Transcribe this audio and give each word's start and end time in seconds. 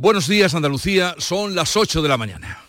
Buenos 0.00 0.28
días 0.28 0.54
Andalucía, 0.54 1.16
son 1.18 1.56
las 1.56 1.76
8 1.76 2.02
de 2.02 2.08
la 2.08 2.16
mañana. 2.16 2.60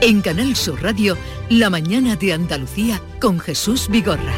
En 0.00 0.20
Canal 0.20 0.54
Sur 0.54 0.80
Radio, 0.80 1.18
La 1.50 1.70
mañana 1.70 2.14
de 2.14 2.32
Andalucía 2.32 3.02
con 3.20 3.40
Jesús 3.40 3.88
Vigorra. 3.88 4.32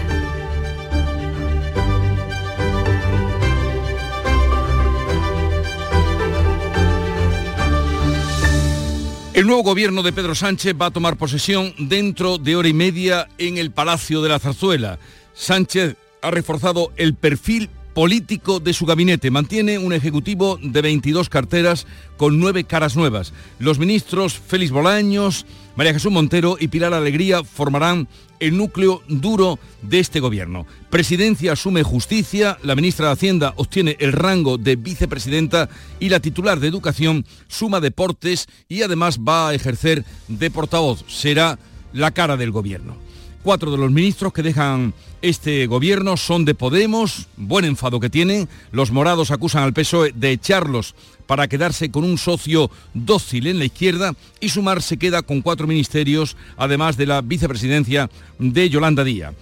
El 9.34 9.46
nuevo 9.46 9.62
gobierno 9.64 10.02
de 10.02 10.14
Pedro 10.14 10.34
Sánchez 10.34 10.74
va 10.80 10.86
a 10.86 10.90
tomar 10.90 11.18
posesión 11.18 11.74
dentro 11.76 12.38
de 12.38 12.56
hora 12.56 12.68
y 12.68 12.72
media 12.72 13.28
en 13.36 13.58
el 13.58 13.70
Palacio 13.70 14.22
de 14.22 14.30
la 14.30 14.38
Zarzuela. 14.38 14.98
Sánchez 15.34 15.96
ha 16.22 16.30
reforzado 16.30 16.90
el 16.96 17.12
perfil 17.12 17.68
político 17.94 18.60
de 18.60 18.74
su 18.74 18.84
gabinete. 18.84 19.30
Mantiene 19.30 19.78
un 19.78 19.92
ejecutivo 19.92 20.58
de 20.60 20.82
22 20.82 21.28
carteras 21.28 21.86
con 22.16 22.38
nueve 22.38 22.64
caras 22.64 22.96
nuevas. 22.96 23.32
Los 23.58 23.78
ministros 23.78 24.38
Félix 24.38 24.72
Bolaños, 24.72 25.46
María 25.76 25.94
Jesús 25.94 26.12
Montero 26.12 26.56
y 26.60 26.68
Pilar 26.68 26.92
Alegría 26.92 27.44
formarán 27.44 28.08
el 28.40 28.56
núcleo 28.56 29.02
duro 29.08 29.58
de 29.82 30.00
este 30.00 30.20
gobierno. 30.20 30.66
Presidencia 30.90 31.52
asume 31.52 31.82
justicia, 31.82 32.58
la 32.62 32.74
ministra 32.74 33.06
de 33.06 33.12
Hacienda 33.12 33.54
obtiene 33.56 33.96
el 34.00 34.12
rango 34.12 34.58
de 34.58 34.76
vicepresidenta 34.76 35.68
y 36.00 36.08
la 36.08 36.20
titular 36.20 36.60
de 36.60 36.68
Educación 36.68 37.24
suma 37.48 37.80
deportes 37.80 38.48
y 38.68 38.82
además 38.82 39.20
va 39.20 39.48
a 39.48 39.54
ejercer 39.54 40.04
de 40.28 40.50
portavoz. 40.50 41.04
Será 41.08 41.58
la 41.92 42.10
cara 42.10 42.36
del 42.36 42.50
gobierno. 42.50 42.96
Cuatro 43.42 43.70
de 43.70 43.78
los 43.78 43.90
ministros 43.90 44.32
que 44.32 44.42
dejan 44.42 44.94
este 45.24 45.66
gobierno 45.66 46.18
son 46.18 46.44
de 46.44 46.54
Podemos, 46.54 47.28
buen 47.38 47.64
enfado 47.64 47.98
que 47.98 48.10
tienen. 48.10 48.46
Los 48.72 48.90
morados 48.90 49.30
acusan 49.30 49.62
al 49.62 49.72
PSOE 49.72 50.12
de 50.14 50.32
echarlos 50.32 50.94
para 51.26 51.48
quedarse 51.48 51.90
con 51.90 52.04
un 52.04 52.18
socio 52.18 52.70
dócil 52.92 53.46
en 53.46 53.58
la 53.58 53.64
izquierda 53.64 54.14
y 54.38 54.50
Sumar 54.50 54.82
se 54.82 54.98
queda 54.98 55.22
con 55.22 55.40
cuatro 55.40 55.66
ministerios, 55.66 56.36
además 56.58 56.98
de 56.98 57.06
la 57.06 57.22
vicepresidencia 57.22 58.10
de 58.38 58.68
Yolanda 58.68 59.02
Díaz. 59.02 59.34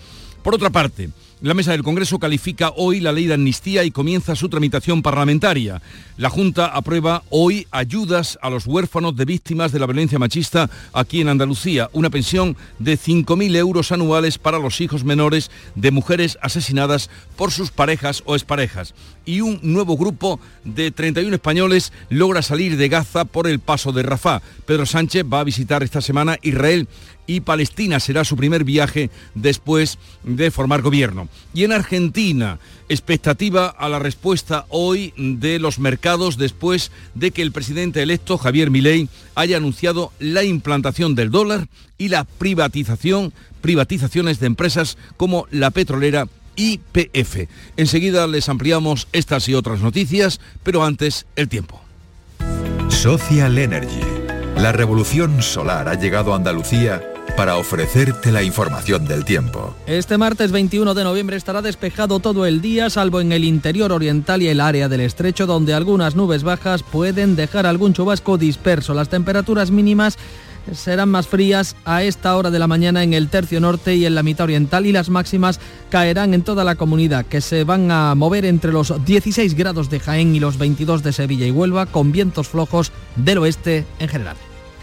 Por 0.45 0.55
otra 0.55 0.71
parte, 0.71 1.11
la 1.43 1.55
mesa 1.55 1.73
del 1.73 1.83
Congreso 1.83 2.21
califica 2.21 2.73
hoy 2.77 3.01
la 3.01 3.11
ley 3.11 3.27
de 3.27 3.35
amnistía 3.35 3.83
y 3.83 3.91
comienza 3.91 4.37
su 4.37 4.48
tramitación 4.48 5.03
parlamentaria. 5.03 5.83
La 6.17 6.31
Junta 6.31 6.67
aprueba 6.67 7.25
hoy 7.31 7.67
ayudas 7.73 8.39
a 8.43 8.49
los 8.49 8.65
huérfanos 8.65 9.17
de 9.17 9.25
víctimas 9.25 9.73
de 9.73 9.81
la 9.81 9.87
violencia 9.87 10.21
machista 10.21 10.71
aquí 10.93 11.21
en 11.21 11.29
Andalucía, 11.29 11.91
una 11.95 12.11
pensión 12.11 12.57
de 12.79 12.97
5.000 12.97 13.57
euros 13.57 13.91
anuales 13.91 14.39
para 14.39 14.61
los 14.61 14.81
hijos 14.81 15.03
menores 15.03 15.51
de 15.75 15.91
mujeres 15.91 16.39
asesinadas 16.43 17.11
por 17.34 17.51
sus 17.51 17.73
parejas 17.73 18.23
o 18.25 18.37
exparejas. 18.37 18.95
Y 19.25 19.41
un 19.41 19.59
nuevo 19.62 19.97
grupo 19.97 20.39
de 20.65 20.93
31 20.93 21.34
españoles 21.34 21.93
logra 22.09 22.43
salir 22.43 22.77
de 22.77 22.89
Gaza 22.89 23.25
por 23.25 23.49
el 23.49 23.59
paso 23.59 23.91
de 23.91 24.05
Rafah. 24.05 24.43
Pedro 24.65 24.87
Sánchez 24.87 25.25
va 25.25 25.41
a 25.41 25.45
visitar 25.45 25.83
esta 25.83 26.01
semana 26.01 26.39
Israel 26.43 26.87
y 27.27 27.41
Palestina 27.41 28.01
será 28.01 28.25
su 28.25 28.37
primer 28.37 28.65
viaje 28.65 29.11
después 29.34 29.98
de 30.25 30.51
formar 30.51 30.83
gobierno. 30.83 31.28
Y 31.55 31.65
en 31.65 31.73
Argentina, 31.73 32.59
expectativa 32.89 33.67
a 33.67 33.89
la 33.89 33.98
respuesta 33.98 34.67
hoy 34.69 35.15
de 35.17 35.59
los 35.59 35.78
mercados 35.78 36.37
después 36.37 36.91
de 37.15 37.31
que 37.31 37.43
el 37.43 37.53
presidente 37.53 38.03
electo 38.03 38.39
Javier 38.39 38.70
Milei 38.70 39.09
haya 39.34 39.56
anunciado 39.56 40.12
la 40.19 40.45
implantación 40.45 41.15
del 41.15 41.31
dólar 41.31 41.69
y 41.98 42.09
la 42.09 42.25
privatización, 42.25 43.33
privatizaciones 43.61 44.41
de 44.41 44.47
empresas 44.47 44.98
como 45.17 45.47
la 45.50 45.70
petrolera 45.70 46.27
YPF. 46.56 47.48
Enseguida 47.77 48.27
les 48.27 48.48
ampliamos 48.48 49.09
estas 49.12 49.48
y 49.48 49.55
otras 49.55 49.81
noticias, 49.81 50.41
pero 50.62 50.84
antes 50.84 51.27
el 51.37 51.48
tiempo. 51.48 51.81
Social 52.89 53.56
Energy. 53.59 54.00
La 54.56 54.70
revolución 54.70 55.43
solar 55.43 55.89
ha 55.89 55.95
llegado 55.95 56.34
a 56.34 56.37
Andalucía 56.37 57.12
para 57.37 57.56
ofrecerte 57.56 58.32
la 58.32 58.43
información 58.43 59.06
del 59.06 59.25
tiempo. 59.25 59.75
Este 59.87 60.19
martes 60.19 60.53
21 60.53 60.94
de 60.94 61.04
noviembre 61.04 61.37
estará 61.37 61.62
despejado 61.62 62.20
todo 62.20 62.47
el 62.47 62.60
día, 62.60 62.91
salvo 62.91 63.20
en 63.20 63.32
el 63.32 63.44
interior 63.44 63.93
oriental 63.93 64.43
y 64.43 64.48
el 64.48 64.60
área 64.60 64.88
del 64.88 65.00
estrecho, 65.00 65.47
donde 65.47 65.75
algunas 65.75 66.15
nubes 66.15 66.42
bajas 66.42 66.82
pueden 66.82 67.37
dejar 67.37 67.66
algún 67.66 67.92
chubasco 67.92 68.38
disperso. 68.38 68.94
Las 68.94 69.09
temperaturas 69.09 69.71
mínimas 69.71 70.19
serán 70.72 71.09
más 71.09 71.26
frías 71.26 71.76
a 71.84 72.03
esta 72.03 72.37
hora 72.37 72.50
de 72.50 72.59
la 72.59 72.66
mañana 72.66 73.03
en 73.03 73.15
el 73.15 73.28
tercio 73.28 73.60
norte 73.60 73.97
y 73.97 74.06
en 74.06 74.15
la 74.15 74.22
mitad 74.22 74.44
oriental 74.44 74.87
y 74.87 74.92
las 74.92 75.10
máximas 75.10 75.60
caerán 75.91 76.34
en 76.34 76.42
toda 76.42 76.65
la 76.65 76.76
comunidad, 76.76 77.26
que 77.26 77.41
se 77.41 77.65
van 77.65 77.91
a 77.91 78.15
mover 78.15 78.44
entre 78.44 78.72
los 78.72 79.04
16 79.04 79.54
grados 79.54 79.91
de 79.91 80.00
Jaén 80.00 80.34
y 80.34 80.41
los 80.41 80.59
22 80.59 81.03
de 81.03 81.12
Sevilla 81.12 81.47
y 81.47 81.50
Huelva, 81.50 81.87
con 81.87 82.12
vientos 82.12 82.48
flojos 82.48 82.92
del 83.16 83.38
oeste 83.38 83.84
en 83.98 84.09
general. 84.09 84.37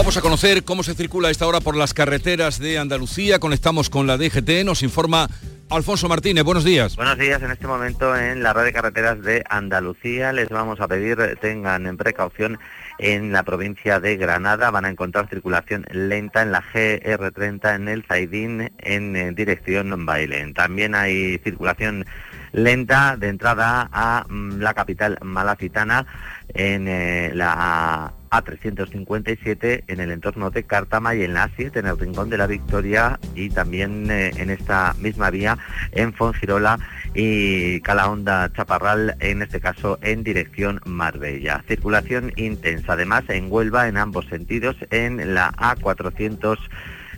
Vamos 0.00 0.16
a 0.16 0.22
conocer 0.22 0.64
cómo 0.64 0.82
se 0.82 0.94
circula 0.94 1.28
a 1.28 1.30
esta 1.30 1.46
hora 1.46 1.60
por 1.60 1.76
las 1.76 1.92
carreteras 1.92 2.58
de 2.58 2.78
Andalucía. 2.78 3.38
Conectamos 3.38 3.90
con 3.90 4.06
la 4.06 4.16
DGT. 4.16 4.64
Nos 4.64 4.82
informa 4.82 5.28
Alfonso 5.68 6.08
Martínez. 6.08 6.42
Buenos 6.42 6.64
días. 6.64 6.96
Buenos 6.96 7.18
días. 7.18 7.42
En 7.42 7.50
este 7.50 7.66
momento 7.66 8.16
en 8.16 8.42
la 8.42 8.54
red 8.54 8.64
de 8.64 8.72
carreteras 8.72 9.20
de 9.20 9.44
Andalucía 9.50 10.32
les 10.32 10.48
vamos 10.48 10.80
a 10.80 10.88
pedir 10.88 11.36
tengan 11.42 11.86
en 11.86 11.98
precaución 11.98 12.58
en 12.98 13.30
la 13.30 13.42
provincia 13.42 14.00
de 14.00 14.16
Granada. 14.16 14.70
Van 14.70 14.86
a 14.86 14.88
encontrar 14.88 15.28
circulación 15.28 15.84
lenta 15.90 16.40
en 16.40 16.52
la 16.52 16.62
GR30 16.62 17.74
en 17.74 17.88
el 17.88 18.02
Zaidín 18.04 18.72
en 18.78 19.16
eh, 19.16 19.32
dirección 19.32 20.06
Bailén. 20.06 20.54
También 20.54 20.94
hay 20.94 21.36
circulación 21.44 22.06
lenta 22.52 23.18
de 23.18 23.28
entrada 23.28 23.90
a 23.92 24.24
mm, 24.26 24.60
la 24.60 24.72
capital 24.72 25.18
malacitana 25.20 26.06
en 26.54 26.88
eh, 26.88 27.32
la 27.34 28.14
A357 28.30 29.84
en 29.86 30.00
el 30.00 30.10
entorno 30.10 30.50
de 30.50 30.64
Cártama 30.64 31.14
y 31.14 31.22
en 31.22 31.34
la 31.34 31.48
A7 31.48 31.76
en 31.76 31.86
el 31.86 31.98
Rincón 31.98 32.30
de 32.30 32.38
la 32.38 32.46
Victoria 32.46 33.18
y 33.34 33.50
también 33.50 34.10
eh, 34.10 34.32
en 34.36 34.50
esta 34.50 34.94
misma 34.98 35.30
vía 35.30 35.58
en 35.92 36.12
Fongirola 36.12 36.78
y 37.14 37.80
Calahonda 37.80 38.52
Chaparral, 38.52 39.16
en 39.20 39.42
este 39.42 39.60
caso 39.60 39.98
en 40.02 40.22
dirección 40.22 40.80
Marbella. 40.84 41.64
Circulación 41.66 42.32
intensa 42.36 42.92
además 42.92 43.24
en 43.28 43.50
Huelva 43.50 43.88
en 43.88 43.96
ambos 43.96 44.26
sentidos 44.26 44.76
en 44.90 45.34
la 45.34 45.52
A400 45.52 46.58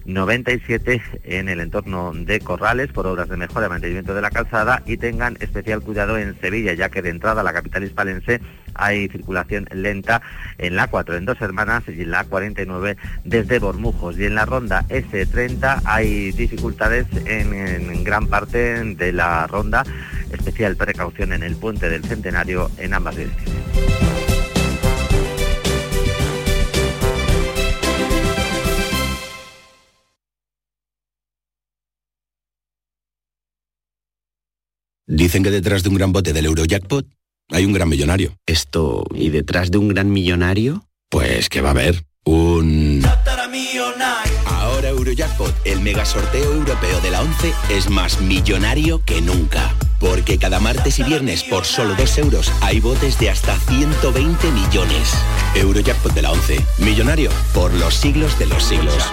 97 0.05 1.03
en 1.25 1.49
el 1.49 1.61
entorno 1.61 2.13
de 2.15 2.41
Corrales 2.41 2.93
por 2.93 3.07
obras 3.07 3.29
de 3.29 3.37
mejora 3.37 3.67
y 3.67 3.71
mantenimiento 3.71 4.15
de 4.15 4.23
la 4.23 4.31
calzada 4.31 4.83
y 4.87 4.97
tengan 4.97 5.37
especial 5.41 5.81
cuidado 5.81 6.19
en 6.19 6.39
Sevilla, 6.41 6.73
ya 6.75 6.89
que 6.89 7.03
de 7.03 7.11
entrada 7.11 7.41
a 7.41 7.45
la 7.45 7.53
capital 7.53 7.85
hispalense 7.85 8.41
hay 8.75 9.09
circulación 9.09 9.69
lenta 9.73 10.23
en 10.59 10.77
la 10.77 10.89
4 10.89 11.17
en 11.17 11.27
Dos 11.27 11.41
Hermanas 11.41 11.85
y 11.89 12.03
en 12.03 12.11
la 12.11 12.25
49 12.25 12.97
desde 13.25 13.59
Bormujos. 13.59 14.19
Y 14.19 14.25
en 14.25 14.35
la 14.35 14.45
ronda 14.45 14.85
S30 14.89 15.83
hay 15.85 16.33
dificultades 16.33 17.07
en, 17.27 17.55
en 17.55 18.05
gran 18.05 18.27
parte 18.27 18.83
de 18.95 19.13
la 19.13 19.47
ronda, 19.47 19.85
especial 20.33 20.77
precaución 20.77 21.33
en 21.33 21.43
el 21.43 21.57
puente 21.57 21.89
del 21.89 22.05
Centenario 22.05 22.71
en 22.79 22.95
ambas 22.95 23.17
direcciones. 23.17 23.92
Dicen 35.07 35.43
que 35.43 35.51
detrás 35.51 35.83
de 35.83 35.89
un 35.89 35.97
gran 35.97 36.13
bote 36.13 36.33
del 36.33 36.47
Eurojackpot 36.47 37.07
hay 37.51 37.65
un 37.65 37.73
gran 37.73 37.89
millonario. 37.89 38.37
Esto, 38.47 39.05
¿y 39.15 39.31
detrás 39.31 39.71
de 39.71 39.79
un 39.79 39.89
gran 39.89 40.11
millonario? 40.11 40.87
Pues 41.11 41.49
que 41.49 41.61
va 41.61 41.69
a 41.69 41.73
haber 41.73 42.05
un... 42.25 43.03
Ahora 44.47 44.89
Eurojackpot, 44.91 45.55
el 45.65 45.81
mega 45.81 46.05
sorteo 46.05 46.55
europeo 46.55 47.01
de 47.01 47.11
la 47.11 47.23
11, 47.23 47.53
es 47.71 47.91
más 47.91 48.21
millonario 48.21 49.05
que 49.05 49.21
nunca. 49.21 49.75
Porque 50.01 50.39
cada 50.39 50.61
martes 50.61 50.99
y 50.99 51.03
viernes 51.03 51.45
por 51.45 51.65
solo 51.65 51.95
2 51.95 52.19
euros 52.19 52.53
hay 52.61 52.81
botes 52.81 53.19
de 53.19 53.31
hasta 53.31 53.59
120 53.59 54.51
millones. 54.51 55.13
Eurojackpot 55.55 56.15
de 56.15 56.23
la 56.23 56.33
11, 56.33 56.61
millonario 56.79 57.31
por 57.53 57.73
los 57.75 57.95
siglos 57.95 58.39
de 58.39 58.47
los 58.47 58.65
siglos. 58.65 59.13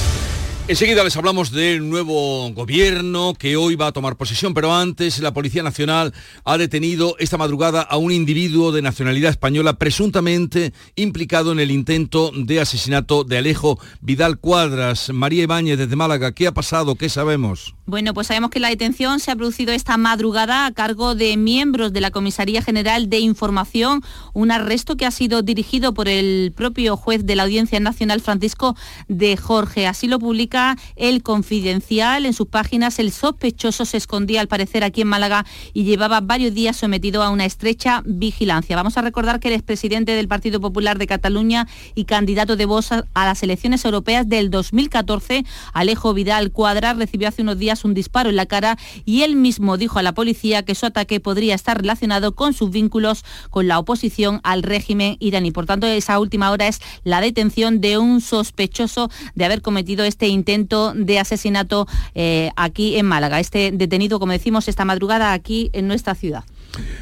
Enseguida 0.67 1.03
les 1.03 1.17
hablamos 1.17 1.51
del 1.51 1.89
nuevo 1.89 2.49
gobierno 2.53 3.33
que 3.33 3.57
hoy 3.57 3.75
va 3.75 3.87
a 3.87 3.91
tomar 3.91 4.15
posesión, 4.15 4.53
pero 4.53 4.73
antes 4.73 5.19
la 5.19 5.33
Policía 5.33 5.63
Nacional 5.63 6.13
ha 6.45 6.57
detenido 6.57 7.15
esta 7.19 7.37
madrugada 7.37 7.81
a 7.81 7.97
un 7.97 8.11
individuo 8.11 8.71
de 8.71 8.81
nacionalidad 8.81 9.31
española 9.31 9.73
presuntamente 9.73 10.71
implicado 10.95 11.51
en 11.51 11.59
el 11.59 11.71
intento 11.71 12.31
de 12.33 12.61
asesinato 12.61 13.23
de 13.23 13.39
Alejo 13.39 13.79
Vidal 13.99 14.37
Cuadras. 14.39 15.09
María 15.11 15.43
Ibáñez 15.43 15.77
desde 15.77 15.95
Málaga, 15.95 16.31
¿qué 16.31 16.47
ha 16.47 16.53
pasado? 16.53 16.95
¿Qué 16.95 17.09
sabemos? 17.09 17.75
Bueno, 17.91 18.13
pues 18.13 18.27
sabemos 18.27 18.51
que 18.51 18.61
la 18.61 18.69
detención 18.69 19.19
se 19.19 19.31
ha 19.31 19.35
producido 19.35 19.73
esta 19.73 19.97
madrugada 19.97 20.65
a 20.65 20.71
cargo 20.71 21.13
de 21.13 21.35
miembros 21.35 21.91
de 21.91 21.99
la 21.99 22.09
Comisaría 22.09 22.61
General 22.61 23.09
de 23.09 23.19
Información, 23.19 24.01
un 24.31 24.49
arresto 24.49 24.95
que 24.95 25.05
ha 25.05 25.11
sido 25.11 25.41
dirigido 25.41 25.93
por 25.93 26.07
el 26.07 26.53
propio 26.55 26.95
juez 26.95 27.25
de 27.25 27.35
la 27.35 27.43
Audiencia 27.43 27.81
Nacional 27.81 28.21
Francisco 28.21 28.77
de 29.09 29.35
Jorge. 29.35 29.87
Así 29.87 30.07
lo 30.07 30.19
publica 30.19 30.77
el 30.95 31.21
Confidencial. 31.21 32.25
En 32.25 32.31
sus 32.31 32.47
páginas 32.47 32.97
el 32.97 33.11
sospechoso 33.11 33.83
se 33.83 33.97
escondía 33.97 34.39
al 34.39 34.47
parecer 34.47 34.85
aquí 34.85 35.01
en 35.01 35.09
Málaga 35.09 35.45
y 35.73 35.83
llevaba 35.83 36.21
varios 36.21 36.53
días 36.53 36.77
sometido 36.77 37.21
a 37.23 37.29
una 37.29 37.43
estrecha 37.43 38.03
vigilancia. 38.05 38.77
Vamos 38.77 38.97
a 38.97 39.01
recordar 39.01 39.41
que 39.41 39.49
el 39.49 39.55
expresidente 39.55 40.13
del 40.13 40.29
Partido 40.29 40.61
Popular 40.61 40.97
de 40.97 41.07
Cataluña 41.07 41.67
y 41.93 42.05
candidato 42.05 42.55
de 42.55 42.67
Vox 42.67 42.93
a 42.93 43.25
las 43.25 43.43
elecciones 43.43 43.83
europeas 43.83 44.29
del 44.29 44.49
2014, 44.49 45.43
Alejo 45.73 46.13
Vidal 46.13 46.53
Cuadra, 46.53 46.93
recibió 46.93 47.27
hace 47.27 47.41
unos 47.41 47.59
días 47.59 47.80
un 47.85 47.93
disparo 47.93 48.29
en 48.29 48.35
la 48.35 48.45
cara 48.45 48.77
y 49.05 49.23
él 49.23 49.35
mismo 49.35 49.77
dijo 49.77 49.99
a 49.99 50.03
la 50.03 50.13
policía 50.13 50.63
que 50.63 50.75
su 50.75 50.85
ataque 50.85 51.19
podría 51.19 51.55
estar 51.55 51.79
relacionado 51.79 52.33
con 52.33 52.53
sus 52.53 52.71
vínculos 52.71 53.23
con 53.49 53.67
la 53.67 53.79
oposición 53.79 54.39
al 54.43 54.63
régimen 54.63 55.17
iraní. 55.19 55.51
Por 55.51 55.65
tanto, 55.65 55.87
esa 55.87 56.19
última 56.19 56.51
hora 56.51 56.67
es 56.67 56.79
la 57.03 57.21
detención 57.21 57.81
de 57.81 57.97
un 57.97 58.21
sospechoso 58.21 59.09
de 59.35 59.45
haber 59.45 59.61
cometido 59.61 60.05
este 60.05 60.27
intento 60.27 60.93
de 60.93 61.19
asesinato 61.19 61.87
eh, 62.15 62.51
aquí 62.55 62.97
en 62.97 63.05
Málaga. 63.05 63.39
Este 63.39 63.71
detenido, 63.71 64.19
como 64.19 64.31
decimos, 64.31 64.67
esta 64.67 64.85
madrugada 64.85 65.33
aquí 65.33 65.69
en 65.73 65.87
nuestra 65.87 66.15
ciudad. 66.15 66.43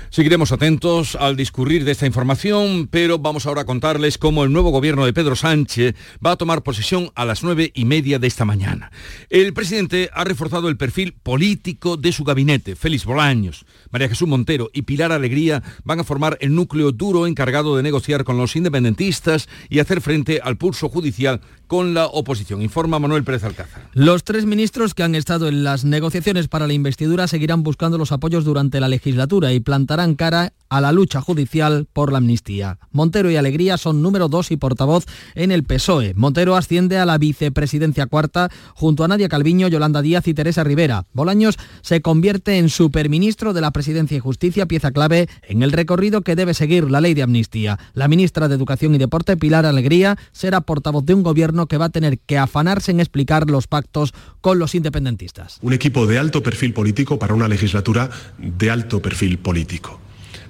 Seguiremos 0.10 0.51
atentos 0.51 1.16
al 1.16 1.36
discurrir 1.36 1.86
de 1.86 1.92
esta 1.92 2.07
información, 2.07 2.88
pero 2.89 3.19
vamos 3.19 3.45
ahora 3.45 3.62
a 3.62 3.66
contarles 3.66 4.18
cómo 4.18 4.44
el 4.44 4.51
nuevo 4.51 4.71
gobierno 4.71 5.06
de 5.06 5.13
Pedro 5.13 5.36
Sánchez 5.36 5.95
va 6.25 6.31
a 6.31 6.36
tomar 6.36 6.63
posesión 6.63 7.12
a 7.16 7.25
las 7.25 7.44
nueve 7.44 7.71
y 7.75 7.86
media 7.86 8.19
de 8.19 8.27
esta 8.27 8.44
mañana. 8.44 8.92
El 9.30 9.54
presidente 9.54 10.10
ha 10.13 10.24
reforzado 10.24 10.68
el 10.68 10.77
perfil 10.77 11.13
político 11.13 11.95
de 11.95 12.12
su 12.12 12.24
gabinete. 12.24 12.75
Félix 12.75 13.06
Bolaños, 13.06 13.66
María 13.92 14.10
Jesús 14.10 14.27
Montero 14.27 14.69
y 14.74 14.81
Pilar 14.81 15.12
Alegría 15.12 15.62
van 15.83 16.00
a 16.00 16.04
formar 16.04 16.38
el 16.42 16.56
núcleo 16.56 16.92
duro 16.92 17.27
encargado 17.27 17.77
de 17.77 17.83
negociar 17.83 18.24
con 18.24 18.38
los 18.38 18.56
independentistas 18.56 19.48
y 19.69 19.80
hacer 19.80 20.01
frente 20.01 20.42
al 20.44 20.57
pulso 20.57 20.89
judicial 20.89 21.42
con 21.68 21.94
la 21.94 22.07
oposición. 22.07 22.63
Informa 22.63 22.98
Manuel 22.98 23.24
Pérez 23.24 23.44
Alcázar. 23.44 23.89
Los 23.94 24.24
tres 24.24 24.45
ministros 24.45 24.95
que 24.95 25.04
han 25.04 25.13
estado 25.13 25.48
en 25.48 25.63
las 25.63 25.86
negociaciones 25.86 26.48
para 26.48 26.66
la 26.66 26.74
investidura 26.74 27.27
seguirán 27.27 27.62
buscando 27.62 28.00
los 28.00 28.12
apoyos 28.12 28.44
durante 28.44 28.80
la 28.80 28.88
legislatura 28.88 29.54
y 29.54 29.58
plantarán 29.59 30.15
cara 30.15 30.53
a 30.69 30.81
la 30.81 30.91
lucha 30.91 31.19
judicial 31.19 31.88
por 31.91 32.11
la 32.11 32.19
amnistía. 32.19 32.77
Montero 32.91 33.31
y 33.31 33.35
Alegría 33.35 33.77
son 33.77 34.01
número 34.01 34.29
dos 34.29 34.51
y 34.51 34.57
portavoz 34.57 35.06
en 35.35 35.51
el 35.51 35.63
PSOE. 35.63 36.13
Montero 36.15 36.56
asciende 36.56 37.00
a 37.00 37.06
la 37.06 37.17
vicepresidencia 37.17 38.06
cuarta 38.06 38.50
junto 38.75 39.03
a 39.03 39.07
Nadia 39.07 39.29
Calviño, 39.29 39.67
Yolanda 39.67 40.01
Díaz 40.01 40.27
y 40.27 40.33
Teresa 40.33 40.63
Rivera. 40.63 41.06
Bolaños 41.13 41.57
se 41.81 42.01
convierte 42.01 42.59
en 42.59 42.69
superministro 42.69 43.53
de 43.53 43.61
la 43.61 43.71
Presidencia 43.71 44.17
y 44.17 44.19
Justicia, 44.19 44.67
pieza 44.67 44.91
clave 44.91 45.27
en 45.44 45.63
el 45.63 45.71
recorrido 45.71 46.21
que 46.21 46.35
debe 46.35 46.53
seguir 46.53 46.89
la 46.91 47.01
ley 47.01 47.15
de 47.15 47.23
amnistía. 47.23 47.79
La 47.94 48.07
ministra 48.07 48.47
de 48.47 48.56
Educación 48.56 48.94
y 48.94 49.00
Deporte, 49.00 49.38
Pilar 49.38 49.65
Alegría, 49.65 50.17
será 50.31 50.61
portavoz 50.61 51.03
de 51.03 51.15
un 51.15 51.23
gobierno 51.23 51.67
que 51.67 51.77
va 51.77 51.85
a 51.85 51.89
tener 51.89 52.19
que 52.19 52.38
afanarse 52.38 52.91
en 52.91 53.00
explicar 53.00 53.50
los 53.50 53.67
pactos 53.67 54.13
con 54.41 54.59
los 54.59 54.75
independentistas. 54.75 55.57
Un 55.61 55.73
equipo 55.73 56.06
de 56.06 56.19
alto 56.19 56.44
perfil 56.44 56.73
político 56.73 57.17
para 57.17 57.33
una 57.33 57.47
legislatura 57.47 58.09
de 58.38 58.69
alto 58.69 59.01
perfil 59.01 59.39
político 59.39 59.49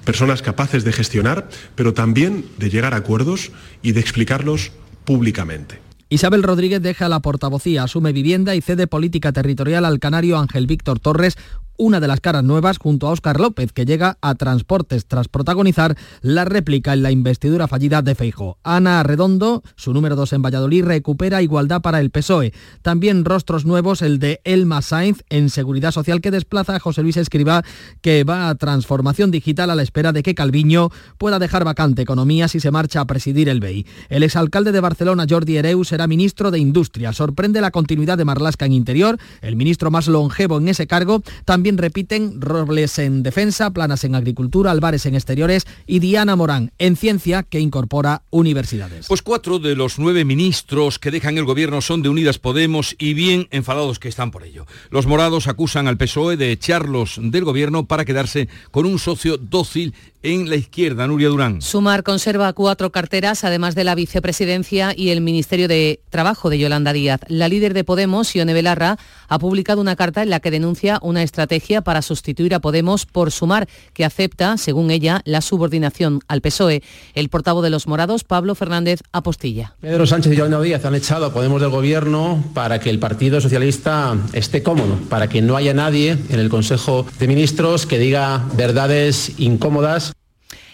personas 0.06 0.42
capaces 0.42 0.84
de 0.84 0.92
gestionar, 0.92 1.50
pero 1.75 1.94
también 1.94 2.46
de 2.57 2.69
llegar 2.69 2.94
a 2.94 2.98
acuerdos 2.98 3.51
y 3.81 3.92
de 3.92 4.00
explicarlos 4.00 4.72
públicamente. 5.06 5.80
Isabel 6.10 6.42
Rodríguez 6.42 6.81
deja 6.81 7.07
la 7.07 7.19
portavocía, 7.19 7.84
asume 7.84 8.12
vivienda 8.12 8.56
y 8.56 8.62
cede 8.62 8.88
política 8.88 9.31
territorial 9.31 9.86
al 9.86 10.00
canario 10.00 10.40
Ángel 10.40 10.66
Víctor 10.66 11.00
Torres, 11.00 11.38
una 11.80 12.00
de 12.00 12.08
las 12.08 12.20
caras 12.20 12.44
nuevas 12.44 12.78
junto 12.78 13.08
a 13.08 13.12
Óscar 13.12 13.40
López, 13.40 13.72
que 13.72 13.86
llega 13.86 14.18
a 14.22 14.36
Transportes 14.36 15.08
tras 15.08 15.30
protagonizar 15.30 15.98
la 16.22 16.46
réplica 16.46 16.94
en 16.94 17.02
la 17.02 17.12
investidura 17.12 17.68
fallida 17.68 18.02
de 18.02 18.14
Feijo. 18.14 18.60
Ana 18.64 19.02
Redondo, 19.02 19.64
su 19.76 19.94
número 19.94 20.18
dos 20.18 20.34
en 20.34 20.42
Valladolid, 20.42 20.84
recupera 20.84 21.42
igualdad 21.42 21.81
para 21.81 22.02
el 22.02 22.12
PSOE. 22.12 22.54
También 22.81 23.24
rostros 23.24 23.66
nuevos, 23.66 24.02
el 24.02 24.20
de 24.20 24.42
Elma 24.44 24.81
Sainz 24.81 25.24
en 25.30 25.50
Seguridad 25.50 25.92
Social, 25.92 26.20
que 26.20 26.31
desplaza 26.31 26.76
a 26.76 26.80
José 26.80 27.02
Luis 27.02 27.16
Escriba, 27.16 27.64
que 28.02 28.26
va 28.26 28.50
a 28.50 28.56
transformación 28.56 29.31
digital 29.31 29.70
a 29.70 29.76
la 29.76 29.84
espera 29.84 30.12
de 30.12 30.22
que 30.22 30.36
Calviño 30.36 30.90
pueda 31.18 31.40
dejar 31.40 31.64
vacante 31.64 32.02
economía 32.02 32.50
si 32.50 32.60
se 32.60 32.72
marcha 32.72 33.00
a 33.00 33.06
presidir 33.06 33.48
el 33.48 33.62
BEI. 33.62 33.88
El 34.10 34.24
exalcalde 34.24 34.74
de 34.74 34.81
Barcelona, 34.81 35.26
Jordi 35.30 35.56
Hereu, 35.56 35.86
será 35.86 36.08
ministro 36.08 36.52
de 36.52 36.60
Industria. 36.60 37.14
Sorprende 37.14 37.62
la 37.62 37.72
continuidad 37.72 38.18
de 38.18 38.26
Marlasca 38.26 38.66
en 38.66 38.74
Interior, 38.74 39.18
el 39.42 39.56
ministro 39.56 39.92
más 39.92 40.10
longevo 40.10 40.58
en 40.58 40.68
ese 40.68 40.86
cargo. 40.86 41.24
También 41.46 41.69
repiten 41.77 42.42
Robles 42.42 43.00
en 43.00 43.24
defensa, 43.24 43.71
Planas 43.71 44.04
en 44.04 44.16
agricultura, 44.16 44.71
Álvarez 44.71 45.06
en 45.06 45.16
exteriores 45.16 45.66
y 45.86 46.00
Diana 46.00 46.36
Morán 46.36 46.71
en 46.80 46.95
ciencia 46.95 47.44
que 47.44 47.60
incorpora 47.60 48.24
universidades. 48.30 49.07
Pues 49.07 49.21
cuatro 49.21 49.60
de 49.60 49.75
los 49.75 50.00
nueve 50.00 50.25
ministros 50.25 51.00
que 51.00 51.12
dejan 51.12 51.38
el 51.38 51.45
gobierno 51.45 51.81
son 51.81 52.01
de 52.01 52.10
Unidas 52.10 52.39
Podemos 52.39 52.95
y 52.98 53.13
bien 53.13 53.48
enfadados 53.51 54.00
que 54.00 54.10
están 54.10 54.31
por 54.31 54.44
ello. 54.44 54.66
Los 54.89 55.07
morados 55.07 55.48
acusan 55.48 55.88
al 55.88 55.98
PSOE 55.98 56.38
de 56.38 56.51
echarlos 56.51 57.19
del 57.21 57.44
gobierno 57.44 57.86
para 57.86 58.06
quedarse 58.06 58.50
con 58.71 58.86
un 58.86 59.00
socio 59.00 59.38
dócil 59.38 59.94
en 60.21 60.50
la 60.50 60.57
izquierda, 60.57 61.07
Nuria 61.07 61.30
Durán. 61.30 61.62
Sumar 61.62 62.04
conserva 62.04 62.51
cuatro 62.51 62.92
carteras, 62.92 63.45
además 63.45 63.74
de 63.75 63.86
la 63.86 63.95
vicepresidencia 63.95 64.94
y 64.95 65.10
el 65.12 65.21
Ministerio 65.21 65.68
de 65.68 66.01
Trabajo 66.10 66.50
de 66.50 66.60
Yolanda 66.60 66.92
Díaz. 66.92 67.21
La 67.27 67.48
líder 67.48 67.74
de 67.74 67.86
Podemos, 67.86 68.36
Ione 68.36 68.54
Belarra, 68.54 68.98
ha 69.30 69.39
publicado 69.39 69.80
una 69.80 69.95
carta 69.95 70.21
en 70.21 70.30
la 70.30 70.42
que 70.42 70.51
denuncia 70.51 71.00
una 71.01 71.24
estrategia 71.24 71.58
para 71.83 72.01
sustituir 72.01 72.53
a 72.53 72.59
Podemos 72.59 73.06
por 73.06 73.31
Sumar, 73.31 73.67
que 73.94 74.06
acepta, 74.06 74.57
según 74.57 74.91
ella, 74.91 75.21
la 75.25 75.41
subordinación 75.41 76.21
al 76.27 76.41
PSOE. 76.41 76.81
El 77.13 77.29
portavoz 77.29 77.63
de 77.63 77.69
los 77.69 77.88
morados, 77.88 78.23
Pablo 78.23 78.56
Fernández 78.56 79.01
Apostilla. 79.11 79.75
Pedro 79.81 80.07
Sánchez 80.07 80.33
y 80.33 80.35
Yolanda 80.38 80.61
Díaz 80.61 80.85
han 80.85 80.95
echado 80.95 81.25
a 81.25 81.33
Podemos 81.33 81.61
del 81.61 81.69
gobierno 81.69 82.44
para 82.54 82.80
que 82.80 82.89
el 82.89 82.99
Partido 82.99 83.42
Socialista 83.42 84.18
esté 84.33 84.63
cómodo, 84.63 84.97
para 85.09 85.28
que 85.28 85.42
no 85.42 85.56
haya 85.56 85.73
nadie 85.73 86.18
en 86.30 86.39
el 86.39 86.49
Consejo 86.49 87.06
de 87.19 87.28
Ministros 87.28 87.85
que 87.85 87.99
diga 87.99 88.45
verdades 88.56 89.33
incómodas 89.37 90.13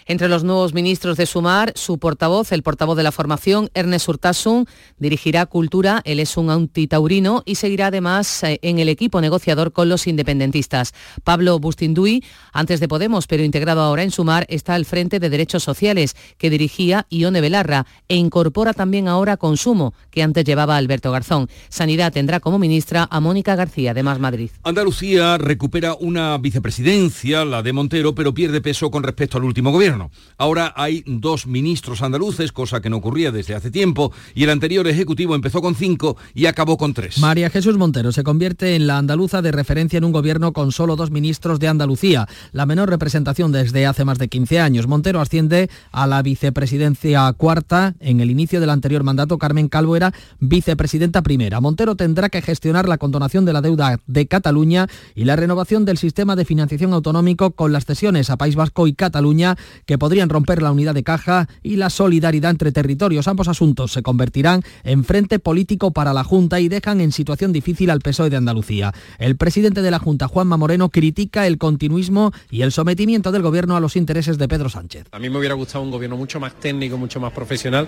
entre 0.06 0.28
los 0.28 0.44
nuevos 0.44 0.72
ministros 0.72 1.16
de 1.16 1.26
Sumar, 1.26 1.72
su 1.74 1.98
portavoz, 1.98 2.52
el 2.52 2.62
portavoz 2.62 2.96
de 2.96 3.02
la 3.02 3.12
formación, 3.12 3.70
Ernest 3.74 4.08
Urtasun, 4.08 4.66
dirigirá 4.98 5.46
Cultura, 5.46 6.00
él 6.04 6.20
es 6.20 6.36
un 6.36 6.50
antitaurino 6.50 7.42
y 7.44 7.56
seguirá 7.56 7.88
además 7.88 8.42
eh, 8.44 8.58
en 8.62 8.78
el 8.78 8.88
equipo 8.88 9.20
negociador 9.20 9.72
con 9.72 9.88
los 9.88 10.06
independentistas. 10.06 10.94
Pablo 11.24 11.58
Bustinduy, 11.58 12.24
antes 12.52 12.80
de 12.80 12.88
Podemos, 12.88 13.26
pero 13.26 13.42
integrado 13.42 13.82
ahora 13.82 14.04
en 14.04 14.10
Sumar, 14.12 14.46
está 14.48 14.74
al 14.74 14.84
frente 14.84 15.18
de 15.18 15.28
Derechos 15.28 15.64
Sociales, 15.64 16.16
que 16.38 16.50
dirigía 16.50 17.06
Ione 17.10 17.40
Belarra, 17.40 17.86
e 18.08 18.16
incorpora 18.16 18.72
también 18.72 19.08
ahora 19.08 19.36
Consumo, 19.36 19.92
que 20.10 20.22
antes 20.22 20.44
llevaba 20.44 20.76
Alberto 20.76 21.10
Garzón. 21.10 21.48
Sanidad 21.68 22.12
tendrá 22.12 22.40
como 22.40 22.58
ministra 22.58 23.08
a 23.10 23.20
Mónica 23.20 23.56
García, 23.56 23.92
de 23.92 24.02
Más 24.02 24.20
Madrid. 24.20 24.50
Andalucía 24.62 25.36
recupera 25.38 25.94
una 25.94 26.38
vicepresidencia, 26.38 27.44
la 27.44 27.62
de 27.62 27.72
Montero, 27.72 28.14
pero 28.14 28.32
pierde 28.32 28.60
peso 28.60 28.90
con 28.90 29.02
respecto 29.02 29.38
al 29.38 29.44
último 29.44 29.72
gobierno. 29.72 29.95
Ahora 30.38 30.72
hay 30.76 31.02
dos 31.06 31.46
ministros 31.46 32.02
andaluces, 32.02 32.52
cosa 32.52 32.80
que 32.80 32.90
no 32.90 32.96
ocurría 32.96 33.30
desde 33.32 33.54
hace 33.54 33.70
tiempo, 33.70 34.12
y 34.34 34.44
el 34.44 34.50
anterior 34.50 34.86
Ejecutivo 34.86 35.34
empezó 35.34 35.62
con 35.62 35.74
cinco 35.74 36.16
y 36.34 36.46
acabó 36.46 36.76
con 36.76 36.94
tres. 36.94 37.18
María 37.18 37.50
Jesús 37.50 37.76
Montero 37.76 38.12
se 38.12 38.22
convierte 38.22 38.74
en 38.74 38.86
la 38.86 38.98
andaluza 38.98 39.42
de 39.42 39.52
referencia 39.52 39.98
en 39.98 40.04
un 40.04 40.12
gobierno 40.12 40.52
con 40.52 40.72
solo 40.72 40.96
dos 40.96 41.10
ministros 41.10 41.58
de 41.58 41.68
Andalucía, 41.68 42.26
la 42.52 42.66
menor 42.66 42.90
representación 42.90 43.52
desde 43.52 43.86
hace 43.86 44.04
más 44.04 44.18
de 44.18 44.28
15 44.28 44.60
años. 44.60 44.86
Montero 44.86 45.20
asciende 45.20 45.70
a 45.92 46.06
la 46.06 46.22
vicepresidencia 46.22 47.32
cuarta. 47.32 47.94
En 48.00 48.20
el 48.20 48.30
inicio 48.30 48.60
del 48.60 48.70
anterior 48.70 49.02
mandato, 49.02 49.38
Carmen 49.38 49.68
Calvo 49.68 49.96
era 49.96 50.12
vicepresidenta 50.40 51.22
primera. 51.22 51.60
Montero 51.60 51.96
tendrá 51.96 52.28
que 52.28 52.42
gestionar 52.42 52.88
la 52.88 52.98
condonación 52.98 53.44
de 53.44 53.52
la 53.52 53.60
deuda 53.60 54.00
de 54.06 54.26
Cataluña 54.26 54.86
y 55.14 55.24
la 55.24 55.36
renovación 55.36 55.84
del 55.84 55.98
sistema 55.98 56.36
de 56.36 56.44
financiación 56.44 56.92
autonómico 56.92 57.52
con 57.52 57.72
las 57.72 57.84
cesiones 57.84 58.30
a 58.30 58.36
País 58.36 58.56
Vasco 58.56 58.86
y 58.86 58.94
Cataluña 58.94 59.56
que 59.86 59.98
podrían 59.98 60.28
romper 60.28 60.62
la 60.62 60.72
unidad 60.72 60.94
de 60.94 61.02
caja 61.02 61.48
y 61.62 61.76
la 61.76 61.90
solidaridad 61.90 62.50
entre 62.50 62.72
territorios. 62.72 63.28
Ambos 63.28 63.48
asuntos 63.48 63.92
se 63.92 64.02
convertirán 64.02 64.62
en 64.84 65.04
frente 65.04 65.38
político 65.38 65.92
para 65.92 66.12
la 66.12 66.24
Junta 66.24 66.60
y 66.60 66.68
dejan 66.68 67.00
en 67.00 67.12
situación 67.12 67.52
difícil 67.52 67.90
al 67.90 68.00
PSOE 68.00 68.30
de 68.30 68.36
Andalucía. 68.36 68.92
El 69.18 69.36
presidente 69.36 69.82
de 69.82 69.90
la 69.90 69.98
Junta, 69.98 70.28
Juanma 70.28 70.56
Moreno, 70.56 70.90
critica 70.90 71.46
el 71.46 71.58
continuismo 71.58 72.32
y 72.50 72.62
el 72.62 72.72
sometimiento 72.72 73.32
del 73.32 73.42
gobierno 73.42 73.76
a 73.76 73.80
los 73.80 73.96
intereses 73.96 74.38
de 74.38 74.48
Pedro 74.48 74.68
Sánchez. 74.68 75.06
A 75.12 75.18
mí 75.18 75.30
me 75.30 75.38
hubiera 75.38 75.54
gustado 75.54 75.84
un 75.84 75.90
gobierno 75.90 76.16
mucho 76.16 76.40
más 76.40 76.54
técnico, 76.58 76.98
mucho 76.98 77.20
más 77.20 77.32
profesional 77.32 77.86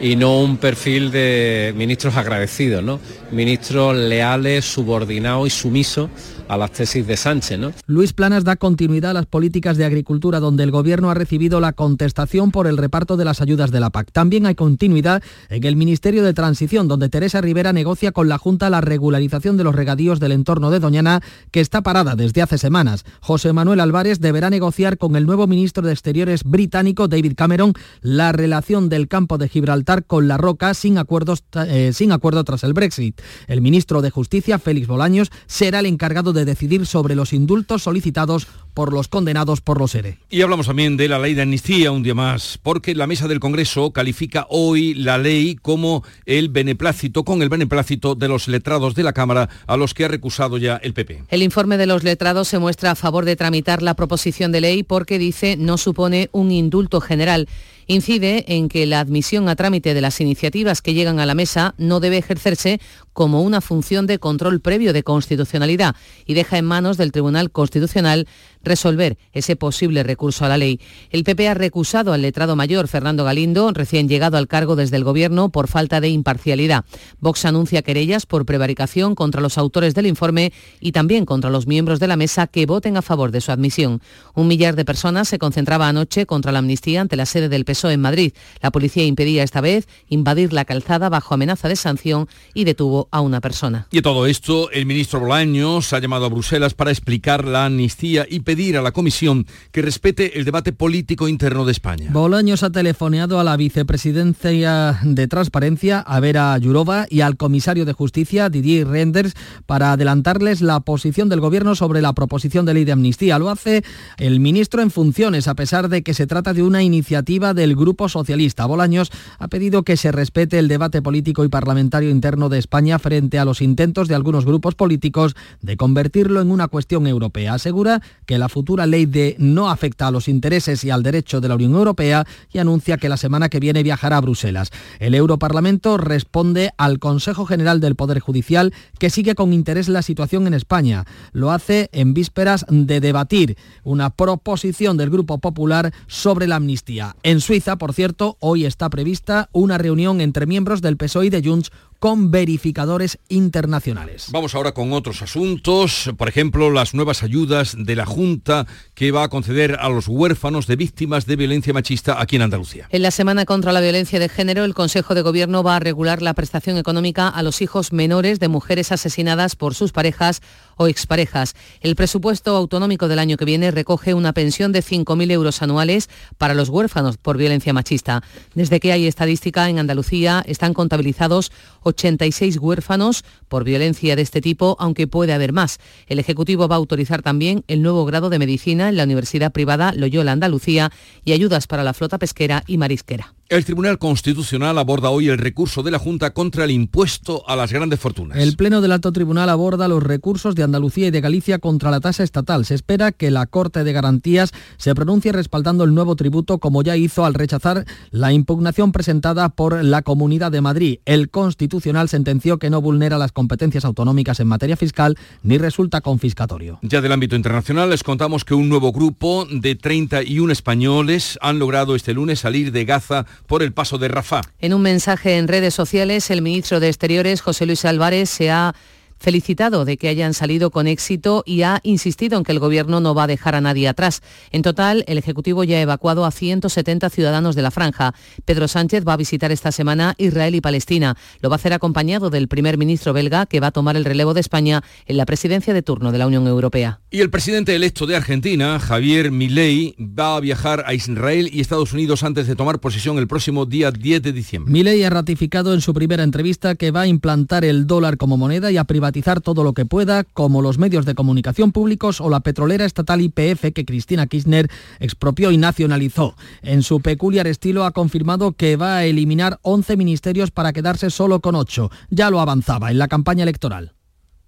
y 0.00 0.16
no 0.16 0.40
un 0.40 0.56
perfil 0.56 1.10
de 1.10 1.74
ministros 1.76 2.16
agradecidos, 2.16 2.84
¿no? 2.84 3.00
Ministros 3.32 3.96
leales, 3.96 4.64
subordinados 4.64 5.48
y 5.48 5.50
sumisos 5.50 6.10
a 6.50 6.56
las 6.56 6.72
tesis 6.72 7.06
de 7.06 7.16
Sánchez. 7.16 7.58
¿no? 7.60 7.72
Luis 7.86 8.12
Planas 8.12 8.42
da 8.42 8.56
continuidad 8.56 9.12
a 9.12 9.14
las 9.14 9.26
políticas 9.26 9.76
de 9.76 9.84
agricultura 9.84 10.40
donde 10.40 10.64
el 10.64 10.72
Gobierno 10.72 11.08
ha 11.08 11.14
recibido 11.14 11.60
la 11.60 11.72
contestación 11.72 12.50
por 12.50 12.66
el 12.66 12.76
reparto 12.76 13.16
de 13.16 13.24
las 13.24 13.40
ayudas 13.40 13.70
de 13.70 13.78
la 13.78 13.90
PAC. 13.90 14.10
También 14.10 14.46
hay 14.46 14.56
continuidad 14.56 15.22
en 15.48 15.62
el 15.62 15.76
Ministerio 15.76 16.24
de 16.24 16.34
Transición 16.34 16.88
donde 16.88 17.08
Teresa 17.08 17.40
Rivera 17.40 17.72
negocia 17.72 18.10
con 18.10 18.28
la 18.28 18.36
Junta 18.36 18.68
la 18.68 18.80
regularización 18.80 19.56
de 19.56 19.62
los 19.62 19.76
regadíos 19.76 20.18
del 20.18 20.32
entorno 20.32 20.72
de 20.72 20.80
Doñana 20.80 21.22
que 21.52 21.60
está 21.60 21.82
parada 21.82 22.16
desde 22.16 22.42
hace 22.42 22.58
semanas. 22.58 23.04
José 23.20 23.52
Manuel 23.52 23.78
Álvarez 23.78 24.18
deberá 24.18 24.50
negociar 24.50 24.98
con 24.98 25.14
el 25.14 25.26
nuevo 25.26 25.46
ministro 25.46 25.86
de 25.86 25.92
Exteriores 25.92 26.42
británico 26.42 27.06
David 27.06 27.34
Cameron 27.36 27.74
la 28.00 28.32
relación 28.32 28.88
del 28.88 29.06
campo 29.06 29.38
de 29.38 29.48
Gibraltar 29.48 30.04
con 30.04 30.26
la 30.26 30.36
Roca 30.36 30.74
sin, 30.74 30.98
acuerdos, 30.98 31.44
eh, 31.54 31.92
sin 31.94 32.10
acuerdo 32.10 32.42
tras 32.42 32.64
el 32.64 32.72
Brexit. 32.72 33.20
El 33.46 33.60
ministro 33.60 34.02
de 34.02 34.10
Justicia, 34.10 34.58
Félix 34.58 34.88
Bolaños, 34.88 35.30
será 35.46 35.78
el 35.78 35.86
encargado 35.86 36.32
de 36.32 36.39
decidir 36.44 36.86
sobre 36.86 37.14
los 37.14 37.32
indultos 37.32 37.82
solicitados 37.82 38.46
por 38.74 38.92
los 38.92 39.08
condenados 39.08 39.60
por 39.60 39.78
los 39.78 39.94
ERE. 39.94 40.18
Y 40.30 40.42
hablamos 40.42 40.66
también 40.66 40.96
de 40.96 41.08
la 41.08 41.18
ley 41.18 41.34
de 41.34 41.42
amnistía 41.42 41.90
un 41.90 42.02
día 42.02 42.14
más, 42.14 42.58
porque 42.62 42.94
la 42.94 43.06
mesa 43.06 43.28
del 43.28 43.40
Congreso 43.40 43.90
califica 43.90 44.46
hoy 44.48 44.94
la 44.94 45.18
ley 45.18 45.56
como 45.56 46.04
el 46.24 46.48
beneplácito, 46.48 47.24
con 47.24 47.42
el 47.42 47.48
beneplácito 47.48 48.14
de 48.14 48.28
los 48.28 48.48
letrados 48.48 48.94
de 48.94 49.02
la 49.02 49.12
Cámara 49.12 49.48
a 49.66 49.76
los 49.76 49.94
que 49.94 50.04
ha 50.04 50.08
recusado 50.08 50.58
ya 50.58 50.76
el 50.76 50.94
PP. 50.94 51.24
El 51.28 51.42
informe 51.42 51.76
de 51.76 51.86
los 51.86 52.04
letrados 52.04 52.48
se 52.48 52.58
muestra 52.58 52.92
a 52.92 52.94
favor 52.94 53.24
de 53.24 53.36
tramitar 53.36 53.82
la 53.82 53.94
proposición 53.94 54.52
de 54.52 54.60
ley 54.60 54.82
porque 54.82 55.18
dice 55.18 55.56
no 55.56 55.76
supone 55.76 56.28
un 56.32 56.52
indulto 56.52 57.00
general 57.00 57.48
incide 57.86 58.44
en 58.46 58.68
que 58.68 58.86
la 58.86 59.00
admisión 59.00 59.48
a 59.48 59.56
trámite 59.56 59.94
de 59.94 60.00
las 60.00 60.20
iniciativas 60.20 60.80
que 60.80 60.94
llegan 60.94 61.18
a 61.18 61.26
la 61.26 61.34
mesa 61.34 61.74
no 61.76 61.98
debe 61.98 62.18
ejercerse 62.18 62.80
como 63.12 63.42
una 63.42 63.60
función 63.60 64.06
de 64.06 64.18
control 64.18 64.60
previo 64.60 64.92
de 64.92 65.02
constitucionalidad 65.02 65.96
y 66.26 66.34
deja 66.34 66.58
en 66.58 66.64
manos 66.64 66.96
del 66.96 67.12
Tribunal 67.12 67.50
Constitucional 67.50 68.26
resolver 68.62 69.16
ese 69.32 69.56
posible 69.56 70.02
recurso 70.02 70.44
a 70.44 70.48
la 70.48 70.58
ley. 70.58 70.80
El 71.10 71.24
PP 71.24 71.48
ha 71.48 71.54
recusado 71.54 72.12
al 72.12 72.22
letrado 72.22 72.56
mayor 72.56 72.88
Fernando 72.88 73.24
Galindo, 73.24 73.72
recién 73.72 74.08
llegado 74.08 74.36
al 74.36 74.48
cargo 74.48 74.76
desde 74.76 74.96
el 74.96 75.04
Gobierno, 75.04 75.48
por 75.48 75.68
falta 75.68 76.00
de 76.00 76.08
imparcialidad. 76.08 76.84
Vox 77.20 77.44
anuncia 77.44 77.82
querellas 77.82 78.26
por 78.26 78.44
prevaricación 78.44 79.14
contra 79.14 79.40
los 79.40 79.58
autores 79.58 79.94
del 79.94 80.06
informe 80.06 80.52
y 80.80 80.92
también 80.92 81.24
contra 81.24 81.50
los 81.50 81.66
miembros 81.66 82.00
de 82.00 82.08
la 82.08 82.16
mesa 82.16 82.46
que 82.46 82.66
voten 82.66 82.96
a 82.96 83.02
favor 83.02 83.30
de 83.30 83.40
su 83.40 83.52
admisión. 83.52 84.00
Un 84.34 84.48
millar 84.48 84.76
de 84.76 84.84
personas 84.84 85.28
se 85.28 85.38
concentraba 85.38 85.88
anoche 85.88 86.26
contra 86.26 86.52
la 86.52 86.58
amnistía 86.58 87.00
ante 87.00 87.16
la 87.16 87.26
sede 87.26 87.48
del 87.48 87.64
PSOE 87.64 87.94
en 87.94 88.00
Madrid. 88.00 88.32
La 88.60 88.70
policía 88.70 89.04
impedía 89.04 89.42
esta 89.42 89.60
vez 89.60 89.88
invadir 90.08 90.52
la 90.52 90.64
calzada 90.64 91.08
bajo 91.08 91.34
amenaza 91.34 91.68
de 91.68 91.76
sanción 91.76 92.28
y 92.54 92.64
detuvo 92.64 93.08
a 93.10 93.20
una 93.20 93.40
persona. 93.40 93.86
Y 93.90 93.98
a 93.98 94.02
todo 94.02 94.26
esto, 94.26 94.70
el 94.70 94.86
ministro 94.86 95.20
Bolaños 95.20 95.92
ha 95.92 95.98
llamado 95.98 96.26
a 96.26 96.28
Bruselas 96.28 96.74
para 96.74 96.90
explicar 96.90 97.44
la 97.44 97.66
amnistía 97.66 98.26
y 98.28 98.40
pedir 98.40 98.76
a 98.76 98.82
la 98.82 98.92
Comisión 98.92 99.46
que 99.72 99.82
respete 99.82 100.38
el 100.38 100.44
debate 100.44 100.72
político 100.72 101.28
interno 101.28 101.64
de 101.64 101.72
España. 101.72 102.10
Bolaños 102.12 102.62
ha 102.62 102.70
telefoneado 102.70 103.40
a 103.40 103.44
la 103.44 103.56
vicepresidencia 103.56 105.00
de 105.02 105.28
Transparencia, 105.28 106.00
a 106.00 106.20
Vera 106.20 106.56
Yurova, 106.58 107.06
y 107.08 107.20
al 107.20 107.36
comisario 107.36 107.84
de 107.84 107.92
Justicia, 107.92 108.48
Didier 108.48 108.86
Renders, 108.86 109.34
para 109.66 109.92
adelantarles 109.92 110.60
la 110.60 110.80
posición 110.80 111.28
del 111.28 111.40
Gobierno 111.40 111.74
sobre 111.74 112.02
la 112.02 112.12
proposición 112.12 112.66
de 112.66 112.74
ley 112.74 112.84
de 112.84 112.92
amnistía. 112.92 113.38
Lo 113.38 113.50
hace 113.50 113.82
el 114.18 114.40
ministro 114.40 114.82
en 114.82 114.90
funciones, 114.90 115.48
a 115.48 115.54
pesar 115.54 115.88
de 115.88 116.02
que 116.02 116.14
se 116.14 116.26
trata 116.26 116.52
de 116.52 116.62
una 116.62 116.82
iniciativa 116.82 117.54
del 117.54 117.76
Grupo 117.76 118.08
Socialista. 118.08 118.66
Bolaños 118.66 119.10
ha 119.38 119.48
pedido 119.48 119.82
que 119.82 119.96
se 119.96 120.12
respete 120.12 120.58
el 120.58 120.68
debate 120.68 121.02
político 121.02 121.44
y 121.44 121.48
parlamentario 121.48 122.10
interno 122.10 122.48
de 122.48 122.58
España 122.58 122.89
frente 122.98 123.38
a 123.38 123.44
los 123.44 123.62
intentos 123.62 124.08
de 124.08 124.14
algunos 124.14 124.44
grupos 124.44 124.74
políticos 124.74 125.36
de 125.62 125.76
convertirlo 125.76 126.40
en 126.40 126.50
una 126.50 126.68
cuestión 126.68 127.06
europea. 127.06 127.54
Asegura 127.54 128.02
que 128.26 128.38
la 128.38 128.48
futura 128.48 128.86
ley 128.86 129.06
de 129.06 129.36
no 129.38 129.70
afecta 129.70 130.06
a 130.06 130.10
los 130.10 130.28
intereses 130.28 130.84
y 130.84 130.90
al 130.90 131.02
derecho 131.02 131.40
de 131.40 131.48
la 131.48 131.54
Unión 131.54 131.74
Europea 131.74 132.26
y 132.52 132.58
anuncia 132.58 132.98
que 132.98 133.08
la 133.08 133.16
semana 133.16 133.48
que 133.48 133.60
viene 133.60 133.82
viajará 133.82 134.18
a 134.18 134.20
Bruselas. 134.20 134.70
El 134.98 135.14
Europarlamento 135.14 135.96
responde 135.96 136.72
al 136.76 136.98
Consejo 136.98 137.46
General 137.46 137.80
del 137.80 137.96
Poder 137.96 138.20
Judicial 138.20 138.72
que 138.98 139.10
sigue 139.10 139.34
con 139.34 139.52
interés 139.52 139.88
la 139.88 140.02
situación 140.02 140.46
en 140.46 140.54
España. 140.54 141.04
Lo 141.32 141.50
hace 141.50 141.88
en 141.92 142.14
vísperas 142.14 142.66
de 142.68 143.00
debatir 143.00 143.56
una 143.84 144.10
proposición 144.10 144.96
del 144.96 145.10
Grupo 145.10 145.38
Popular 145.38 145.92
sobre 146.06 146.46
la 146.46 146.56
amnistía. 146.56 147.16
En 147.22 147.40
Suiza, 147.40 147.76
por 147.76 147.92
cierto, 147.92 148.36
hoy 148.40 148.64
está 148.64 148.90
prevista 148.90 149.48
una 149.52 149.78
reunión 149.78 150.20
entre 150.20 150.46
miembros 150.46 150.82
del 150.82 150.96
PSOE 150.96 151.26
y 151.26 151.30
de 151.30 151.42
Junts 151.42 151.70
con 152.00 152.30
verificadores 152.30 153.18
internacionales. 153.28 154.28
Vamos 154.32 154.54
ahora 154.54 154.72
con 154.72 154.92
otros 154.94 155.20
asuntos, 155.22 156.10
por 156.16 156.28
ejemplo, 156.28 156.70
las 156.70 156.94
nuevas 156.94 157.22
ayudas 157.22 157.76
de 157.78 157.94
la 157.94 158.06
Junta 158.06 158.66
que 158.94 159.12
va 159.12 159.24
a 159.24 159.28
conceder 159.28 159.76
a 159.78 159.90
los 159.90 160.08
huérfanos 160.08 160.66
de 160.66 160.76
víctimas 160.76 161.26
de 161.26 161.36
violencia 161.36 161.74
machista 161.74 162.20
aquí 162.20 162.36
en 162.36 162.42
Andalucía. 162.42 162.88
En 162.90 163.02
la 163.02 163.10
Semana 163.10 163.44
contra 163.44 163.72
la 163.72 163.82
Violencia 163.82 164.18
de 164.18 164.30
Género, 164.30 164.64
el 164.64 164.74
Consejo 164.74 165.14
de 165.14 165.20
Gobierno 165.20 165.62
va 165.62 165.76
a 165.76 165.80
regular 165.80 166.22
la 166.22 166.32
prestación 166.32 166.78
económica 166.78 167.28
a 167.28 167.42
los 167.42 167.60
hijos 167.60 167.92
menores 167.92 168.40
de 168.40 168.48
mujeres 168.48 168.92
asesinadas 168.92 169.54
por 169.54 169.74
sus 169.74 169.92
parejas 169.92 170.40
o 170.80 170.86
exparejas. 170.86 171.54
El 171.82 171.94
presupuesto 171.94 172.56
autonómico 172.56 173.06
del 173.06 173.18
año 173.18 173.36
que 173.36 173.44
viene 173.44 173.70
recoge 173.70 174.14
una 174.14 174.32
pensión 174.32 174.72
de 174.72 174.82
5.000 174.82 175.30
euros 175.30 175.60
anuales 175.60 176.08
para 176.38 176.54
los 176.54 176.70
huérfanos 176.70 177.18
por 177.18 177.36
violencia 177.36 177.74
machista. 177.74 178.22
Desde 178.54 178.80
que 178.80 178.90
hay 178.90 179.06
estadística 179.06 179.68
en 179.68 179.78
Andalucía 179.78 180.42
están 180.46 180.72
contabilizados 180.72 181.52
86 181.82 182.56
huérfanos 182.56 183.26
por 183.48 183.64
violencia 183.64 184.16
de 184.16 184.22
este 184.22 184.40
tipo, 184.40 184.76
aunque 184.80 185.06
puede 185.06 185.34
haber 185.34 185.52
más. 185.52 185.80
El 186.06 186.18
Ejecutivo 186.18 186.66
va 186.66 186.76
a 186.76 186.78
autorizar 186.78 187.20
también 187.20 187.62
el 187.68 187.82
nuevo 187.82 188.06
grado 188.06 188.30
de 188.30 188.38
medicina 188.38 188.88
en 188.88 188.96
la 188.96 189.04
Universidad 189.04 189.52
Privada 189.52 189.92
Loyola 189.92 190.32
Andalucía 190.32 190.90
y 191.26 191.32
ayudas 191.32 191.66
para 191.66 191.84
la 191.84 191.92
flota 191.92 192.16
pesquera 192.16 192.64
y 192.66 192.78
marisquera. 192.78 193.34
El 193.50 193.64
Tribunal 193.64 193.98
Constitucional 193.98 194.78
aborda 194.78 195.10
hoy 195.10 195.28
el 195.28 195.36
recurso 195.36 195.82
de 195.82 195.90
la 195.90 195.98
Junta 195.98 196.32
contra 196.32 196.62
el 196.62 196.70
impuesto 196.70 197.42
a 197.48 197.56
las 197.56 197.72
grandes 197.72 197.98
fortunas. 197.98 198.38
El 198.38 198.54
Pleno 198.54 198.80
del 198.80 198.92
Alto 198.92 199.10
Tribunal 199.10 199.48
aborda 199.48 199.88
los 199.88 200.04
recursos 200.04 200.54
de 200.54 200.62
Andalucía 200.62 201.08
y 201.08 201.10
de 201.10 201.20
Galicia 201.20 201.58
contra 201.58 201.90
la 201.90 201.98
tasa 201.98 202.22
estatal. 202.22 202.64
Se 202.64 202.76
espera 202.76 203.10
que 203.10 203.32
la 203.32 203.46
Corte 203.46 203.82
de 203.82 203.92
Garantías 203.92 204.52
se 204.76 204.94
pronuncie 204.94 205.32
respaldando 205.32 205.82
el 205.82 205.94
nuevo 205.94 206.14
tributo 206.14 206.58
como 206.58 206.84
ya 206.84 206.96
hizo 206.96 207.24
al 207.24 207.34
rechazar 207.34 207.86
la 208.12 208.32
impugnación 208.32 208.92
presentada 208.92 209.48
por 209.48 209.84
la 209.84 210.02
Comunidad 210.02 210.52
de 210.52 210.60
Madrid. 210.60 211.00
El 211.04 211.28
Constitucional 211.28 212.08
sentenció 212.08 212.60
que 212.60 212.70
no 212.70 212.80
vulnera 212.80 213.18
las 213.18 213.32
competencias 213.32 213.84
autonómicas 213.84 214.38
en 214.38 214.46
materia 214.46 214.76
fiscal 214.76 215.18
ni 215.42 215.58
resulta 215.58 216.02
confiscatorio. 216.02 216.78
Ya 216.82 217.00
del 217.00 217.10
ámbito 217.10 217.34
internacional 217.34 217.90
les 217.90 218.04
contamos 218.04 218.44
que 218.44 218.54
un 218.54 218.68
nuevo 218.68 218.92
grupo 218.92 219.44
de 219.50 219.74
31 219.74 220.52
españoles 220.52 221.36
han 221.42 221.58
logrado 221.58 221.96
este 221.96 222.14
lunes 222.14 222.38
salir 222.38 222.70
de 222.70 222.84
Gaza 222.84 223.26
por 223.46 223.62
el 223.62 223.72
paso 223.72 223.98
de 223.98 224.08
Rafah. 224.08 224.42
En 224.60 224.74
un 224.74 224.82
mensaje 224.82 225.38
en 225.38 225.48
redes 225.48 225.74
sociales, 225.74 226.30
el 226.30 226.42
ministro 226.42 226.80
de 226.80 226.88
Exteriores, 226.88 227.40
José 227.40 227.66
Luis 227.66 227.84
Álvarez, 227.84 228.30
se 228.30 228.50
ha 228.50 228.74
felicitado 229.20 229.84
de 229.84 229.98
que 229.98 230.08
hayan 230.08 230.34
salido 230.34 230.70
con 230.70 230.86
éxito 230.86 231.44
y 231.46 231.62
ha 231.62 231.80
insistido 231.82 232.38
en 232.38 232.44
que 232.44 232.52
el 232.52 232.58
Gobierno 232.58 233.00
no 233.00 233.14
va 233.14 233.24
a 233.24 233.26
dejar 233.26 233.54
a 233.54 233.60
nadie 233.60 233.86
atrás. 233.86 234.22
En 234.50 234.62
total, 234.62 235.04
el 235.06 235.18
Ejecutivo 235.18 235.62
ya 235.62 235.76
ha 235.76 235.82
evacuado 235.82 236.24
a 236.24 236.30
170 236.30 237.10
ciudadanos 237.10 237.54
de 237.54 237.62
la 237.62 237.70
franja. 237.70 238.14
Pedro 238.46 238.66
Sánchez 238.66 239.04
va 239.06 239.12
a 239.12 239.18
visitar 239.18 239.52
esta 239.52 239.72
semana 239.72 240.14
Israel 240.16 240.54
y 240.54 240.60
Palestina. 240.60 241.16
Lo 241.40 241.50
va 241.50 241.56
a 241.56 241.58
hacer 241.58 241.74
acompañado 241.74 242.30
del 242.30 242.48
primer 242.48 242.78
ministro 242.78 243.12
belga, 243.12 243.44
que 243.44 243.60
va 243.60 243.68
a 243.68 243.72
tomar 243.72 243.96
el 243.96 244.06
relevo 244.06 244.32
de 244.32 244.40
España 244.40 244.82
en 245.06 245.18
la 245.18 245.26
presidencia 245.26 245.74
de 245.74 245.82
turno 245.82 246.12
de 246.12 246.18
la 246.18 246.26
Unión 246.26 246.46
Europea. 246.46 247.00
Y 247.10 247.20
el 247.20 247.30
presidente 247.30 247.76
electo 247.76 248.06
de 248.06 248.16
Argentina, 248.16 248.78
Javier 248.80 249.30
Milei, 249.30 249.94
va 249.98 250.36
a 250.36 250.40
viajar 250.40 250.84
a 250.86 250.94
Israel 250.94 251.50
y 251.52 251.60
Estados 251.60 251.92
Unidos 251.92 252.22
antes 252.22 252.46
de 252.46 252.56
tomar 252.56 252.80
posesión 252.80 253.18
el 253.18 253.28
próximo 253.28 253.66
día 253.66 253.90
10 253.90 254.22
de 254.22 254.32
diciembre. 254.32 254.72
Milei 254.72 255.04
ha 255.04 255.10
ratificado 255.10 255.74
en 255.74 255.82
su 255.82 255.92
primera 255.92 256.22
entrevista 256.22 256.74
que 256.74 256.90
va 256.90 257.02
a 257.02 257.06
implantar 257.06 257.66
el 257.66 257.86
dólar 257.86 258.16
como 258.16 258.38
moneda 258.38 258.70
y 258.70 258.78
a 258.78 258.84
privatizar 258.84 259.09
todo 259.40 259.64
lo 259.64 259.72
que 259.72 259.84
pueda, 259.84 260.24
como 260.24 260.62
los 260.62 260.78
medios 260.78 261.04
de 261.04 261.14
comunicación 261.14 261.72
públicos 261.72 262.20
o 262.20 262.30
la 262.30 262.40
petrolera 262.40 262.84
estatal 262.84 263.20
IPF 263.20 263.72
que 263.74 263.84
Cristina 263.84 264.26
Kirchner 264.26 264.68
expropió 264.98 265.50
y 265.50 265.58
nacionalizó. 265.58 266.36
En 266.62 266.82
su 266.82 267.00
peculiar 267.00 267.46
estilo 267.46 267.84
ha 267.84 267.90
confirmado 267.90 268.52
que 268.52 268.76
va 268.76 268.96
a 268.96 269.04
eliminar 269.04 269.58
11 269.62 269.96
ministerios 269.96 270.50
para 270.50 270.72
quedarse 270.72 271.10
solo 271.10 271.40
con 271.40 271.54
8. 271.54 271.90
Ya 272.10 272.30
lo 272.30 272.40
avanzaba 272.40 272.90
en 272.90 272.98
la 272.98 273.08
campaña 273.08 273.42
electoral. 273.42 273.92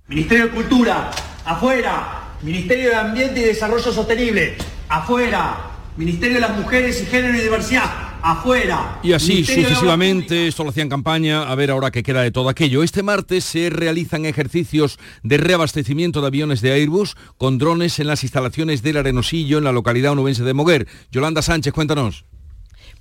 Ministerio 0.08 0.46
de 0.46 0.50
Cultura, 0.52 1.10
afuera. 1.44 2.36
Ministerio 2.42 2.90
de 2.90 2.96
Ambiente 2.96 3.40
y 3.40 3.44
Desarrollo 3.44 3.92
Sostenible, 3.92 4.56
afuera. 4.88 5.70
Ministerio 5.96 6.34
de 6.36 6.40
las 6.40 6.56
Mujeres 6.56 7.00
y 7.02 7.06
Género 7.06 7.36
y 7.36 7.40
Diversidad, 7.40 8.11
afuera. 8.22 9.00
Y 9.02 9.12
así 9.12 9.44
sucesivamente, 9.44 10.46
esto 10.46 10.64
lo 10.64 10.70
hacían 10.70 10.88
campaña, 10.88 11.50
a 11.50 11.54
ver 11.54 11.70
ahora 11.70 11.90
qué 11.90 12.02
queda 12.02 12.22
de 12.22 12.30
todo 12.30 12.48
aquello. 12.48 12.82
Este 12.82 13.02
martes 13.02 13.44
se 13.44 13.70
realizan 13.70 14.24
ejercicios 14.24 14.98
de 15.22 15.36
reabastecimiento 15.36 16.20
de 16.20 16.26
aviones 16.28 16.60
de 16.60 16.72
Airbus 16.72 17.16
con 17.38 17.58
drones 17.58 17.98
en 17.98 18.06
las 18.06 18.22
instalaciones 18.22 18.82
del 18.82 18.96
Arenosillo 18.96 19.58
en 19.58 19.64
la 19.64 19.72
localidad 19.72 20.12
onubense 20.12 20.44
de 20.44 20.54
Moguer. 20.54 20.86
Yolanda 21.10 21.42
Sánchez, 21.42 21.72
cuéntanos. 21.72 22.24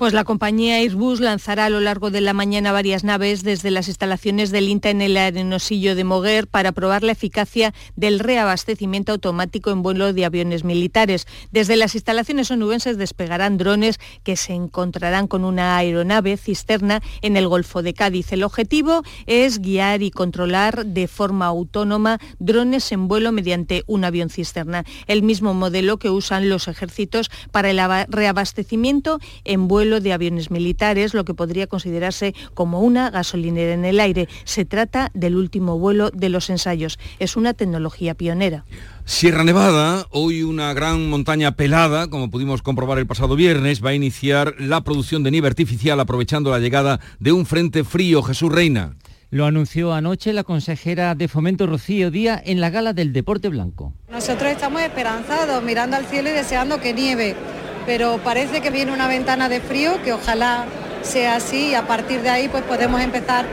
Pues 0.01 0.13
la 0.13 0.24
compañía 0.24 0.77
Airbus 0.77 1.20
lanzará 1.20 1.65
a 1.65 1.70
lo 1.70 1.79
largo 1.79 2.10
de 2.10 2.22
la 2.22 2.34
mañana 2.34 2.72
varias 2.72 3.03
naves 3.03 3.43
desde 3.43 3.70
las 3.70 3.88
instalaciones 3.88 4.50
del 4.50 4.67
INTA 4.67 4.89
en 4.89 5.00
el 5.00 5.15
arenosillo 5.15 5.93
de 5.93 6.03
Moguer 6.03 6.48
para 6.48 6.72
probar 6.72 7.03
la 7.03 7.12
eficacia 7.12 7.72
del 7.96 8.17
reabastecimiento 8.17 9.12
automático 9.12 9.70
en 9.70 9.84
vuelo 9.84 10.12
de 10.12 10.25
aviones 10.25 10.63
militares. 10.63 11.27
Desde 11.51 11.75
las 11.75 11.93
instalaciones 11.93 12.50
onubenses 12.50 12.98
despegarán 12.98 13.60
drones 13.60 14.00
que 14.24 14.38
se 14.38 14.53
encontrarán 14.53 15.27
con 15.27 15.43
una 15.43 15.77
aeronave 15.77 16.36
cisterna 16.36 17.03
en 17.22 17.38
el 17.38 17.48
Golfo 17.48 17.84
de 17.84 17.93
Cádiz. 17.93 18.31
El 18.31 18.41
objetivo 18.41 19.03
es 19.27 19.62
guiar 19.62 20.01
y 20.01 20.10
controlar 20.10 20.84
de 20.84 21.08
forma 21.08 21.46
autónoma 21.46 22.17
drones 22.39 22.91
en 22.91 23.08
vuelo 23.08 23.31
mediante 23.31 23.84
un 23.86 24.03
avión 24.03 24.31
cisterna, 24.31 24.84
el 25.05 25.22
mismo 25.22 25.53
modelo 25.53 26.00
que 26.00 26.10
usan 26.10 26.50
los 26.50 26.67
ejércitos 26.67 27.29
para 27.51 27.70
el 27.70 27.79
reabastecimiento 28.10 29.20
en 29.43 29.67
vuelo 29.67 29.90
de 30.00 30.13
aviones 30.13 30.51
militares, 30.51 31.13
lo 31.13 31.25
que 31.25 31.33
podría 31.33 31.67
considerarse 31.67 32.33
como 32.53 32.81
una 32.81 33.10
gasolinera 33.10 33.74
en 33.74 33.86
el 33.86 34.00
aire. 34.00 34.29
Se 34.45 34.65
trata 34.65 35.12
del 35.13 35.36
último 35.36 35.77
vuelo 35.77 36.12
de 36.12 36.29
los 36.29 36.50
ensayos. 36.50 37.00
Es 37.19 37.36
una 37.36 37.53
tecnología 37.53 38.13
pionera. 38.13 38.65
Sierra 39.05 39.43
Nevada, 39.43 40.05
hoy 40.12 40.43
una 40.43 40.74
gran 40.74 41.10
montaña 41.10 41.55
pelada, 41.55 42.07
como 42.07 42.29
pudimos 42.29 42.62
comprobar 42.62 43.00
el 43.00 43.07
pasado 43.07 43.36
viernes, 43.36 43.83
va 43.83 43.89
a 43.89 43.95
iniciar 43.95 44.55
la 44.60 44.81
producción 44.83 45.24
de 45.24 45.31
nieve 45.31 45.48
artificial 45.48 46.00
aprovechando 46.00 46.51
la 46.51 46.60
llegada 46.60 47.00
de 47.19 47.31
un 47.31 47.45
frente 47.45 47.83
frío. 47.83 48.21
Jesús 48.24 48.51
Reina. 48.51 48.95
Lo 49.31 49.45
anunció 49.45 49.93
anoche 49.93 50.33
la 50.33 50.43
consejera 50.43 51.15
de 51.15 51.29
Fomento 51.29 51.65
Rocío 51.65 52.12
Díaz 52.12 52.41
en 52.45 52.60
la 52.60 52.69
gala 52.69 52.91
del 52.91 53.13
Deporte 53.13 53.48
Blanco. 53.48 53.93
Nosotros 54.12 54.51
estamos 54.51 54.81
esperanzados, 54.81 55.63
mirando 55.63 55.95
al 55.95 56.05
cielo 56.05 56.29
y 56.29 56.33
deseando 56.33 56.81
que 56.81 56.93
nieve 56.93 57.38
pero 57.86 58.20
parece 58.24 58.62
que 58.62 58.70
viene 58.70 58.92
una 58.92 59.08
ventana 59.08 59.50
de 59.50 59.62
frío 59.62 60.02
que 60.04 60.14
ojalá 60.14 60.66
sea 61.02 61.36
así 61.36 61.70
y 61.70 61.74
a 61.76 61.88
partir 61.88 62.22
de 62.22 62.30
ahí 62.30 62.48
pues 62.48 62.64
podemos 62.64 63.02
empezar 63.02 63.46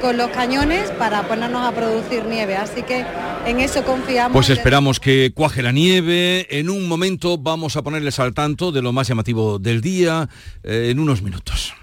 con 0.00 0.16
los 0.16 0.28
cañones 0.28 0.90
para 0.92 1.26
ponernos 1.26 1.66
a 1.66 1.72
producir 1.72 2.24
nieve. 2.26 2.56
Así 2.56 2.82
que 2.82 3.04
en 3.46 3.60
eso 3.60 3.84
confiamos. 3.84 4.32
Pues 4.32 4.50
esperamos 4.50 5.00
que 5.00 5.32
cuaje 5.34 5.62
la 5.62 5.72
nieve. 5.72 6.46
En 6.50 6.68
un 6.68 6.86
momento 6.88 7.38
vamos 7.38 7.76
a 7.76 7.82
ponerles 7.82 8.18
al 8.18 8.34
tanto 8.34 8.70
de 8.72 8.82
lo 8.82 8.92
más 8.92 9.08
llamativo 9.08 9.58
del 9.58 9.80
día 9.80 10.28
eh, 10.62 10.88
en 10.90 10.98
unos 10.98 11.22
minutos. 11.22 11.74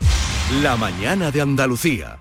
La 0.62 0.76
mañana 0.76 1.32
de 1.32 1.42
Andalucía. 1.42 2.18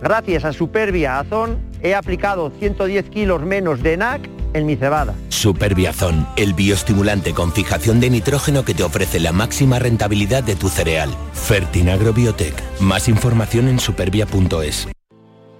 Gracias 0.00 0.44
a 0.44 0.52
Superbia 0.52 1.20
Azón 1.20 1.58
he 1.82 1.94
aplicado 1.94 2.50
110 2.58 3.10
kilos 3.10 3.42
menos 3.42 3.82
de 3.82 3.96
NAC 3.96 4.28
en 4.54 4.66
mi 4.66 4.76
cebada. 4.76 5.14
Superbiazón, 5.28 6.26
el 6.36 6.54
bioestimulante 6.54 7.34
con 7.34 7.52
fijación 7.52 8.00
de 8.00 8.10
nitrógeno 8.10 8.64
que 8.64 8.74
te 8.74 8.82
ofrece 8.82 9.20
la 9.20 9.32
máxima 9.32 9.78
rentabilidad 9.78 10.42
de 10.42 10.56
tu 10.56 10.68
cereal. 10.68 11.10
Fertinagro 11.32 12.12
Biotech. 12.12 12.54
Más 12.80 13.08
información 13.08 13.68
en 13.68 13.78
supervia.es. 13.78 14.88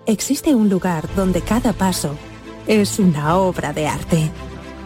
Existe 0.07 0.55
un 0.55 0.69
lugar 0.69 1.05
donde 1.17 1.41
cada 1.41 1.73
paso 1.73 2.17
es 2.67 2.99
una 2.99 3.37
obra 3.37 3.73
de 3.73 3.87
arte, 3.87 4.31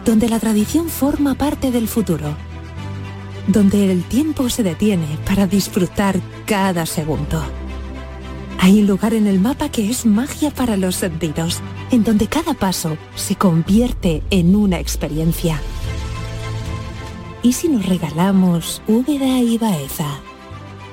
donde 0.05 0.29
la 0.29 0.39
tradición 0.39 0.89
forma 0.89 1.35
parte 1.35 1.71
del 1.71 1.87
futuro, 1.87 2.35
donde 3.47 3.91
el 3.91 4.03
tiempo 4.03 4.49
se 4.49 4.63
detiene 4.63 5.17
para 5.25 5.45
disfrutar 5.45 6.19
cada 6.45 6.85
segundo 6.85 7.43
hay 8.61 8.81
un 8.81 8.87
lugar 8.87 9.13
en 9.13 9.25
el 9.25 9.39
mapa 9.39 9.69
que 9.69 9.89
es 9.89 10.05
magia 10.05 10.51
para 10.51 10.75
los 10.75 10.97
sentidos, 10.97 11.61
en 11.91 12.03
donde 12.03 12.27
cada 12.27 12.53
paso 12.53 12.97
se 13.15 13.35
convierte 13.35 14.21
en 14.31 14.53
una 14.55 14.79
experiencia. 14.79 15.61
¿Y 17.41 17.53
si 17.53 17.69
nos 17.69 17.85
regalamos 17.85 18.81
Úbeda 18.85 19.39
y 19.39 19.57
Baeza? 19.57 20.19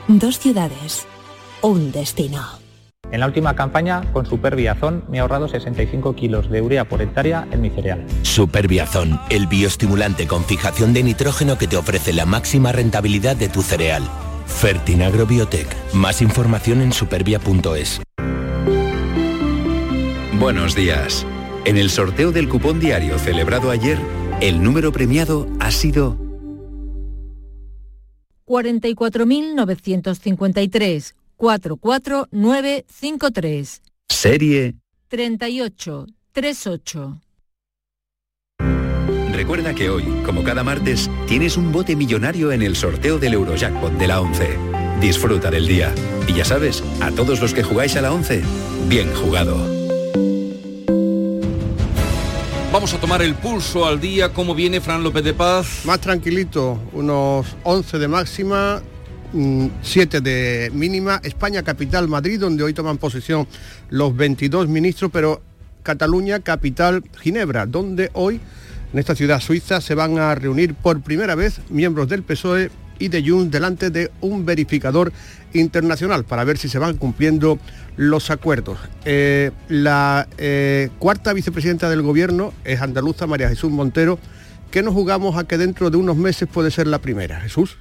Dos 0.07 0.39
ciudades, 0.39 1.07
un 1.61 1.91
destino. 1.91 2.41
En 3.11 3.21
la 3.21 3.27
última 3.27 3.57
campaña, 3.57 4.13
con 4.13 4.27
Superbiazón, 4.27 5.05
me 5.09 5.19
he 5.19 5.21
ahorrado 5.21 5.49
65 5.49 6.15
kilos 6.15 6.49
de 6.49 6.63
urea 6.63 6.89
por 6.89 7.03
hectárea 7.03 7.49
en 7.51 7.63
mi 7.63 7.71
cereal. 7.71 8.07
Superbiazón, 8.23 9.21
el 9.29 9.49
bioestimulante 9.49 10.29
con 10.29 10.45
fijación 10.45 10.93
de 10.93 11.03
nitrógeno 11.03 11.59
que 11.59 11.67
te 11.67 11.77
ofrece 11.77 12.13
la 12.13 12.27
máxima 12.27 12.71
rentabilidad 12.71 13.35
de 13.35 13.49
tu 13.49 13.63
cereal. 13.63 14.05
Fertinagro 14.57 15.27
Biotech. 15.27 15.69
Más 15.93 16.23
información 16.23 16.81
en 16.81 16.95
supervia.es. 16.95 18.01
Buenos 20.41 20.75
días. 20.75 21.27
En 21.67 21.77
el 21.77 21.91
sorteo 21.91 22.33
del 22.33 22.49
cupón 22.49 22.81
diario 22.81 23.19
celebrado 23.19 23.71
ayer, 23.71 23.99
el 24.41 24.63
número 24.63 24.93
premiado 24.93 25.47
ha 25.61 25.71
sido 25.71 26.17
44.953 28.47 31.15
44953. 31.37 33.83
Serie 34.09 34.77
3838. 35.09 37.21
Recuerda 39.37 39.75
que 39.75 39.91
hoy, 39.91 40.03
como 40.25 40.43
cada 40.43 40.65
martes, 40.65 41.11
tienes 41.29 41.59
un 41.59 41.71
bote 41.71 41.95
millonario 41.95 42.53
en 42.53 42.63
el 42.63 42.75
sorteo 42.75 43.19
del 43.19 43.35
Eurojackpot 43.35 43.93
de 43.93 44.07
la 44.07 44.23
11. 44.23 44.59
Disfruta 44.99 45.51
del 45.51 45.69
día. 45.69 45.95
Y 46.27 46.33
ya 46.33 46.47
sabes, 46.47 46.83
a 47.03 47.11
todos 47.11 47.43
los 47.43 47.53
que 47.53 47.63
jugáis 47.63 47.97
a 47.97 48.01
la 48.01 48.15
11, 48.15 48.43
bien 48.89 49.13
jugado. 49.13 49.59
Vamos 52.73 52.95
a 52.95 52.99
tomar 52.99 53.21
el 53.21 53.35
pulso 53.35 53.85
al 53.85 54.01
día. 54.01 54.33
¿Cómo 54.33 54.55
viene 54.55 54.81
Fran 54.81 55.05
López 55.05 55.23
de 55.23 55.35
Paz? 55.35 55.83
Más 55.85 56.01
tranquilito, 56.01 56.81
unos 56.95 57.47
11 57.63 57.99
de 57.99 58.09
máxima, 58.09 58.81
7 59.83 60.19
mm, 60.19 60.25
de 60.25 60.71
mínima. 60.73 61.21
España 61.23 61.63
capital 61.63 62.09
Madrid, 62.09 62.41
donde 62.41 62.65
hoy 62.65 62.73
toman 62.73 62.97
posesión 62.97 63.47
los 63.91 64.17
22 64.17 64.67
ministros, 64.67 65.11
pero 65.13 65.43
Cataluña 65.83 66.41
capital 66.41 67.05
Ginebra, 67.21 67.67
donde 67.67 68.11
hoy 68.15 68.41
en 68.93 68.99
esta 68.99 69.15
ciudad 69.15 69.41
suiza 69.41 69.81
se 69.81 69.95
van 69.95 70.19
a 70.19 70.35
reunir 70.35 70.75
por 70.75 71.01
primera 71.03 71.35
vez 71.35 71.61
miembros 71.69 72.09
del 72.09 72.23
PSOE 72.23 72.71
y 72.99 73.09
de 73.09 73.29
Junts 73.29 73.51
delante 73.51 73.91
de 73.91 74.11
un 74.21 74.47
verificador 74.47 75.13
internacional 75.53 76.25
para 76.25 76.45
ver 76.45 76.59
si 76.59 76.69
se 76.69 76.79
van 76.79 76.97
cumpliendo 76.97 77.59
los 77.97 78.31
acuerdos. 78.31 78.79
Eh, 79.05 79.51
la 79.69 80.29
eh, 80.39 80.91
cuarta 80.99 81.33
vicepresidenta 81.33 81.91
del 81.91 82.03
gobierno 82.03 82.53
es 82.65 82.81
andaluza 82.81 83.27
María 83.27 83.49
Jesús 83.49 83.71
Montero, 83.71 84.19
que 84.71 84.83
nos 84.83 84.95
jugamos 84.95 85.37
a 85.37 85.45
que 85.45 85.59
dentro 85.59 85.91
de 85.91 85.97
unos 85.97 86.17
meses 86.17 86.49
puede 86.51 86.71
ser 86.71 86.87
la 86.87 87.01
primera. 87.01 87.41
Jesús. 87.41 87.79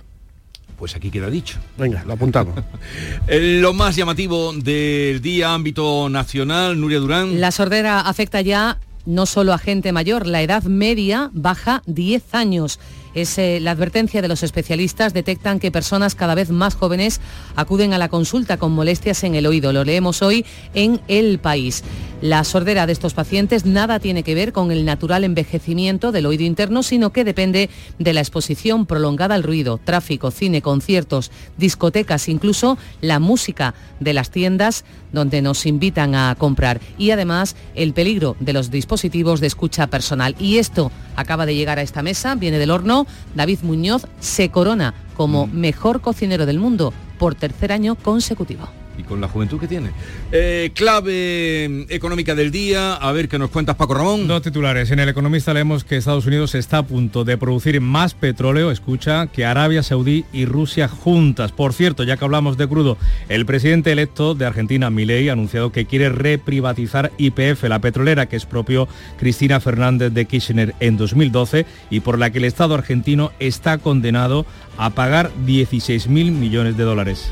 Pues 0.77 0.95
aquí 0.95 1.09
queda 1.09 1.29
dicho. 1.29 1.57
Venga, 1.77 2.03
lo 2.05 2.13
apuntamos. 2.13 2.55
lo 3.29 3.73
más 3.73 3.95
llamativo 3.95 4.51
del 4.53 5.21
día 5.21 5.53
ámbito 5.53 6.09
nacional, 6.09 6.79
Nuria 6.79 6.99
Durán. 6.99 7.39
La 7.39 7.51
sordera 7.51 8.01
afecta 8.01 8.41
ya 8.41 8.77
no 9.05 9.25
solo 9.25 9.53
a 9.53 9.57
gente 9.57 9.91
mayor, 9.91 10.27
la 10.27 10.41
edad 10.41 10.63
media 10.63 11.29
baja 11.33 11.81
10 11.85 12.33
años. 12.33 12.79
Es 13.13 13.37
eh, 13.37 13.59
la 13.61 13.71
advertencia 13.71 14.21
de 14.21 14.27
los 14.27 14.43
especialistas. 14.43 15.13
Detectan 15.13 15.59
que 15.59 15.71
personas 15.71 16.15
cada 16.15 16.35
vez 16.35 16.49
más 16.49 16.75
jóvenes 16.75 17.21
acuden 17.55 17.93
a 17.93 17.97
la 17.97 18.09
consulta 18.09 18.57
con 18.57 18.73
molestias 18.73 19.23
en 19.23 19.35
el 19.35 19.45
oído. 19.45 19.71
Lo 19.71 19.85
leemos 19.85 20.21
hoy 20.21 20.45
en 20.73 20.99
El 21.07 21.39
País. 21.39 21.83
La 22.25 22.43
sordera 22.43 22.87
de 22.87 22.91
estos 22.91 23.13
pacientes 23.13 23.67
nada 23.67 23.99
tiene 23.99 24.23
que 24.23 24.33
ver 24.33 24.51
con 24.51 24.71
el 24.71 24.83
natural 24.83 25.23
envejecimiento 25.23 26.11
del 26.11 26.25
oído 26.25 26.43
interno, 26.43 26.81
sino 26.81 27.11
que 27.11 27.23
depende 27.23 27.69
de 27.99 28.13
la 28.13 28.21
exposición 28.21 28.87
prolongada 28.87 29.35
al 29.35 29.43
ruido, 29.43 29.79
tráfico, 29.83 30.31
cine, 30.31 30.63
conciertos, 30.63 31.29
discotecas, 31.57 32.27
incluso 32.27 32.79
la 32.99 33.19
música 33.19 33.75
de 33.99 34.13
las 34.13 34.31
tiendas 34.31 34.85
donde 35.13 35.43
nos 35.43 35.67
invitan 35.67 36.15
a 36.15 36.33
comprar. 36.33 36.81
Y 36.97 37.11
además 37.11 37.55
el 37.75 37.93
peligro 37.93 38.35
de 38.39 38.53
los 38.53 38.71
dispositivos 38.71 39.39
de 39.39 39.45
escucha 39.45 39.85
personal. 39.85 40.35
Y 40.39 40.57
esto 40.57 40.91
acaba 41.15 41.45
de 41.45 41.53
llegar 41.53 41.77
a 41.77 41.83
esta 41.83 42.01
mesa, 42.01 42.33
viene 42.33 42.57
del 42.57 42.71
horno. 42.71 43.05
David 43.35 43.59
Muñoz 43.61 44.07
se 44.19 44.49
corona 44.49 44.95
como 45.15 45.45
mm. 45.45 45.51
mejor 45.53 46.01
cocinero 46.01 46.47
del 46.47 46.57
mundo 46.57 46.91
por 47.19 47.35
tercer 47.35 47.71
año 47.71 47.93
consecutivo. 47.93 48.67
Y 48.97 49.03
con 49.03 49.21
la 49.21 49.27
juventud 49.27 49.59
que 49.59 49.67
tiene. 49.67 49.91
Eh, 50.31 50.71
clave 50.73 51.67
mm, 51.69 51.81
económica 51.89 52.35
del 52.35 52.51
día, 52.51 52.95
a 52.95 53.11
ver 53.11 53.27
qué 53.27 53.39
nos 53.39 53.49
cuentas 53.49 53.75
Paco 53.75 53.93
Ramón. 53.93 54.27
Dos 54.27 54.41
titulares. 54.41 54.91
En 54.91 54.99
el 54.99 55.09
Economista 55.09 55.53
leemos 55.53 55.83
que 55.83 55.97
Estados 55.97 56.25
Unidos 56.25 56.55
está 56.55 56.79
a 56.79 56.83
punto 56.83 57.23
de 57.23 57.37
producir 57.37 57.79
más 57.81 58.13
petróleo, 58.13 58.71
escucha, 58.71 59.27
que 59.27 59.45
Arabia 59.45 59.83
Saudí 59.83 60.25
y 60.33 60.45
Rusia 60.45 60.87
juntas. 60.87 61.51
Por 61.51 61.73
cierto, 61.73 62.03
ya 62.03 62.17
que 62.17 62.25
hablamos 62.25 62.57
de 62.57 62.67
crudo, 62.67 62.97
el 63.29 63.45
presidente 63.45 63.91
electo 63.91 64.35
de 64.35 64.45
Argentina, 64.45 64.89
Milei, 64.89 65.29
ha 65.29 65.33
anunciado 65.33 65.71
que 65.71 65.85
quiere 65.85 66.09
reprivatizar 66.09 67.11
YPF, 67.17 67.63
la 67.63 67.79
petrolera 67.79 68.27
que 68.27 68.35
es 68.35 68.45
propio 68.45 68.87
Cristina 69.17 69.59
Fernández 69.59 70.13
de 70.13 70.25
Kirchner 70.25 70.75
en 70.79 70.97
2012 70.97 71.65
y 71.89 71.99
por 71.99 72.19
la 72.19 72.29
que 72.29 72.39
el 72.39 72.45
Estado 72.45 72.75
argentino 72.75 73.31
está 73.39 73.77
condenado 73.77 74.45
a 74.77 74.89
pagar 74.91 75.31
16 75.45 76.07
mil 76.07 76.31
millones 76.31 76.77
de 76.77 76.83
dólares. 76.83 77.31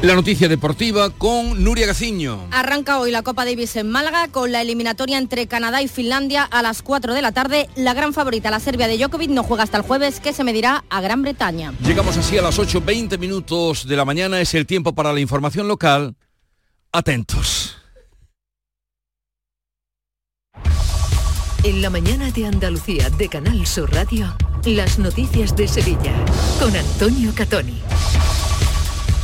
La 0.00 0.14
noticia 0.14 0.48
deportiva 0.48 1.10
con 1.10 1.64
Nuria 1.64 1.84
Gaciño. 1.84 2.46
Arranca 2.52 3.00
hoy 3.00 3.10
la 3.10 3.22
Copa 3.22 3.44
Davis 3.44 3.74
en 3.74 3.90
Málaga 3.90 4.28
con 4.28 4.52
la 4.52 4.62
eliminatoria 4.62 5.18
entre 5.18 5.48
Canadá 5.48 5.82
y 5.82 5.88
Finlandia 5.88 6.44
a 6.44 6.62
las 6.62 6.82
4 6.82 7.14
de 7.14 7.20
la 7.20 7.32
tarde. 7.32 7.68
La 7.74 7.94
gran 7.94 8.14
favorita, 8.14 8.48
la 8.48 8.60
Serbia 8.60 8.86
de 8.86 8.96
Djokovic, 8.96 9.30
no 9.30 9.42
juega 9.42 9.64
hasta 9.64 9.76
el 9.76 9.82
jueves, 9.82 10.20
que 10.20 10.32
se 10.32 10.44
medirá 10.44 10.84
a 10.88 11.00
Gran 11.00 11.22
Bretaña. 11.22 11.74
Llegamos 11.84 12.16
así 12.16 12.38
a 12.38 12.42
las 12.42 12.60
8.20 12.60 13.18
minutos 13.18 13.88
de 13.88 13.96
la 13.96 14.04
mañana. 14.04 14.40
Es 14.40 14.54
el 14.54 14.66
tiempo 14.66 14.94
para 14.94 15.12
la 15.12 15.18
información 15.18 15.66
local. 15.66 16.14
Atentos. 16.92 17.76
En 21.64 21.82
la 21.82 21.90
mañana 21.90 22.30
de 22.30 22.46
Andalucía 22.46 23.10
de 23.10 23.28
Canal 23.28 23.66
Sur 23.66 23.92
Radio, 23.92 24.32
las 24.64 25.00
noticias 25.00 25.56
de 25.56 25.66
Sevilla 25.66 26.14
con 26.60 26.76
Antonio 26.76 27.32
Catoni. 27.34 27.82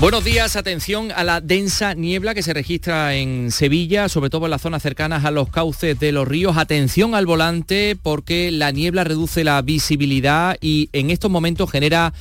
Buenos 0.05 0.23
días, 0.23 0.55
atención 0.57 1.13
a 1.13 1.25
la 1.25 1.41
densa 1.41 1.95
niebla 1.95 2.35
que 2.35 2.43
se 2.43 2.53
registra 2.53 3.15
en 3.15 3.51
Sevilla, 3.51 4.11
sobre 4.11 4.29
todo 4.29 4.45
en 4.45 4.51
las 4.51 4.61
zonas 4.61 4.83
cercanas 4.83 5.25
a 5.25 5.31
los 5.31 5.49
cauces 5.49 5.99
de 5.99 6.13
los 6.13 6.29
ríos. 6.29 6.59
Atención 6.59 7.15
al 7.15 7.25
volante 7.25 7.97
porque 8.03 8.51
la 8.51 8.71
niebla 8.71 9.05
reduce 9.05 9.45
la 9.45 9.63
visibilidad 9.63 10.59
y 10.61 10.91
en 10.93 11.11
estos 11.11 11.31
momentos 11.31 11.71
genera 11.71 12.13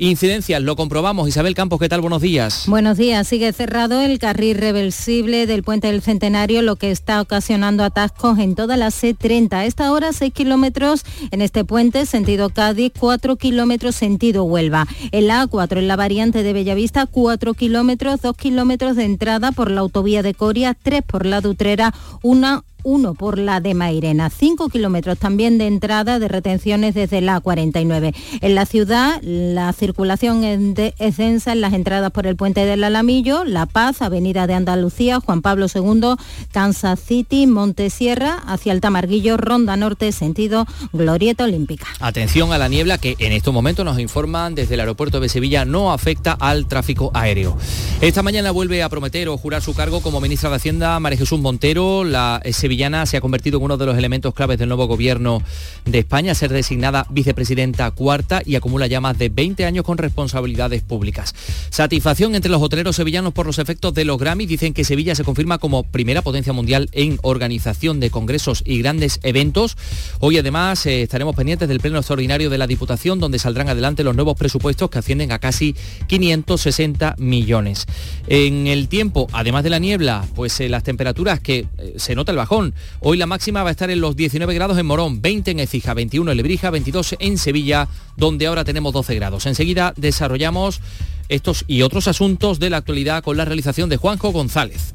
Incidencias, 0.00 0.62
lo 0.62 0.76
comprobamos. 0.76 1.28
Isabel 1.28 1.56
Campos, 1.56 1.80
¿qué 1.80 1.88
tal? 1.88 2.00
Buenos 2.00 2.22
días. 2.22 2.66
Buenos 2.68 2.96
días. 2.96 3.26
Sigue 3.26 3.52
cerrado 3.52 4.00
el 4.00 4.20
carril 4.20 4.56
reversible 4.56 5.44
del 5.46 5.64
puente 5.64 5.88
del 5.88 6.02
Centenario, 6.02 6.62
lo 6.62 6.76
que 6.76 6.92
está 6.92 7.20
ocasionando 7.20 7.82
atascos 7.82 8.38
en 8.38 8.54
toda 8.54 8.76
la 8.76 8.90
C30. 8.90 9.52
A 9.54 9.64
esta 9.64 9.90
hora, 9.90 10.12
6 10.12 10.32
kilómetros 10.32 11.04
en 11.32 11.42
este 11.42 11.64
puente, 11.64 12.06
sentido 12.06 12.48
Cádiz, 12.50 12.92
4 12.96 13.34
kilómetros 13.34 13.96
sentido 13.96 14.44
Huelva. 14.44 14.86
En 15.10 15.26
la 15.26 15.44
A4, 15.44 15.78
en 15.78 15.88
la 15.88 15.96
variante 15.96 16.44
de 16.44 16.52
Bellavista, 16.52 17.06
4 17.06 17.54
kilómetros, 17.54 18.20
2 18.22 18.36
kilómetros 18.36 18.94
de 18.94 19.04
entrada 19.04 19.50
por 19.50 19.68
la 19.68 19.80
autovía 19.80 20.22
de 20.22 20.32
Coria, 20.32 20.76
3 20.80 21.02
por 21.02 21.26
la 21.26 21.40
Dutrera, 21.40 21.92
una 22.22 22.62
uno 22.82 23.14
por 23.14 23.38
la 23.38 23.60
de 23.60 23.74
Mairena, 23.74 24.30
5 24.30 24.68
kilómetros 24.68 25.18
también 25.18 25.58
de 25.58 25.66
entrada 25.66 26.18
de 26.18 26.28
retenciones 26.28 26.94
desde 26.94 27.20
la 27.20 27.40
49. 27.40 28.14
En 28.40 28.54
la 28.54 28.66
ciudad 28.66 29.20
la 29.22 29.72
circulación 29.72 30.44
es 30.44 31.16
densa 31.16 31.52
en 31.52 31.60
las 31.60 31.72
entradas 31.72 32.10
por 32.10 32.26
el 32.26 32.36
puente 32.36 32.64
del 32.64 32.84
Alamillo, 32.84 33.44
La 33.44 33.66
Paz, 33.66 34.02
Avenida 34.02 34.46
de 34.46 34.54
Andalucía, 34.54 35.20
Juan 35.20 35.42
Pablo 35.42 35.66
II, 35.72 36.14
Kansas 36.52 37.00
City, 37.00 37.46
Montesierra, 37.46 38.42
hacia 38.46 38.72
el 38.72 38.80
Tamarguillo, 38.80 39.36
Ronda 39.36 39.76
Norte, 39.76 40.12
sentido 40.12 40.66
Glorieta 40.92 41.44
Olímpica. 41.44 41.86
Atención 42.00 42.52
a 42.52 42.58
la 42.58 42.68
niebla 42.68 42.98
que 42.98 43.16
en 43.18 43.32
estos 43.32 43.52
momentos 43.52 43.84
nos 43.84 43.98
informan 43.98 44.54
desde 44.54 44.74
el 44.74 44.80
aeropuerto 44.80 45.20
de 45.20 45.28
Sevilla 45.28 45.64
no 45.64 45.92
afecta 45.92 46.32
al 46.32 46.66
tráfico 46.66 47.10
aéreo. 47.14 47.56
Esta 48.00 48.22
mañana 48.22 48.50
vuelve 48.50 48.82
a 48.82 48.88
prometer 48.88 49.28
o 49.28 49.36
jurar 49.36 49.62
su 49.62 49.74
cargo 49.74 50.00
como 50.00 50.20
ministra 50.20 50.50
de 50.50 50.56
Hacienda 50.56 50.98
María 51.00 51.18
Jesús 51.18 51.40
Montero, 51.40 52.04
la 52.04 52.40
sevillana 52.68 53.06
se 53.06 53.16
ha 53.16 53.22
convertido 53.22 53.56
en 53.56 53.64
uno 53.64 53.78
de 53.78 53.86
los 53.86 53.96
elementos 53.96 54.34
claves 54.34 54.58
del 54.58 54.68
nuevo 54.68 54.86
gobierno 54.86 55.42
de 55.86 56.00
España, 56.00 56.34
ser 56.34 56.52
designada 56.52 57.06
vicepresidenta 57.08 57.90
cuarta 57.92 58.42
y 58.44 58.56
acumula 58.56 58.86
ya 58.86 59.00
más 59.00 59.16
de 59.16 59.30
20 59.30 59.64
años 59.64 59.86
con 59.86 59.96
responsabilidades 59.96 60.82
públicas. 60.82 61.34
Satisfacción 61.70 62.34
entre 62.34 62.50
los 62.50 62.60
hoteleros 62.60 62.94
sevillanos 62.94 63.32
por 63.32 63.46
los 63.46 63.58
efectos 63.58 63.94
de 63.94 64.04
los 64.04 64.18
Grammy. 64.18 64.44
Dicen 64.44 64.74
que 64.74 64.84
Sevilla 64.84 65.14
se 65.14 65.24
confirma 65.24 65.56
como 65.56 65.82
primera 65.82 66.20
potencia 66.20 66.52
mundial 66.52 66.90
en 66.92 67.18
organización 67.22 68.00
de 68.00 68.10
congresos 68.10 68.62
y 68.66 68.82
grandes 68.82 69.18
eventos. 69.22 69.78
Hoy 70.20 70.36
además 70.36 70.84
eh, 70.84 71.00
estaremos 71.00 71.34
pendientes 71.34 71.70
del 71.70 71.80
pleno 71.80 71.96
extraordinario 71.96 72.50
de 72.50 72.58
la 72.58 72.66
Diputación, 72.66 73.18
donde 73.18 73.38
saldrán 73.38 73.70
adelante 73.70 74.04
los 74.04 74.14
nuevos 74.14 74.36
presupuestos 74.36 74.90
que 74.90 74.98
ascienden 74.98 75.32
a 75.32 75.38
casi 75.38 75.74
560 76.06 77.16
millones. 77.18 77.86
En 78.26 78.66
el 78.66 78.88
tiempo, 78.88 79.26
además 79.32 79.64
de 79.64 79.70
la 79.70 79.78
niebla, 79.78 80.26
pues 80.34 80.60
eh, 80.60 80.68
las 80.68 80.82
temperaturas 80.82 81.40
que 81.40 81.66
eh, 81.78 81.94
se 81.96 82.14
nota 82.14 82.32
el 82.32 82.36
bajón 82.36 82.57
Hoy 83.00 83.18
la 83.18 83.26
máxima 83.26 83.62
va 83.62 83.68
a 83.68 83.72
estar 83.72 83.90
en 83.90 84.00
los 84.00 84.16
19 84.16 84.52
grados 84.54 84.78
en 84.78 84.86
Morón, 84.86 85.22
20 85.22 85.50
en 85.52 85.60
Ecija, 85.60 85.94
21 85.94 86.30
en 86.30 86.36
Lebrija, 86.36 86.70
22 86.70 87.16
en 87.18 87.38
Sevilla, 87.38 87.88
donde 88.16 88.46
ahora 88.46 88.64
tenemos 88.64 88.92
12 88.92 89.14
grados. 89.14 89.46
Enseguida 89.46 89.94
desarrollamos 89.96 90.80
estos 91.28 91.64
y 91.68 91.82
otros 91.82 92.08
asuntos 92.08 92.58
de 92.58 92.70
la 92.70 92.78
actualidad 92.78 93.22
con 93.22 93.36
la 93.36 93.44
realización 93.44 93.88
de 93.88 93.96
Juanjo 93.96 94.32
González. 94.32 94.94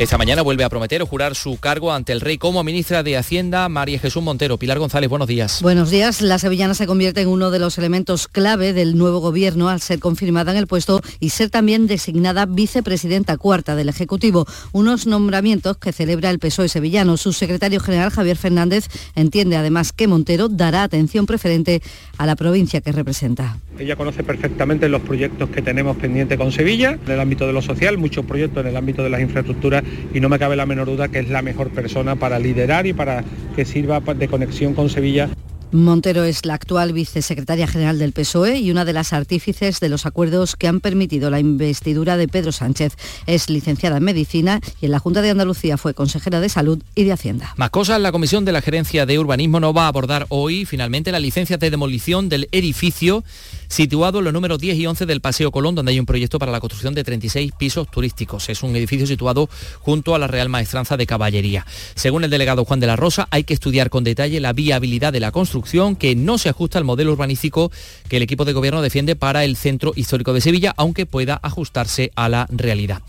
Esta 0.00 0.16
mañana 0.16 0.40
vuelve 0.40 0.64
a 0.64 0.70
prometer 0.70 1.02
o 1.02 1.06
jurar 1.06 1.34
su 1.34 1.60
cargo 1.60 1.92
ante 1.92 2.12
el 2.12 2.22
rey 2.22 2.38
como 2.38 2.64
ministra 2.64 3.02
de 3.02 3.18
Hacienda, 3.18 3.68
María 3.68 3.98
Jesús 3.98 4.22
Montero. 4.22 4.56
Pilar 4.56 4.78
González, 4.78 5.10
buenos 5.10 5.28
días. 5.28 5.60
Buenos 5.60 5.90
días. 5.90 6.22
La 6.22 6.38
sevillana 6.38 6.72
se 6.72 6.86
convierte 6.86 7.20
en 7.20 7.28
uno 7.28 7.50
de 7.50 7.58
los 7.58 7.76
elementos 7.76 8.26
clave 8.26 8.72
del 8.72 8.96
nuevo 8.96 9.18
gobierno 9.18 9.68
al 9.68 9.82
ser 9.82 9.98
confirmada 9.98 10.52
en 10.52 10.56
el 10.56 10.66
puesto 10.66 11.02
y 11.20 11.28
ser 11.28 11.50
también 11.50 11.86
designada 11.86 12.46
vicepresidenta 12.46 13.36
cuarta 13.36 13.76
del 13.76 13.90
Ejecutivo. 13.90 14.46
Unos 14.72 15.06
nombramientos 15.06 15.76
que 15.76 15.92
celebra 15.92 16.30
el 16.30 16.38
PSOE 16.38 16.70
sevillano. 16.70 17.18
Su 17.18 17.34
secretario 17.34 17.78
general, 17.78 18.08
Javier 18.08 18.38
Fernández, 18.38 18.86
entiende 19.16 19.58
además 19.58 19.92
que 19.92 20.08
Montero 20.08 20.48
dará 20.48 20.82
atención 20.82 21.26
preferente 21.26 21.82
a 22.16 22.24
la 22.24 22.36
provincia 22.36 22.80
que 22.80 22.92
representa. 22.92 23.58
Ella 23.78 23.96
conoce 23.96 24.24
perfectamente 24.24 24.88
los 24.88 25.02
proyectos 25.02 25.50
que 25.50 25.60
tenemos 25.60 25.98
pendientes 25.98 26.38
con 26.38 26.52
Sevilla, 26.52 26.98
en 27.04 27.12
el 27.12 27.20
ámbito 27.20 27.46
de 27.46 27.52
lo 27.52 27.60
social, 27.60 27.98
muchos 27.98 28.24
proyectos 28.24 28.62
en 28.62 28.70
el 28.70 28.76
ámbito 28.76 29.02
de 29.02 29.10
las 29.10 29.20
infraestructuras 29.20 29.84
y 30.12 30.20
no 30.20 30.28
me 30.28 30.38
cabe 30.38 30.56
la 30.56 30.66
menor 30.66 30.86
duda 30.86 31.08
que 31.08 31.20
es 31.20 31.28
la 31.28 31.42
mejor 31.42 31.70
persona 31.70 32.16
para 32.16 32.38
liderar 32.38 32.86
y 32.86 32.92
para 32.92 33.24
que 33.56 33.64
sirva 33.64 34.00
de 34.00 34.28
conexión 34.28 34.74
con 34.74 34.88
Sevilla. 34.90 35.28
Montero 35.72 36.24
es 36.24 36.44
la 36.46 36.54
actual 36.54 36.92
vicesecretaria 36.92 37.68
general 37.68 37.98
del 37.98 38.12
PSOE 38.12 38.58
y 38.58 38.72
una 38.72 38.84
de 38.84 38.92
las 38.92 39.12
artífices 39.12 39.78
de 39.78 39.88
los 39.88 40.04
acuerdos 40.04 40.56
que 40.56 40.66
han 40.66 40.80
permitido 40.80 41.30
la 41.30 41.38
investidura 41.38 42.16
de 42.16 42.26
Pedro 42.26 42.50
Sánchez. 42.50 42.96
Es 43.26 43.48
licenciada 43.48 43.98
en 43.98 44.04
Medicina 44.04 44.60
y 44.80 44.86
en 44.86 44.92
la 44.92 44.98
Junta 44.98 45.22
de 45.22 45.30
Andalucía 45.30 45.76
fue 45.76 45.94
consejera 45.94 46.40
de 46.40 46.48
Salud 46.48 46.82
y 46.96 47.04
de 47.04 47.12
Hacienda. 47.12 47.54
Más 47.56 47.70
cosas, 47.70 48.00
la 48.00 48.10
Comisión 48.10 48.44
de 48.44 48.52
la 48.52 48.62
Gerencia 48.62 49.06
de 49.06 49.18
Urbanismo 49.18 49.60
no 49.60 49.72
va 49.72 49.84
a 49.84 49.88
abordar 49.88 50.26
hoy 50.28 50.64
finalmente 50.64 51.12
la 51.12 51.20
licencia 51.20 51.56
de 51.56 51.70
demolición 51.70 52.28
del 52.28 52.48
edificio 52.50 53.22
situado 53.70 54.18
en 54.18 54.24
los 54.24 54.32
números 54.32 54.58
10 54.58 54.76
y 54.78 54.86
11 54.86 55.06
del 55.06 55.20
Paseo 55.20 55.52
Colón, 55.52 55.76
donde 55.76 55.92
hay 55.92 56.00
un 56.00 56.04
proyecto 56.04 56.38
para 56.40 56.50
la 56.50 56.60
construcción 56.60 56.92
de 56.92 57.04
36 57.04 57.52
pisos 57.56 57.88
turísticos. 57.88 58.48
Es 58.48 58.64
un 58.64 58.74
edificio 58.74 59.06
situado 59.06 59.48
junto 59.78 60.14
a 60.14 60.18
la 60.18 60.26
Real 60.26 60.48
Maestranza 60.48 60.96
de 60.96 61.06
Caballería. 61.06 61.64
Según 61.94 62.24
el 62.24 62.30
delegado 62.30 62.64
Juan 62.64 62.80
de 62.80 62.88
la 62.88 62.96
Rosa, 62.96 63.28
hay 63.30 63.44
que 63.44 63.54
estudiar 63.54 63.88
con 63.88 64.02
detalle 64.02 64.40
la 64.40 64.52
viabilidad 64.52 65.12
de 65.12 65.20
la 65.20 65.30
construcción 65.30 65.94
que 65.94 66.16
no 66.16 66.36
se 66.36 66.48
ajusta 66.48 66.78
al 66.78 66.84
modelo 66.84 67.12
urbanístico 67.12 67.70
que 68.08 68.16
el 68.16 68.24
equipo 68.24 68.44
de 68.44 68.52
gobierno 68.52 68.82
defiende 68.82 69.14
para 69.14 69.44
el 69.44 69.56
centro 69.56 69.92
histórico 69.94 70.32
de 70.32 70.40
Sevilla, 70.40 70.74
aunque 70.76 71.06
pueda 71.06 71.38
ajustarse 71.40 72.10
a 72.16 72.28
la 72.28 72.48
realidad. 72.50 73.02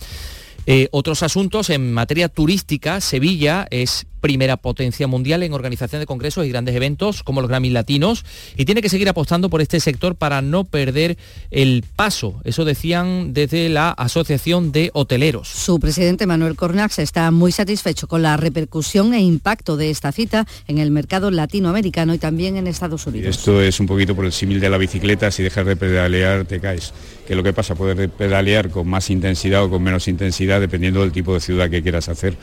Eh, 0.68 0.90
otros 0.92 1.24
asuntos 1.24 1.72
en 1.72 1.92
materia 1.92 2.30
turística, 2.30 3.02
Sevilla 3.02 3.68
es 3.72 4.06
primera 4.22 4.58
potencia 4.58 5.08
mundial 5.08 5.44
en 5.44 5.54
organización 5.54 6.00
de 6.00 6.06
congresos 6.06 6.46
y 6.46 6.50
grandes 6.50 6.76
eventos 6.76 7.24
como 7.24 7.42
los 7.42 7.50
Grammy 7.50 7.72
Latinos 7.72 8.24
y 8.56 8.66
tiene 8.66 8.82
que 8.82 8.90
seguir 8.90 9.10
apostando 9.10 9.50
por 9.50 9.62
este 9.62 9.80
sector 9.80 10.16
para 10.16 10.42
no 10.42 10.64
perder 10.64 11.18
el 11.50 11.84
paso. 11.96 12.40
Eso 12.44 12.64
decían 12.64 13.34
desde 13.34 13.68
la 13.70 13.90
Asociación 13.90 14.72
de 14.72 14.92
Hoteleros. 14.94 15.50
Su 15.50 15.80
presidente 15.80 16.28
Manuel 16.28 16.56
Cornax 16.56 17.00
está 17.00 17.32
muy 17.32 17.52
satisfecho 17.52 18.08
con 18.08 18.22
la 18.22 18.38
repercusión 18.38 19.14
e 19.14 19.20
impacto 19.20 19.76
de 19.76 19.90
esta 19.90 20.12
cita 20.12 20.48
en 20.68 20.78
el 20.78 20.92
mercado 20.92 21.32
latinoamericano 21.32 22.14
y 22.14 22.18
también 22.18 22.58
en 22.58 22.68
Estados 22.68 23.06
Unidos. 23.08 23.36
Esto 23.36 23.62
es 23.62 23.80
un 23.80 23.88
poquito 23.88 24.16
por 24.16 24.26
el 24.26 24.32
símil 24.32 24.60
de 24.60 24.70
la 24.70 24.78
bicicleta, 24.78 25.32
si 25.32 25.44
dejas 25.44 25.66
de 25.66 25.76
pedalear 25.76 26.46
te 26.46 26.60
caes. 26.60 26.94
¿Qué 27.26 27.34
es 27.34 27.38
lo 27.38 27.44
que 27.44 27.54
pasa? 27.54 27.76
Poder 27.76 28.10
pedalear 28.10 28.70
con 28.70 28.88
más 28.88 29.10
intensidad 29.10 29.64
o 29.64 29.70
con 29.70 29.82
menos 29.82 30.08
intensidad 30.08 30.60
dependiendo 30.60 31.02
del 31.02 31.12
tipo 31.12 31.34
de 31.34 31.40
ciudad 31.40 31.70
que 31.70 31.82
quieras 31.82 32.10
hacer 32.10 32.36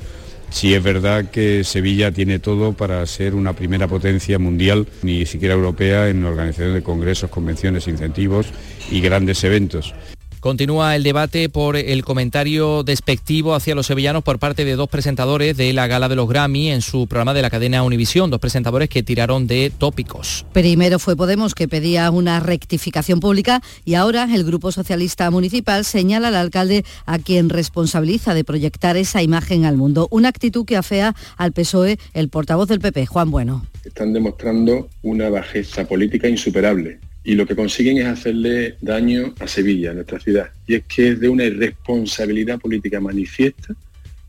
Sí 0.51 0.75
es 0.75 0.83
verdad 0.83 1.31
que 1.31 1.63
Sevilla 1.63 2.11
tiene 2.11 2.39
todo 2.39 2.73
para 2.73 3.05
ser 3.07 3.35
una 3.35 3.53
primera 3.53 3.87
potencia 3.87 4.39
mundial, 4.39 4.87
ni 5.03 5.27
siquiera 5.27 5.55
europea, 5.55 6.09
en 6.09 6.25
organización 6.25 6.75
de 6.75 6.83
congresos, 6.83 7.31
convenciones, 7.31 7.87
incentivos 7.87 8.47
y 8.91 9.01
grandes 9.01 9.45
eventos. 9.45 9.95
Continúa 10.41 10.95
el 10.95 11.03
debate 11.03 11.49
por 11.49 11.77
el 11.77 12.05
comentario 12.05 12.85
despectivo 12.85 13.57
hacia 13.57 13.75
los 13.75 13.87
sevillanos 13.87 14.23
por 14.23 14.39
parte 14.39 14.65
de 14.65 14.77
dos 14.77 14.89
presentadores 14.89 15.57
de 15.57 15.73
la 15.73 15.89
gala 15.89 16.09
de 16.09 16.15
los 16.15 16.29
Grammy 16.29 16.71
en 16.71 16.81
su 16.81 17.09
programa 17.09 17.35
de 17.35 17.43
la 17.43 17.51
cadena 17.51 17.83
Univisión, 17.83 18.31
dos 18.31 18.39
presentadores 18.39 18.89
que 18.89 19.03
tiraron 19.03 19.49
de 19.49 19.73
tópicos. 19.77 20.47
Primero 20.53 21.01
fue 21.01 21.17
Podemos 21.17 21.57
que 21.57 21.67
pedía 21.67 22.09
una 22.13 22.39
rectificación 22.39 23.19
pública 23.19 23.63
y 23.85 23.95
ahora 23.95 24.29
el 24.33 24.45
Grupo 24.45 24.71
Socialista 24.71 25.29
Municipal 25.33 25.85
señala 25.85 26.29
al 26.29 26.37
alcalde 26.37 26.85
a 27.05 27.19
quien 27.19 27.49
responsabiliza 27.49 28.33
de 28.33 28.45
proyectar 28.45 28.97
esa 28.97 29.23
imagen 29.23 29.65
al 29.65 29.77
mundo, 29.77 30.07
una 30.13 30.29
actitud 30.29 30.65
que 30.65 30.77
afea 30.77 31.17
al 31.37 31.53
PSOE 31.53 31.99
el 32.15 32.29
portavoz 32.29 32.69
del 32.69 32.79
PP, 32.79 33.07
Juan 33.07 33.33
Bueno. 33.33 33.67
Están 33.85 34.13
demostrando 34.13 34.89
una 35.03 35.31
bajeza 35.31 35.85
política 35.89 36.29
insuperable 36.29 37.01
y 37.29 37.35
lo 37.35 37.47
que 37.47 37.55
consiguen 37.55 37.99
es 37.99 38.07
hacerle 38.07 38.77
daño 38.81 39.35
a 39.39 39.47
Sevilla, 39.47 39.91
a 39.91 39.95
nuestra 39.95 40.19
ciudad. 40.19 40.49
Y 40.67 40.77
es 40.77 40.85
que 40.89 41.11
es 41.11 41.21
de 41.21 41.29
una 41.29 41.45
irresponsabilidad 41.45 42.59
política 42.59 43.01
manifiesta 43.01 43.75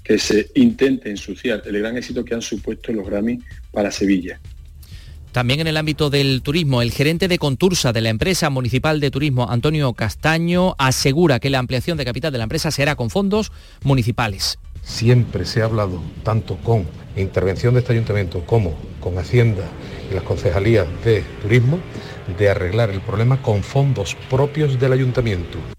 que 0.04 0.20
se 0.20 0.50
intente 0.56 1.10
ensuciar 1.10 1.62
el 1.66 1.80
gran 1.80 1.96
éxito 1.96 2.26
que 2.26 2.34
han 2.34 2.42
supuesto 2.42 2.92
los 2.92 3.08
Grammy 3.08 3.40
para 3.72 3.90
Sevilla. 3.90 4.42
También 5.32 5.62
en 5.62 5.68
el 5.68 5.78
ámbito 5.78 6.10
del 6.10 6.42
turismo, 6.42 6.82
el 6.82 6.92
gerente 6.92 7.30
de 7.30 7.38
Contursa 7.38 7.94
de 7.94 8.02
la 8.02 8.10
empresa 8.10 8.50
municipal 8.50 9.00
de 9.00 9.12
turismo, 9.12 9.50
Antonio 9.50 9.94
Castaño, 9.94 10.76
asegura 10.78 11.40
que 11.40 11.50
la 11.50 11.60
ampliación 11.60 11.98
de 11.98 12.04
capital 12.04 12.34
de 12.34 12.40
la 12.40 12.44
empresa 12.44 12.70
será 12.70 12.98
con 12.98 13.10
fondos 13.10 13.54
municipales. 13.82 14.60
Siempre 14.82 15.46
se 15.46 15.62
ha 15.62 15.66
hablado, 15.66 16.04
tanto 16.24 16.58
con 16.58 16.86
intervención 17.16 17.76
de 17.76 17.80
este 17.80 17.94
ayuntamiento 17.94 18.46
como 18.46 18.78
con 19.00 19.18
Hacienda 19.18 19.64
y 20.12 20.16
las 20.16 20.24
concejalías 20.24 20.86
de 21.06 21.24
turismo, 21.42 21.80
de 22.38 22.50
arreglar 22.50 22.90
el 22.90 23.02
problema 23.02 23.42
con 23.42 23.64
fondos 23.64 24.16
propios 24.30 24.80
del 24.80 24.94
ayuntamiento. 24.94 25.79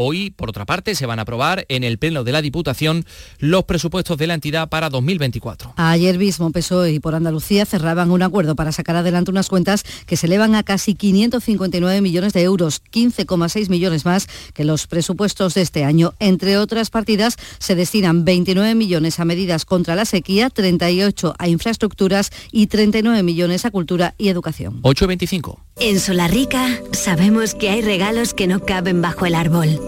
Hoy, 0.00 0.30
por 0.30 0.48
otra 0.48 0.64
parte, 0.64 0.94
se 0.94 1.06
van 1.06 1.18
a 1.18 1.22
aprobar 1.22 1.66
en 1.68 1.82
el 1.82 1.98
Pleno 1.98 2.22
de 2.22 2.30
la 2.30 2.40
Diputación 2.40 3.04
los 3.40 3.64
presupuestos 3.64 4.16
de 4.16 4.28
la 4.28 4.34
entidad 4.34 4.68
para 4.68 4.90
2024. 4.90 5.72
Ayer 5.74 6.18
mismo 6.18 6.52
PSOE 6.52 6.92
y 6.92 7.00
por 7.00 7.16
Andalucía 7.16 7.66
cerraban 7.66 8.12
un 8.12 8.22
acuerdo 8.22 8.54
para 8.54 8.70
sacar 8.70 8.94
adelante 8.94 9.32
unas 9.32 9.48
cuentas 9.48 9.82
que 10.06 10.16
se 10.16 10.28
elevan 10.28 10.54
a 10.54 10.62
casi 10.62 10.94
559 10.94 12.00
millones 12.00 12.32
de 12.32 12.42
euros, 12.42 12.80
15,6 12.92 13.70
millones 13.70 14.04
más 14.04 14.28
que 14.54 14.62
los 14.62 14.86
presupuestos 14.86 15.54
de 15.54 15.62
este 15.62 15.82
año. 15.82 16.14
Entre 16.20 16.58
otras 16.58 16.90
partidas, 16.90 17.34
se 17.58 17.74
destinan 17.74 18.24
29 18.24 18.76
millones 18.76 19.18
a 19.18 19.24
medidas 19.24 19.64
contra 19.64 19.96
la 19.96 20.04
sequía, 20.04 20.48
38 20.48 21.34
a 21.36 21.48
infraestructuras 21.48 22.30
y 22.52 22.68
39 22.68 23.24
millones 23.24 23.64
a 23.64 23.72
cultura 23.72 24.14
y 24.16 24.28
educación. 24.28 24.80
8.25. 24.82 25.58
En 25.80 25.98
Solarrica 25.98 26.68
sabemos 26.92 27.56
que 27.56 27.70
hay 27.70 27.82
regalos 27.82 28.32
que 28.32 28.46
no 28.46 28.60
caben 28.60 29.02
bajo 29.02 29.26
el 29.26 29.34
árbol. 29.34 29.87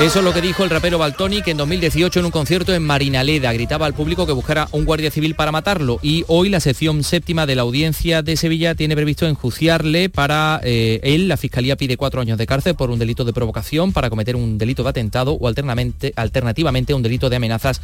Eso 0.00 0.20
es 0.20 0.24
lo 0.24 0.32
que 0.32 0.40
dijo 0.40 0.62
el 0.62 0.70
rapero 0.70 0.96
Baltoni, 0.96 1.42
que 1.42 1.50
en 1.50 1.56
2018 1.56 2.20
en 2.20 2.26
un 2.26 2.30
concierto 2.30 2.72
en 2.72 2.84
Marinaleda 2.84 3.52
gritaba 3.52 3.84
al 3.84 3.94
público 3.94 4.26
que 4.26 4.32
buscara 4.32 4.68
un 4.70 4.84
guardia 4.84 5.10
civil 5.10 5.34
para 5.34 5.50
matarlo. 5.50 5.98
Y 6.02 6.24
hoy 6.28 6.50
la 6.50 6.60
sección 6.60 7.02
séptima 7.02 7.46
de 7.46 7.56
la 7.56 7.62
audiencia 7.62 8.22
de 8.22 8.36
Sevilla 8.36 8.76
tiene 8.76 8.94
previsto 8.94 9.26
enjuiciarle 9.26 10.08
para 10.08 10.60
eh, 10.62 11.00
él. 11.02 11.26
La 11.26 11.36
Fiscalía 11.36 11.74
pide 11.74 11.96
cuatro 11.96 12.20
años 12.20 12.38
de 12.38 12.46
cárcel 12.46 12.76
por 12.76 12.90
un 12.90 13.00
delito 13.00 13.24
de 13.24 13.32
provocación 13.32 13.92
para 13.92 14.08
cometer 14.08 14.36
un 14.36 14.56
delito 14.56 14.84
de 14.84 14.90
atentado 14.90 15.32
o 15.32 15.48
alternativamente 15.48 16.94
un 16.94 17.02
delito 17.02 17.28
de 17.28 17.34
amenazas 17.34 17.80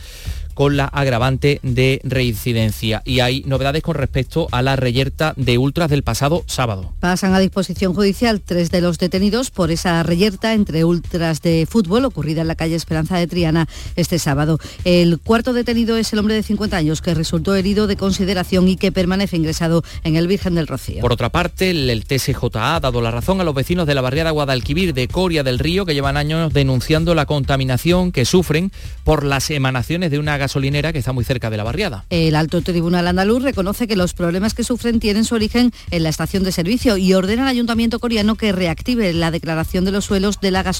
con 0.54 0.76
la 0.76 0.84
agravante 0.84 1.58
de 1.64 2.00
reincidencia. 2.04 3.02
Y 3.04 3.18
hay 3.20 3.42
novedades 3.44 3.82
con 3.82 3.96
respecto 3.96 4.46
a 4.52 4.62
la 4.62 4.76
reyerta 4.76 5.34
de 5.36 5.58
ultras 5.58 5.90
del 5.90 6.04
pasado 6.04 6.44
sábado. 6.46 6.94
Pasan 7.00 7.34
a 7.34 7.40
disposición 7.40 7.92
judicial 7.92 8.40
tres 8.40 8.70
de 8.70 8.80
los 8.80 8.98
detenidos 8.98 9.50
por 9.50 9.72
esa 9.72 10.00
reyerta 10.04 10.54
entre 10.54 10.83
ultras 10.84 11.40
de 11.42 11.66
fútbol 11.68 12.04
ocurrida 12.04 12.42
en 12.42 12.48
la 12.48 12.54
calle 12.54 12.76
Esperanza 12.76 13.18
de 13.18 13.26
Triana 13.26 13.66
este 13.96 14.18
sábado. 14.18 14.58
El 14.84 15.18
cuarto 15.18 15.52
detenido 15.52 15.96
es 15.96 16.12
el 16.12 16.18
hombre 16.18 16.34
de 16.34 16.42
50 16.42 16.76
años 16.76 17.02
que 17.02 17.14
resultó 17.14 17.54
herido 17.54 17.86
de 17.86 17.96
consideración 17.96 18.68
y 18.68 18.76
que 18.76 18.92
permanece 18.92 19.36
ingresado 19.36 19.82
en 20.02 20.16
el 20.16 20.26
Virgen 20.26 20.54
del 20.54 20.66
Rocío. 20.66 21.00
Por 21.00 21.12
otra 21.12 21.30
parte, 21.30 21.70
el 21.70 22.04
TSJA 22.04 22.76
ha 22.76 22.80
dado 22.80 23.00
la 23.00 23.10
razón 23.10 23.40
a 23.40 23.44
los 23.44 23.54
vecinos 23.54 23.86
de 23.86 23.94
la 23.94 24.00
barriada 24.00 24.30
Guadalquivir 24.30 24.94
de 24.94 25.08
Coria 25.08 25.42
del 25.42 25.58
Río 25.58 25.86
que 25.86 25.94
llevan 25.94 26.16
años 26.16 26.52
denunciando 26.52 27.14
la 27.14 27.26
contaminación 27.26 28.12
que 28.12 28.24
sufren 28.24 28.72
por 29.04 29.24
las 29.24 29.50
emanaciones 29.50 30.10
de 30.10 30.18
una 30.18 30.36
gasolinera 30.36 30.92
que 30.92 30.98
está 30.98 31.12
muy 31.12 31.24
cerca 31.24 31.50
de 31.50 31.56
la 31.56 31.64
barriada. 31.64 32.04
El 32.10 32.36
alto 32.36 32.62
tribunal 32.62 33.06
andaluz 33.06 33.42
reconoce 33.42 33.86
que 33.86 33.96
los 33.96 34.14
problemas 34.14 34.54
que 34.54 34.64
sufren 34.64 35.00
tienen 35.00 35.24
su 35.24 35.34
origen 35.34 35.72
en 35.90 36.02
la 36.02 36.08
estación 36.08 36.44
de 36.44 36.52
servicio 36.52 36.96
y 36.96 37.14
ordena 37.14 37.42
al 37.42 37.48
ayuntamiento 37.48 37.98
coreano 37.98 38.34
que 38.34 38.52
reactive 38.52 39.12
la 39.12 39.30
declaración 39.30 39.84
de 39.84 39.92
los 39.92 40.04
suelos 40.04 40.40
de 40.40 40.50
la 40.50 40.62
gasolinera 40.62 40.73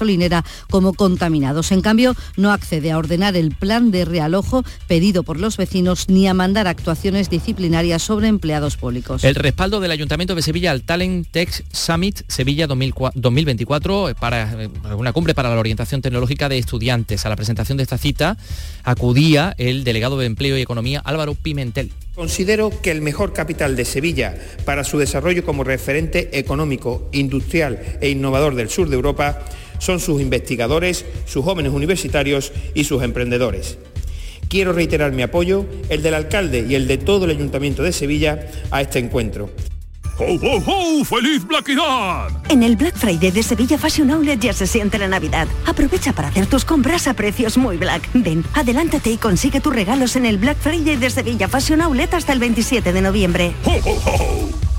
como 0.70 0.94
contaminados. 0.94 1.72
En 1.72 1.80
cambio, 1.80 2.14
no 2.37 2.52
accede 2.52 2.92
a 2.92 2.98
ordenar 2.98 3.37
el 3.37 3.54
plan 3.54 3.90
de 3.90 4.04
realojo 4.04 4.64
pedido 4.87 5.22
por 5.22 5.38
los 5.38 5.57
vecinos 5.57 6.09
ni 6.09 6.26
a 6.26 6.35
mandar 6.35 6.66
actuaciones 6.66 7.30
disciplinarias 7.30 8.02
sobre 8.02 8.28
empleados 8.28 8.76
públicos. 8.76 9.24
El 9.24 9.35
respaldo 9.35 9.80
del 9.80 9.90
Ayuntamiento 9.90 10.35
de 10.35 10.42
Sevilla 10.42 10.70
al 10.70 10.83
Talent 10.83 11.26
Tech 11.30 11.64
Summit 11.72 12.22
Sevilla 12.28 12.66
2024 12.66 14.09
eh, 14.11 14.14
para 14.14 14.64
eh, 14.64 14.68
una 14.96 15.12
cumbre 15.12 15.35
para 15.35 15.48
la 15.50 15.59
orientación 15.59 16.02
tecnológica 16.02 16.48
de 16.48 16.59
estudiantes. 16.59 17.26
A 17.26 17.28
la 17.28 17.37
presentación 17.37 17.76
de 17.76 17.83
esta 17.83 17.98
cita 17.98 18.37
acudía 18.83 19.54
el 19.59 19.85
delegado 19.85 20.18
de 20.18 20.26
Empleo 20.26 20.59
y 20.59 20.62
Economía 20.62 21.00
Álvaro 21.04 21.35
Pimentel. 21.35 21.90
Considero 22.14 22.70
que 22.80 22.92
el 22.92 23.02
mejor 23.02 23.33
capital 23.33 23.74
de 23.74 23.85
Sevilla 23.85 24.37
para 24.64 24.85
su 24.85 24.98
desarrollo 24.98 25.44
como 25.44 25.64
referente 25.64 26.38
económico, 26.38 27.09
industrial 27.12 27.98
e 28.00 28.09
innovador 28.11 28.54
del 28.54 28.70
sur 28.70 28.88
de 28.88 28.94
Europa 28.94 29.44
son 29.78 30.00
sus 30.00 30.20
investigadores, 30.20 31.04
sus 31.26 31.44
jóvenes 31.44 31.72
universitarios 31.72 32.52
y 32.74 32.84
sus 32.84 33.02
emprendedores. 33.02 33.78
Quiero 34.48 34.72
reiterar 34.72 35.12
mi 35.12 35.22
apoyo, 35.22 35.66
el 35.88 36.02
del 36.02 36.14
alcalde 36.14 36.66
y 36.68 36.74
el 36.74 36.87
de 36.87 36.98
todo 36.98 37.24
el 37.24 37.32
Ayuntamiento 37.32 37.82
de 37.82 37.92
Sevilla, 37.92 38.46
a 38.70 38.82
este 38.82 38.98
encuentro. 38.98 39.50
¡Ho, 40.16 40.24
ho, 40.26 40.62
ho! 40.64 41.04
¡Feliz 41.04 41.44
Blackidad! 41.44 42.28
En 42.48 42.62
el 42.62 42.76
Black 42.76 42.96
Friday 42.96 43.32
de 43.32 43.42
Sevilla 43.42 43.76
Fashion 43.76 44.12
Outlet 44.12 44.38
ya 44.38 44.52
se 44.52 44.68
siente 44.68 44.96
la 44.96 45.08
Navidad. 45.08 45.48
Aprovecha 45.66 46.12
para 46.12 46.28
hacer 46.28 46.46
tus 46.46 46.64
compras 46.64 47.08
a 47.08 47.14
precios 47.14 47.58
muy 47.58 47.76
black. 47.78 48.08
Ven, 48.14 48.44
adelántate 48.54 49.10
y 49.10 49.16
consigue 49.16 49.60
tus 49.60 49.74
regalos 49.74 50.14
en 50.14 50.26
el 50.26 50.38
Black 50.38 50.58
Friday 50.58 50.96
de 50.96 51.10
Sevilla 51.10 51.48
Fashion 51.48 51.80
Outlet 51.80 52.14
hasta 52.14 52.32
el 52.32 52.38
27 52.38 52.92
de 52.92 53.02
noviembre. 53.02 53.54
¡Ho, 53.64 53.72
ho, 53.72 54.00
ho! 54.06 54.73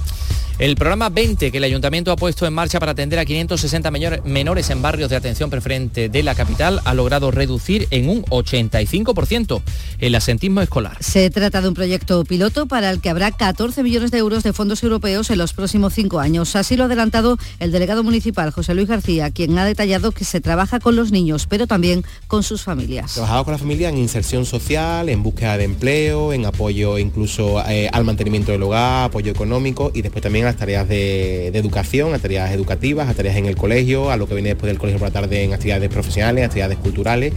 El 0.58 0.78
programa 0.78 1.10
20 1.10 1.52
que 1.52 1.58
el 1.58 1.65
ayuntamiento 1.65 2.13
ha 2.13 2.15
puesto 2.15 2.46
en 2.46 2.54
marcha 2.54 2.80
para 2.80 2.94
atender 2.94 3.20
a 3.20 3.26
560 3.26 3.91
menores 4.24 4.70
en 4.70 4.82
barrios 4.82 5.10
de 5.10 5.18
atención 5.18 5.50
preferente 5.50 6.08
de 6.08 6.24
la 6.24 6.34
capital 6.34 6.80
ha 6.86 6.94
logrado 6.94 7.30
reducir 7.30 7.88
en 7.91 8.08
un 8.08 8.24
85% 8.24 9.62
el 10.00 10.15
asentismo 10.15 10.62
escolar. 10.62 10.96
Se 11.02 11.30
trata 11.30 11.62
de 11.62 11.68
un 11.68 11.74
proyecto 11.74 12.24
piloto 12.24 12.68
para 12.68 12.89
el 12.89 13.02
que 13.02 13.10
habrá 13.10 13.32
14 13.32 13.84
millones 13.84 14.12
de 14.12 14.20
euros 14.20 14.44
de 14.44 14.54
fondos 14.54 14.82
europeos 14.82 15.30
en 15.30 15.39
los 15.39 15.52
próximos 15.52 15.94
cinco 15.94 16.22
años. 16.22 16.56
Así 16.56 16.78
lo 16.78 16.84
ha 16.84 16.86
adelantado 16.86 17.38
el 17.60 17.74
delegado 17.74 18.02
municipal 18.04 18.52
José 18.52 18.76
Luis 18.76 18.88
García, 18.88 19.32
quien 19.32 19.58
ha 19.58 19.65
detallado 19.65 20.13
que 20.13 20.24
se 20.24 20.39
trabaja 20.39 20.80
con 20.80 20.96
los 20.96 21.12
niños, 21.12 21.48
pero 21.48 21.68
también 21.68 22.06
con 22.28 22.44
sus 22.44 22.63
familias. 22.63 23.15
Trabajado 23.15 23.44
con 23.44 23.52
la 23.52 23.58
familia 23.58 23.89
en 23.89 23.98
inserción 23.98 24.46
social, 24.46 25.10
en 25.10 25.22
búsqueda 25.22 25.58
de 25.58 25.65
empleo, 25.65 26.32
en 26.32 26.46
apoyo 26.46 26.98
incluso 26.98 27.62
eh, 27.68 27.89
al 27.91 28.06
mantenimiento 28.06 28.54
del 28.54 28.63
hogar, 28.63 29.06
apoyo 29.08 29.34
económico 29.34 29.91
y 29.94 30.02
después 30.02 30.24
también 30.24 30.44
a 30.45 30.51
las 30.51 30.58
tareas 30.58 30.88
de, 30.88 31.49
de, 31.51 31.60
educación, 31.60 32.13
a 32.13 32.19
tareas 32.19 32.51
educativas, 32.51 33.10
a 33.10 33.13
tareas 33.13 33.36
en 33.38 33.45
el 33.45 33.55
colegio, 33.55 34.12
a 34.12 34.17
lo 34.17 34.27
que 34.27 34.36
viene 34.36 34.49
después 34.49 34.67
del 34.67 34.77
colegio 34.77 34.99
por 34.99 35.10
la 35.10 35.13
tarde 35.13 35.43
en 35.43 35.53
actividades 35.53 35.89
profesionales, 35.89 36.45
actividades 36.45 36.77
culturales. 36.77 37.34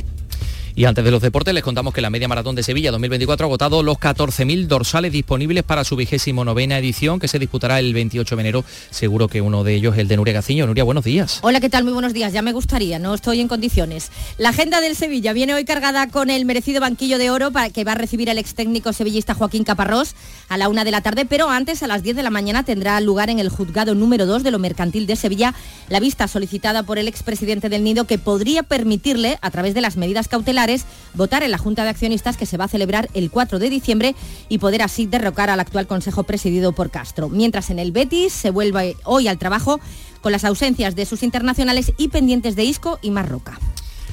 Y 0.79 0.85
antes 0.85 1.05
de 1.05 1.11
los 1.11 1.21
deportes 1.21 1.53
les 1.53 1.65
contamos 1.65 1.93
que 1.93 2.01
la 2.01 2.09
media 2.09 2.29
maratón 2.29 2.55
de 2.55 2.63
Sevilla 2.63 2.93
2024 2.93 3.45
ha 3.45 3.49
agotado 3.49 3.83
los 3.83 3.99
14.000 3.99 4.69
dorsales 4.69 5.11
disponibles 5.11 5.65
para 5.65 5.83
su 5.83 5.97
vigésimo 5.97 6.45
novena 6.45 6.79
edición 6.79 7.19
que 7.19 7.27
se 7.27 7.41
disputará 7.41 7.81
el 7.81 7.93
28 7.93 8.37
de 8.37 8.41
enero. 8.41 8.65
Seguro 8.91 9.27
que 9.27 9.41
uno 9.41 9.65
de 9.65 9.75
ellos 9.75 9.95
es 9.95 10.03
el 10.03 10.07
de 10.07 10.17
Nuria 10.17 10.35
Gaciño. 10.35 10.69
Nuria, 10.69 10.85
buenos 10.85 11.03
días. 11.03 11.41
Hola, 11.43 11.59
¿qué 11.59 11.69
tal? 11.69 11.83
Muy 11.83 11.95
buenos 11.95 12.13
días. 12.13 12.33
Ya 12.33 12.43
me 12.43 12.53
gustaría, 12.53 13.01
no 13.01 13.13
estoy 13.13 13.41
en 13.41 13.49
condiciones. 13.49 14.13
La 14.37 14.51
agenda 14.51 14.81
del 14.81 14.95
Sevilla 14.95 15.33
viene 15.33 15.53
hoy 15.53 15.65
cargada 15.65 16.11
con 16.11 16.31
el 16.31 16.45
merecido 16.45 16.81
banquillo 16.81 17.19
de 17.19 17.31
oro 17.31 17.51
para 17.51 17.71
que 17.71 17.83
va 17.83 17.91
a 17.91 17.97
recibir 17.97 18.29
el 18.29 18.39
ex 18.39 18.55
técnico 18.55 18.93
sevillista 18.93 19.35
Joaquín 19.35 19.65
Caparrós 19.65 20.15
a 20.49 20.59
la 20.59 20.69
una 20.69 20.85
de 20.85 20.93
la 20.93 21.01
tarde, 21.01 21.27
pero 21.27 21.51
antes 21.51 21.83
a 21.83 21.89
las 21.89 22.05
10 22.05 22.15
de 22.15 22.23
la 22.23 22.31
mañana 22.31 22.63
tendrá 22.63 23.01
lugar 23.01 23.31
en 23.31 23.41
el 23.41 23.49
juzgado 23.49 23.97
número 23.97 24.27
2 24.27 24.45
de 24.45 24.53
lo 24.53 24.61
mercantil 24.61 25.09
de 25.09 25.17
Sevilla 25.17 25.57
la 25.89 25.99
vista 25.99 26.29
solicitada 26.29 26.85
por 26.85 26.99
el 26.99 27.09
expresidente 27.09 27.69
del 27.69 27.83
Nido 27.83 28.05
que 28.05 28.19
podría 28.19 28.63
permitirle, 28.63 29.39
a 29.41 29.51
través 29.51 29.75
de 29.75 29.81
las 29.81 29.97
medidas 29.97 30.29
cautelares, 30.29 30.68
votar 31.15 31.43
en 31.43 31.51
la 31.51 31.59
Junta 31.59 31.85
de 31.85 31.91
Accionistas 31.91 32.37
que 32.37 32.47
se 32.47 32.57
va 32.57 32.65
a 32.65 32.69
celebrar 32.69 33.09
el 33.15 33.31
4 33.31 33.59
de 33.59 33.71
diciembre 33.71 34.15
y 34.49 34.59
poder 34.59 34.83
así 34.83 35.07
derrocar 35.07 35.51
al 35.51 35.61
actual 35.61 35.87
Consejo 35.87 36.25
presidido 36.25 36.73
por 36.73 36.91
Castro. 36.91 37.29
Mientras 37.29 37.71
en 37.71 37.79
el 37.79 37.93
Betis 37.93 38.33
se 38.33 38.51
vuelve 38.51 38.97
hoy 39.05 39.29
al 39.29 39.39
trabajo 39.39 39.81
con 40.21 40.33
las 40.33 40.45
ausencias 40.45 40.97
de 40.97 41.07
sus 41.07 41.23
internacionales 41.23 41.93
y 41.97 42.09
pendientes 42.09 42.57
de 42.57 42.65
Isco 42.65 42.99
y 43.03 43.11
Marroca. 43.11 43.59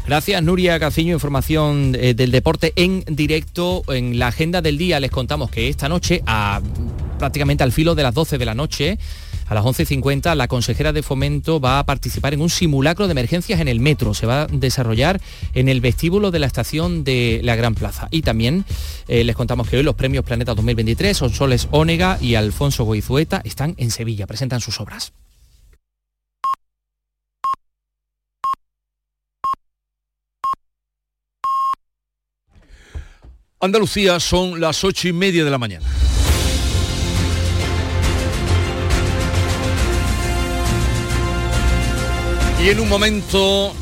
Gracias, 0.06 0.44
Nuria 0.44 0.80
Caciño. 0.80 1.14
Información 1.14 1.96
eh, 2.00 2.14
del 2.14 2.30
deporte 2.30 2.74
en 2.76 3.04
directo. 3.08 3.82
En 3.88 4.20
la 4.20 4.28
agenda 4.28 4.62
del 4.62 4.78
día 4.78 5.00
les 5.00 5.10
contamos 5.10 5.50
que 5.50 5.68
esta 5.68 5.90
noche, 5.90 6.22
a, 6.28 6.62
prácticamente 7.18 7.64
al 7.64 7.72
filo 7.72 7.96
de 7.96 8.04
las 8.04 8.14
12 8.14 8.38
de 8.38 8.46
la 8.46 8.54
noche, 8.54 9.00
a 9.48 9.54
las 9.54 9.64
11.50 9.64 10.36
la 10.36 10.48
consejera 10.48 10.94
de 10.94 11.04
fomento 11.04 11.60
va 11.60 11.80
a 11.80 11.86
participar 11.86 12.34
en 12.34 12.42
un 12.42 12.50
simulacro 12.50 13.08
de 13.08 13.12
emergencias 13.12 13.60
en 13.60 13.68
el 13.68 13.80
metro. 13.80 14.14
Se 14.14 14.26
va 14.26 14.44
a 14.44 14.48
desarrollar 14.48 15.22
en 15.54 15.70
el 15.70 15.82
vestíbulo 15.82 16.32
de 16.32 16.40
la 16.40 16.48
estación 16.48 17.04
de 17.04 17.42
la 17.44 17.56
Gran 17.56 17.76
Plaza. 17.76 18.08
Y 18.12 18.22
también 18.22 18.66
eh, 19.08 19.24
les 19.24 19.36
contamos 19.36 19.70
que 19.70 19.78
hoy 19.78 19.84
los 19.84 19.96
premios 19.96 20.26
Planeta 20.26 20.56
2023, 20.56 21.18
Sonsoles 21.18 21.68
Ónega 21.72 22.18
y 22.22 22.36
Alfonso 22.36 22.84
Goizueta, 22.84 23.42
están 23.44 23.76
en 23.78 23.92
Sevilla, 23.92 24.28
presentan 24.28 24.62
sus 24.62 24.80
obras. 24.80 25.14
Andalucía 33.60 34.20
son 34.20 34.60
las 34.60 34.84
ocho 34.84 35.08
y 35.08 35.14
media 35.14 35.44
de 35.44 35.50
la 35.50 35.58
mañana. 35.58 35.86
Y 42.66 42.70
en 42.70 42.80
un 42.80 42.90
momento 42.90 43.76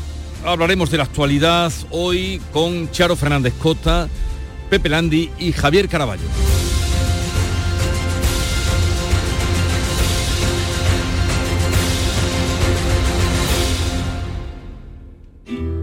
hablaremos 0.44 0.90
de 0.90 0.98
la 0.98 1.04
actualidad 1.04 1.72
hoy 1.90 2.38
con 2.52 2.90
Charo 2.90 3.16
Fernández 3.16 3.54
Cota, 3.58 4.10
Pepe 4.68 4.90
Landi 4.90 5.30
y 5.38 5.52
Javier 5.52 5.88
Caraballo. 5.88 6.20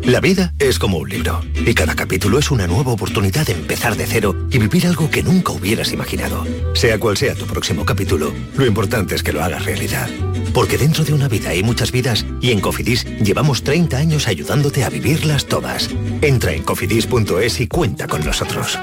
La 0.03 0.19
vida 0.19 0.53
es 0.59 0.77
como 0.77 0.97
un 0.97 1.09
libro 1.09 1.41
y 1.55 1.73
cada 1.73 1.95
capítulo 1.95 2.37
es 2.37 2.51
una 2.51 2.67
nueva 2.67 2.91
oportunidad 2.91 3.47
de 3.47 3.53
empezar 3.53 3.95
de 3.95 4.05
cero 4.05 4.35
y 4.51 4.59
vivir 4.59 4.85
algo 4.85 5.09
que 5.09 5.23
nunca 5.23 5.53
hubieras 5.53 5.91
imaginado. 5.91 6.45
Sea 6.75 6.99
cual 6.99 7.17
sea 7.17 7.33
tu 7.33 7.47
próximo 7.47 7.83
capítulo, 7.83 8.31
lo 8.57 8.65
importante 8.65 9.15
es 9.15 9.23
que 9.23 9.31
lo 9.31 9.43
hagas 9.43 9.65
realidad. 9.65 10.07
Porque 10.53 10.77
dentro 10.77 11.03
de 11.03 11.13
una 11.13 11.29
vida 11.29 11.51
hay 11.51 11.63
muchas 11.63 11.91
vidas 11.91 12.25
y 12.41 12.51
en 12.51 12.59
Cofidis 12.59 13.05
llevamos 13.21 13.63
30 13.63 13.97
años 13.97 14.27
ayudándote 14.27 14.83
a 14.83 14.89
vivirlas 14.89 15.45
todas. 15.45 15.89
Entra 16.21 16.53
en 16.53 16.63
cofidis.es 16.63 17.59
y 17.59 17.67
cuenta 17.67 18.07
con 18.07 18.25
nosotros. 18.25 18.77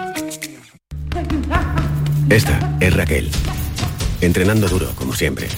Esta 2.30 2.76
es 2.80 2.94
Raquel. 2.94 3.30
Entrenando 4.20 4.68
duro, 4.68 4.92
como 4.94 5.14
siempre. 5.14 5.48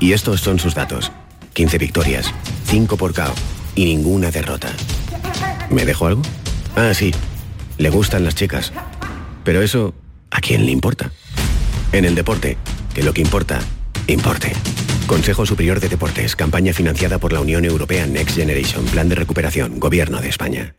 Y 0.00 0.12
estos 0.12 0.40
son 0.40 0.58
sus 0.58 0.74
datos. 0.74 1.12
15 1.54 1.78
victorias, 1.78 2.32
5 2.66 2.96
por 2.96 3.14
KO 3.14 3.34
y 3.74 3.84
ninguna 3.84 4.30
derrota. 4.30 4.72
¿Me 5.70 5.84
dejo 5.84 6.06
algo? 6.06 6.22
Ah, 6.74 6.92
sí. 6.94 7.12
Le 7.78 7.90
gustan 7.90 8.24
las 8.24 8.34
chicas. 8.34 8.72
Pero 9.44 9.62
eso, 9.62 9.94
¿a 10.30 10.40
quién 10.40 10.66
le 10.66 10.72
importa? 10.72 11.12
En 11.92 12.04
el 12.04 12.14
deporte, 12.14 12.56
que 12.94 13.02
lo 13.02 13.14
que 13.14 13.22
importa, 13.22 13.60
importe. 14.06 14.52
Consejo 15.06 15.46
Superior 15.46 15.80
de 15.80 15.88
Deportes, 15.88 16.36
campaña 16.36 16.72
financiada 16.72 17.18
por 17.18 17.32
la 17.32 17.40
Unión 17.40 17.64
Europea 17.64 18.06
Next 18.06 18.36
Generation, 18.36 18.84
Plan 18.86 19.08
de 19.08 19.14
Recuperación, 19.14 19.78
Gobierno 19.78 20.20
de 20.20 20.28
España. 20.28 20.74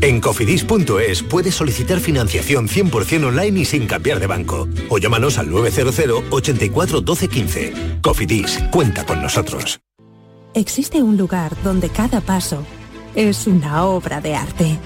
En 0.00 0.20
cofidis.es 0.20 1.22
puedes 1.24 1.54
solicitar 1.54 2.00
financiación 2.00 2.68
100% 2.68 3.26
online 3.26 3.60
y 3.60 3.64
sin 3.64 3.86
cambiar 3.86 4.20
de 4.20 4.26
banco. 4.26 4.68
O 4.88 4.98
llámanos 4.98 5.38
al 5.38 5.50
900 5.50 6.24
84 6.30 7.00
12 7.00 7.28
15. 7.28 7.72
Cofidis, 8.00 8.58
cuenta 8.70 9.04
con 9.04 9.20
nosotros. 9.20 9.80
Existe 10.54 11.02
un 11.02 11.16
lugar 11.16 11.52
donde 11.62 11.88
cada 11.88 12.20
paso 12.20 12.64
es 13.14 13.46
una 13.46 13.84
obra 13.84 14.20
de 14.20 14.34
arte, 14.34 14.78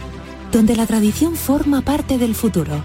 donde 0.50 0.76
la 0.76 0.86
tradición 0.86 1.36
forma 1.36 1.82
parte 1.82 2.18
del 2.18 2.34
futuro, 2.34 2.82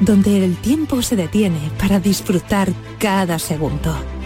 donde 0.00 0.44
el 0.44 0.56
tiempo 0.56 1.02
se 1.02 1.16
detiene 1.16 1.70
para 1.78 2.00
disfrutar 2.00 2.72
cada 2.98 3.38
segundo. 3.38 4.17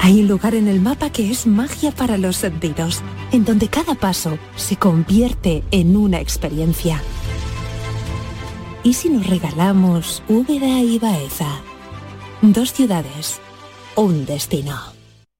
Hay 0.00 0.20
un 0.20 0.28
lugar 0.28 0.54
en 0.54 0.68
el 0.68 0.80
mapa 0.80 1.10
que 1.10 1.30
es 1.30 1.46
magia 1.46 1.90
para 1.90 2.18
los 2.18 2.36
sentidos, 2.36 3.02
en 3.32 3.44
donde 3.44 3.68
cada 3.68 3.94
paso 3.94 4.38
se 4.56 4.76
convierte 4.76 5.64
en 5.70 5.96
una 5.96 6.20
experiencia. 6.20 7.02
¿Y 8.84 8.94
si 8.94 9.08
nos 9.08 9.26
regalamos 9.26 10.22
Úbeda 10.28 10.80
y 10.80 10.98
Baeza? 10.98 11.60
Dos 12.42 12.72
ciudades, 12.72 13.40
un 13.96 14.26
destino. 14.26 14.95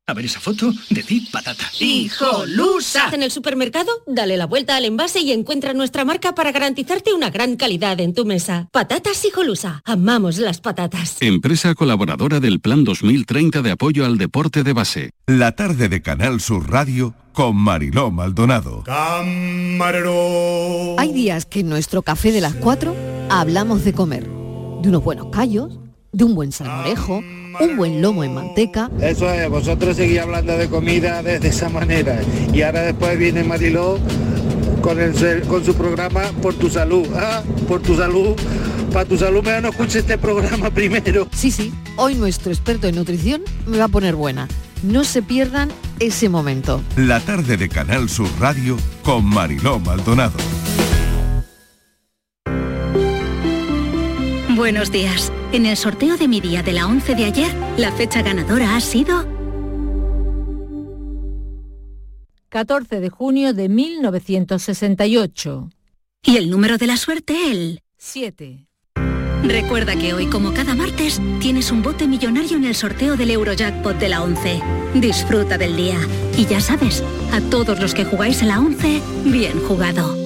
A 0.08 0.14
ver 0.14 0.26
esa 0.26 0.38
foto, 0.38 0.72
decid 0.88 1.24
patata. 1.32 1.64
¡Hijolusa! 1.80 3.10
En 3.12 3.24
el 3.24 3.32
supermercado, 3.32 3.90
dale 4.06 4.36
la 4.36 4.46
vuelta 4.46 4.76
al 4.76 4.84
envase 4.84 5.18
y 5.18 5.32
encuentra 5.32 5.74
nuestra 5.74 6.04
marca 6.04 6.32
para 6.32 6.52
garantizarte 6.52 7.12
una 7.12 7.30
gran 7.30 7.56
calidad 7.56 7.98
en 7.98 8.14
tu 8.14 8.24
mesa. 8.24 8.68
Patatas 8.70 9.24
Hijolusa. 9.24 9.82
Amamos 9.84 10.38
las 10.38 10.60
patatas. 10.60 11.16
Empresa 11.18 11.74
colaboradora 11.74 12.38
del 12.38 12.60
Plan 12.60 12.84
2030 12.84 13.62
de 13.62 13.72
apoyo 13.72 14.06
al 14.06 14.16
deporte 14.16 14.62
de 14.62 14.72
base. 14.72 15.10
La 15.26 15.56
tarde 15.56 15.88
de 15.88 16.00
Canal 16.02 16.40
Sur 16.40 16.70
Radio 16.70 17.16
con 17.32 17.56
Mariló 17.56 18.12
Maldonado. 18.12 18.84
Camarero. 18.84 20.20
Hay 21.00 21.12
días 21.14 21.46
que 21.46 21.60
en 21.60 21.68
nuestro 21.68 22.02
café 22.02 22.30
de 22.30 22.42
las 22.42 22.54
4 22.54 22.94
hablamos 23.28 23.82
de 23.82 23.92
comer, 23.92 24.22
de 24.22 24.88
unos 24.88 25.02
buenos 25.02 25.30
callos, 25.32 25.80
de 26.16 26.24
un 26.24 26.34
buen 26.34 26.50
salmorejo 26.50 27.22
un 27.60 27.76
buen 27.76 28.02
lomo 28.02 28.24
en 28.24 28.34
manteca. 28.34 28.90
Eso 29.00 29.30
es, 29.30 29.48
vosotros 29.48 29.96
seguís 29.96 30.18
hablando 30.18 30.56
de 30.56 30.68
comida 30.68 31.22
de, 31.22 31.38
de 31.38 31.48
esa 31.48 31.68
manera. 31.70 32.20
Y 32.52 32.62
ahora 32.62 32.82
después 32.82 33.18
viene 33.18 33.44
Mariló 33.44 33.98
con, 34.82 35.00
el, 35.00 35.42
con 35.46 35.64
su 35.64 35.74
programa 35.74 36.22
Por 36.42 36.54
tu 36.54 36.68
salud. 36.68 37.06
¿ah? 37.16 37.42
Por 37.66 37.80
tu 37.80 37.96
salud. 37.96 38.34
Para 38.92 39.06
tu 39.06 39.16
salud, 39.16 39.42
mejor 39.42 39.62
no 39.62 39.68
escuche 39.70 40.00
este 40.00 40.18
programa 40.18 40.70
primero. 40.74 41.28
Sí, 41.32 41.50
sí. 41.50 41.72
Hoy 41.96 42.14
nuestro 42.14 42.52
experto 42.52 42.86
en 42.86 42.94
nutrición 42.96 43.42
me 43.66 43.78
va 43.78 43.84
a 43.84 43.88
poner 43.88 44.14
buena. 44.14 44.48
No 44.82 45.04
se 45.04 45.22
pierdan 45.22 45.70
ese 45.98 46.28
momento. 46.28 46.82
La 46.96 47.20
tarde 47.20 47.56
de 47.56 47.68
Canal 47.70 48.10
Sur 48.10 48.28
Radio 48.38 48.76
con 49.02 49.24
Mariló 49.24 49.80
Maldonado. 49.80 50.36
Buenos 54.54 54.90
días. 54.90 55.32
En 55.52 55.64
el 55.64 55.76
sorteo 55.76 56.16
de 56.16 56.28
mi 56.28 56.40
día 56.40 56.62
de 56.62 56.72
la 56.72 56.86
11 56.86 57.14
de 57.14 57.24
ayer, 57.24 57.54
la 57.76 57.92
fecha 57.92 58.22
ganadora 58.22 58.76
ha 58.76 58.80
sido 58.80 59.24
14 62.48 63.00
de 63.00 63.10
junio 63.10 63.52
de 63.52 63.68
1968. 63.68 65.70
Y 66.22 66.36
el 66.36 66.50
número 66.50 66.78
de 66.78 66.86
la 66.86 66.96
suerte, 66.96 67.50
el 67.50 67.82
7. 67.98 68.66
Recuerda 69.44 69.94
que 69.94 70.14
hoy, 70.14 70.26
como 70.26 70.52
cada 70.52 70.74
martes, 70.74 71.20
tienes 71.40 71.70
un 71.70 71.82
bote 71.82 72.08
millonario 72.08 72.56
en 72.56 72.64
el 72.64 72.74
sorteo 72.74 73.16
del 73.16 73.30
Eurojackpot 73.30 73.98
de 73.98 74.08
la 74.08 74.22
11. 74.22 74.60
Disfruta 74.94 75.58
del 75.58 75.76
día. 75.76 75.98
Y 76.36 76.46
ya 76.46 76.60
sabes, 76.60 77.04
a 77.32 77.40
todos 77.40 77.78
los 77.78 77.94
que 77.94 78.04
jugáis 78.04 78.42
en 78.42 78.48
la 78.48 78.58
11, 78.58 79.00
bien 79.24 79.60
jugado. 79.60 80.25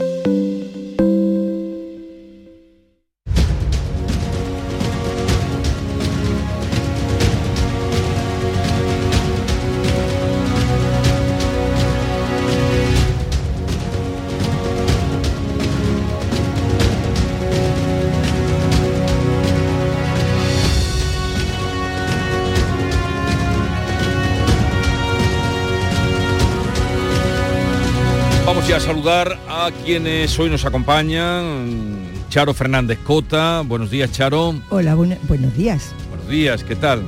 Saludar 28.90 29.38
a 29.48 29.70
quienes 29.84 30.36
hoy 30.36 30.50
nos 30.50 30.64
acompañan. 30.64 32.00
Charo 32.28 32.52
Fernández 32.52 32.98
Cota, 32.98 33.62
buenos 33.64 33.88
días 33.88 34.10
Charo. 34.10 34.60
Hola, 34.68 34.96
buenos 34.96 35.56
días. 35.56 35.94
Buenos 36.08 36.28
días, 36.28 36.64
¿qué 36.64 36.74
tal? 36.74 37.04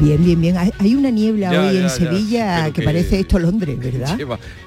Bien, 0.00 0.24
bien, 0.24 0.40
bien. 0.40 0.56
Hay 0.56 0.94
una 0.96 1.10
niebla 1.10 1.50
hoy 1.50 1.76
en 1.76 1.88
Sevilla 1.90 2.72
que, 2.72 2.82
parece 2.82 3.20
esto 3.20 3.38
Londres, 3.38 3.78
¿verdad? 3.92 4.18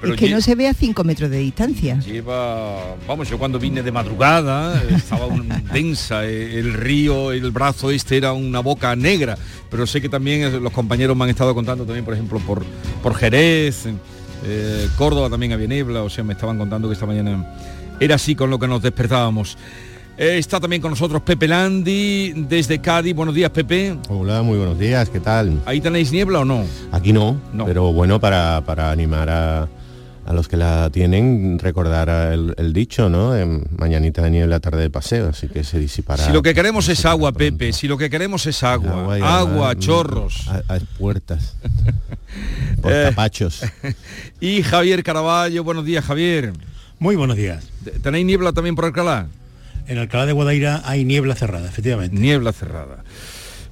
es 0.02 0.16
que 0.16 0.30
no 0.30 0.40
se 0.40 0.54
ve 0.54 0.66
a 0.66 0.72
cinco 0.72 1.04
metros 1.04 1.28
de 1.28 1.40
distancia. 1.40 1.98
Lleva, 1.98 2.96
vamos, 3.06 3.28
yo 3.28 3.38
cuando 3.38 3.58
vine 3.58 3.82
de 3.82 3.92
madrugada 3.92 4.82
estaba 4.84 5.26
densa, 5.74 6.24
eh, 6.24 6.58
el 6.58 6.72
río, 6.72 7.32
el 7.32 7.50
brazo 7.50 7.90
este 7.90 8.16
era 8.16 8.32
una 8.32 8.60
boca 8.60 8.96
negra, 8.96 9.36
pero 9.68 9.86
sé 9.86 10.00
que 10.00 10.08
también 10.08 10.62
los 10.62 10.72
compañeros 10.72 11.18
me 11.18 11.24
han 11.24 11.30
estado 11.30 11.54
contando 11.54 11.84
también, 11.84 12.06
por 12.06 12.14
ejemplo, 12.14 12.38
por, 12.38 12.64
por 13.02 13.14
Jerez, 13.14 13.88
eh, 14.44 14.88
Córdoba 14.96 15.30
también 15.30 15.52
había 15.52 15.66
niebla, 15.66 16.02
o 16.02 16.10
sea, 16.10 16.24
me 16.24 16.34
estaban 16.34 16.58
contando 16.58 16.88
que 16.88 16.94
esta 16.94 17.06
mañana 17.06 17.44
era 18.00 18.16
así 18.16 18.34
con 18.34 18.50
lo 18.50 18.58
que 18.58 18.68
nos 18.68 18.82
despertábamos. 18.82 19.56
Eh, 20.18 20.38
está 20.38 20.58
también 20.58 20.80
con 20.80 20.90
nosotros 20.90 21.20
Pepe 21.22 21.46
Landi 21.46 22.32
desde 22.48 22.80
Cádiz. 22.80 23.14
Buenos 23.14 23.34
días, 23.34 23.50
Pepe. 23.50 23.98
Hola, 24.08 24.42
muy 24.42 24.56
buenos 24.56 24.78
días, 24.78 25.10
¿qué 25.10 25.20
tal? 25.20 25.60
¿Ahí 25.66 25.80
tenéis 25.80 26.10
niebla 26.10 26.40
o 26.40 26.44
no? 26.44 26.64
Aquí 26.90 27.12
no, 27.12 27.38
pero 27.66 27.92
bueno, 27.92 28.18
para, 28.18 28.62
animar 28.90 29.28
a, 29.28 29.68
los 30.32 30.48
que 30.48 30.56
la 30.56 30.90
tienen, 30.90 31.58
recordar 31.58 32.08
el, 32.08 32.72
dicho, 32.72 33.08
¿no? 33.08 33.32
mañanita 33.76 34.22
de 34.22 34.30
niebla, 34.30 34.60
tarde 34.60 34.82
de 34.82 34.90
paseo, 34.90 35.28
así 35.28 35.48
que 35.48 35.62
se 35.62 35.78
disipará. 35.78 36.24
Si 36.24 36.32
lo 36.32 36.42
que 36.42 36.54
queremos 36.54 36.88
es 36.88 37.04
agua, 37.04 37.32
Pepe, 37.32 37.72
si 37.72 37.86
lo 37.86 37.96
que 37.96 38.10
queremos 38.10 38.46
es 38.46 38.62
agua, 38.62 39.16
agua, 39.22 39.76
chorros. 39.76 40.48
A, 40.48 40.78
puertas. 40.98 41.56
por 42.82 42.92
capachos. 42.92 43.62
y 44.40 44.62
Javier 44.62 45.02
Caraballo, 45.02 45.62
buenos 45.62 45.84
días, 45.84 46.04
Javier. 46.04 46.52
Muy 46.98 47.14
buenos 47.14 47.36
días. 47.36 47.68
¿Tenéis 48.02 48.26
niebla 48.26 48.52
también 48.52 48.74
por 48.74 48.86
Alcalá? 48.86 49.28
En 49.86 49.98
Alcalá 49.98 50.26
de 50.26 50.32
Guadaira 50.32 50.82
hay 50.84 51.04
niebla 51.04 51.34
cerrada, 51.34 51.68
efectivamente. 51.68 52.16
Niebla 52.16 52.52
cerrada. 52.52 53.04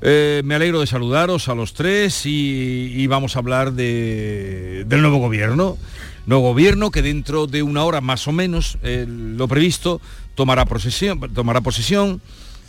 Eh, 0.06 0.42
me 0.44 0.54
alegro 0.54 0.80
de 0.80 0.86
saludaros 0.86 1.48
a 1.48 1.54
los 1.54 1.72
tres 1.72 2.26
y, 2.26 3.06
vamos 3.06 3.36
a 3.36 3.38
hablar 3.38 3.72
de, 3.72 4.84
del 4.86 5.00
nuevo 5.00 5.16
gobierno. 5.16 5.78
Nuevo 6.26 6.48
gobierno 6.48 6.90
que 6.90 7.02
dentro 7.02 7.46
de 7.46 7.62
una 7.62 7.84
hora 7.84 8.00
más 8.00 8.26
o 8.28 8.32
menos, 8.32 8.78
lo 8.82 9.46
previsto, 9.48 10.00
tomará 10.34 10.64
posesión, 10.64 11.20
tomará 11.32 11.60
posesión 11.60 12.20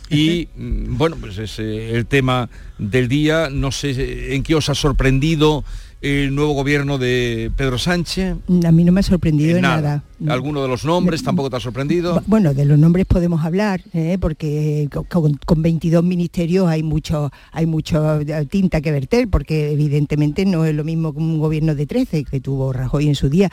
y 0.08 0.48
mm, 0.56 0.96
bueno, 0.96 1.16
pues 1.20 1.38
es 1.38 1.58
eh, 1.58 1.90
el 1.90 2.06
tema 2.06 2.48
del 2.78 3.08
día. 3.08 3.48
No 3.50 3.72
sé 3.72 4.34
en 4.34 4.42
qué 4.42 4.54
os 4.54 4.68
ha 4.68 4.74
sorprendido 4.74 5.64
el 6.06 6.34
nuevo 6.34 6.52
gobierno 6.52 6.98
de 6.98 7.50
Pedro 7.56 7.78
Sánchez? 7.78 8.36
A 8.64 8.72
mí 8.72 8.84
no 8.84 8.92
me 8.92 9.00
ha 9.00 9.02
sorprendido 9.02 9.56
en 9.56 9.62
nada. 9.62 10.04
¿Alguno 10.28 10.62
de 10.62 10.68
los 10.68 10.84
nombres 10.84 11.22
tampoco 11.22 11.50
te 11.50 11.56
ha 11.56 11.60
sorprendido? 11.60 12.22
Bueno, 12.26 12.54
de 12.54 12.64
los 12.64 12.78
nombres 12.78 13.06
podemos 13.06 13.44
hablar, 13.44 13.82
¿eh? 13.92 14.16
porque 14.20 14.88
con, 15.08 15.62
22 15.62 16.04
ministerios 16.04 16.68
hay 16.68 16.82
mucho, 16.82 17.30
hay 17.52 17.66
mucho 17.66 18.20
eh, 18.20 18.46
tinta 18.46 18.80
que 18.80 18.92
verter, 18.92 19.28
porque 19.28 19.72
evidentemente 19.72 20.46
no 20.46 20.64
es 20.64 20.74
lo 20.74 20.84
mismo 20.84 21.12
que 21.12 21.18
un 21.18 21.38
gobierno 21.38 21.74
de 21.74 21.86
13 21.86 22.24
que 22.24 22.40
tuvo 22.40 22.72
Rajoy 22.72 23.08
en 23.08 23.14
su 23.14 23.28
día. 23.28 23.50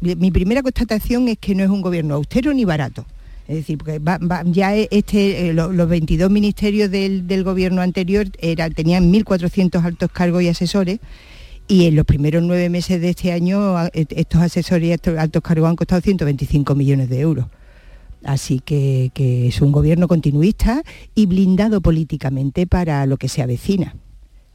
mi 0.00 0.30
primera 0.30 0.62
constatación 0.62 1.28
es 1.28 1.38
que 1.38 1.54
no 1.54 1.62
es 1.62 1.70
un 1.70 1.80
gobierno 1.80 2.14
austero 2.14 2.52
ni 2.52 2.64
barato. 2.64 3.06
Es 3.46 3.56
decir, 3.56 3.76
porque 3.76 4.00
ya 4.46 4.74
este, 4.74 5.50
eh, 5.50 5.52
los 5.52 5.88
22 5.88 6.30
ministerios 6.30 6.90
del, 6.90 7.26
del 7.26 7.44
gobierno 7.44 7.82
anterior 7.82 8.26
era, 8.38 8.70
tenían 8.70 9.12
1.400 9.12 9.84
altos 9.84 10.10
cargos 10.10 10.42
y 10.42 10.48
asesores 10.48 10.98
y 11.66 11.86
en 11.86 11.96
los 11.96 12.04
primeros 12.04 12.42
nueve 12.42 12.68
meses 12.68 13.00
de 13.00 13.10
este 13.10 13.32
año 13.32 13.86
e, 13.86 14.06
estos 14.10 14.42
asesores 14.42 14.88
y 14.88 14.92
estos 14.92 15.18
altos 15.18 15.42
cargos 15.42 15.68
han 15.68 15.76
costado 15.76 16.00
125 16.00 16.74
millones 16.74 17.08
de 17.08 17.20
euros. 17.20 17.46
Así 18.22 18.60
que, 18.60 19.10
es 19.16 19.60
un 19.60 19.70
gobierno 19.70 20.08
continuista 20.08 20.82
y 21.14 21.26
blindado 21.26 21.80
políticamente 21.80 22.66
para 22.66 23.04
lo 23.06 23.18
que 23.18 23.28
se 23.28 23.42
avecina, 23.42 23.96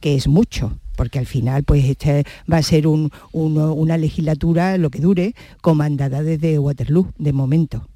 que 0.00 0.16
es 0.16 0.26
mucho, 0.26 0.78
porque 0.96 1.20
al 1.20 1.26
final 1.26 1.62
pues 1.62 1.84
este 1.84 2.24
va 2.52 2.56
a 2.56 2.62
ser 2.62 2.86
una 2.88 3.96
legislatura, 3.96 4.76
lo 4.76 4.90
que 4.90 4.98
dure, 4.98 5.34
comandada 5.60 6.22
desde 6.22 6.58
Waterloo, 6.58 7.12
de 7.16 7.32
momento. 7.32 7.89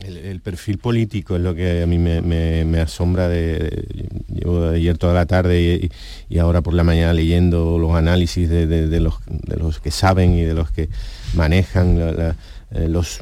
El, 0.00 0.40
perfil 0.40 0.78
político 0.78 1.36
es 1.36 1.42
lo 1.42 1.54
que 1.54 1.82
a 1.82 1.86
mí 1.86 1.98
me, 1.98 2.80
asombra. 2.80 3.28
De, 3.28 4.16
llevo 4.28 4.68
ayer 4.68 4.98
toda 4.98 5.14
la 5.14 5.26
tarde 5.26 5.88
y, 6.28 6.38
ahora 6.38 6.60
por 6.60 6.74
la 6.74 6.84
mañana 6.84 7.14
leyendo 7.14 7.78
los 7.78 7.94
análisis 7.94 8.48
de, 8.50 9.00
los, 9.00 9.80
que 9.80 9.90
saben 9.90 10.34
y 10.34 10.42
de 10.42 10.54
los 10.54 10.70
que 10.70 10.88
manejan 11.34 11.96
eh, 12.00 12.88
los, 12.88 13.20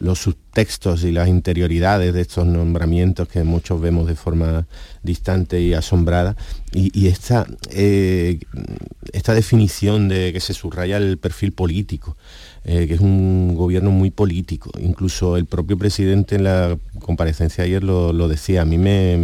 los 0.00 0.18
subtextos 0.20 1.04
y 1.04 1.12
las 1.12 1.28
interioridades 1.28 2.14
de 2.14 2.20
estos 2.20 2.46
nombramientos 2.46 3.28
que 3.28 3.42
muchos 3.42 3.80
vemos 3.80 4.06
de 4.06 4.14
forma 4.14 4.66
distante 5.02 5.60
y 5.60 5.74
asombrada. 5.74 6.36
Y, 6.72 7.08
esta, 7.08 7.46
eh, 7.70 8.38
esta 9.12 9.34
definición 9.34 10.08
de 10.08 10.32
que 10.32 10.40
se 10.40 10.54
subraya 10.54 10.98
el 10.98 11.18
perfil 11.18 11.52
político. 11.52 12.16
Eh, 12.68 12.88
que 12.88 12.94
es 12.94 13.00
un 13.00 13.54
gobierno 13.54 13.92
muy 13.92 14.10
político. 14.10 14.72
Incluso 14.80 15.36
el 15.36 15.44
propio 15.46 15.78
presidente 15.78 16.34
en 16.34 16.42
la 16.42 16.76
comparecencia 16.98 17.62
ayer 17.62 17.84
lo, 17.84 18.26
decía. 18.26 18.62
A 18.62 18.64
mí 18.64 18.76
me, 18.76 19.14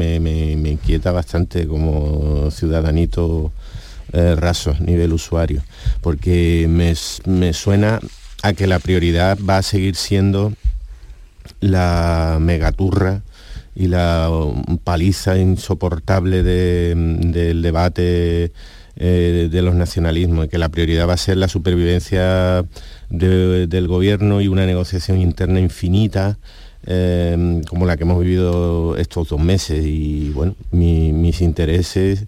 inquieta 0.71 1.11
bastante 1.11 1.67
como 1.67 2.53
ciudadanito 2.53 3.51
eh, 4.13 4.37
raso, 4.37 4.77
nivel 4.79 5.13
usuario, 5.13 5.65
porque 6.03 6.69
me, 6.69 6.95
suena 7.53 7.99
a 8.45 8.53
que 8.53 8.69
la 8.69 8.79
prioridad 8.79 9.37
va 9.39 9.57
a 9.57 9.63
seguir 9.63 9.97
siendo 9.97 10.53
la 11.59 12.39
megaturra 12.41 13.23
y 13.75 13.89
la 13.89 14.31
paliza 14.85 15.37
insoportable 15.37 16.45
del 16.45 17.61
debate 17.61 18.53
eh, 18.97 19.49
de 19.51 19.63
los 19.63 19.75
nacionalismos, 19.75 20.45
y 20.45 20.49
que 20.49 20.59
la 20.59 20.69
prioridad 20.69 21.09
va 21.09 21.15
a 21.15 21.17
ser 21.17 21.39
la 21.39 21.49
supervivencia 21.49 22.65
del 23.09 23.89
gobierno 23.89 24.43
y 24.43 24.49
una 24.49 24.67
negociación 24.67 25.19
interna 25.21 25.61
infinita. 25.61 26.39
Eh, 26.85 27.63
como 27.69 27.87
la 27.87 27.97
que 27.97 28.03
hemos 28.03 28.21
vivido 28.21 28.97
estos 28.97 29.29
dos 29.29 29.41
meses 29.41 29.85
y 29.87 30.31
bueno, 30.31 30.57
mis 30.73 31.41
intereses, 31.41 32.27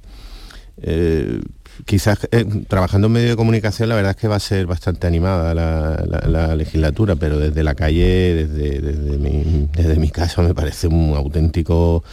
eh, 0.80 1.40
quizás 1.84 2.20
trabajando 2.68 3.08
en 3.08 3.12
medio 3.12 3.30
de 3.30 3.36
comunicación 3.36 3.88
la 3.88 3.96
verdad 3.96 4.12
es 4.12 4.16
que 4.16 4.28
va 4.28 4.36
a 4.36 4.40
ser 4.40 4.66
bastante 4.66 5.08
animada 5.08 5.54
la, 5.54 6.54
legislatura, 6.56 7.16
pero 7.16 7.38
desde 7.38 7.64
la 7.64 7.74
calle, 7.74 8.46
desde, 8.46 8.80
desde, 8.80 9.98
mi, 9.98 10.10
casa 10.10 10.40
me 10.40 10.54
parece 10.54 10.86
un 10.86 11.14
auténtico 11.14 12.04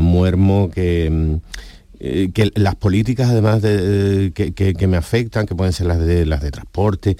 muermo 0.00 0.70
que 0.74 1.40
eh, 2.02 2.30
que 2.32 2.50
las 2.54 2.76
políticas 2.76 3.28
además 3.28 3.60
de, 3.60 4.32
que, 4.34 4.86
me 4.86 4.96
afectan, 4.96 5.44
que 5.44 5.54
pueden 5.54 5.74
ser 5.74 5.86
las 5.86 5.98
de 5.98 6.24
las 6.24 6.40
de 6.40 6.50
transporte, 6.50 7.18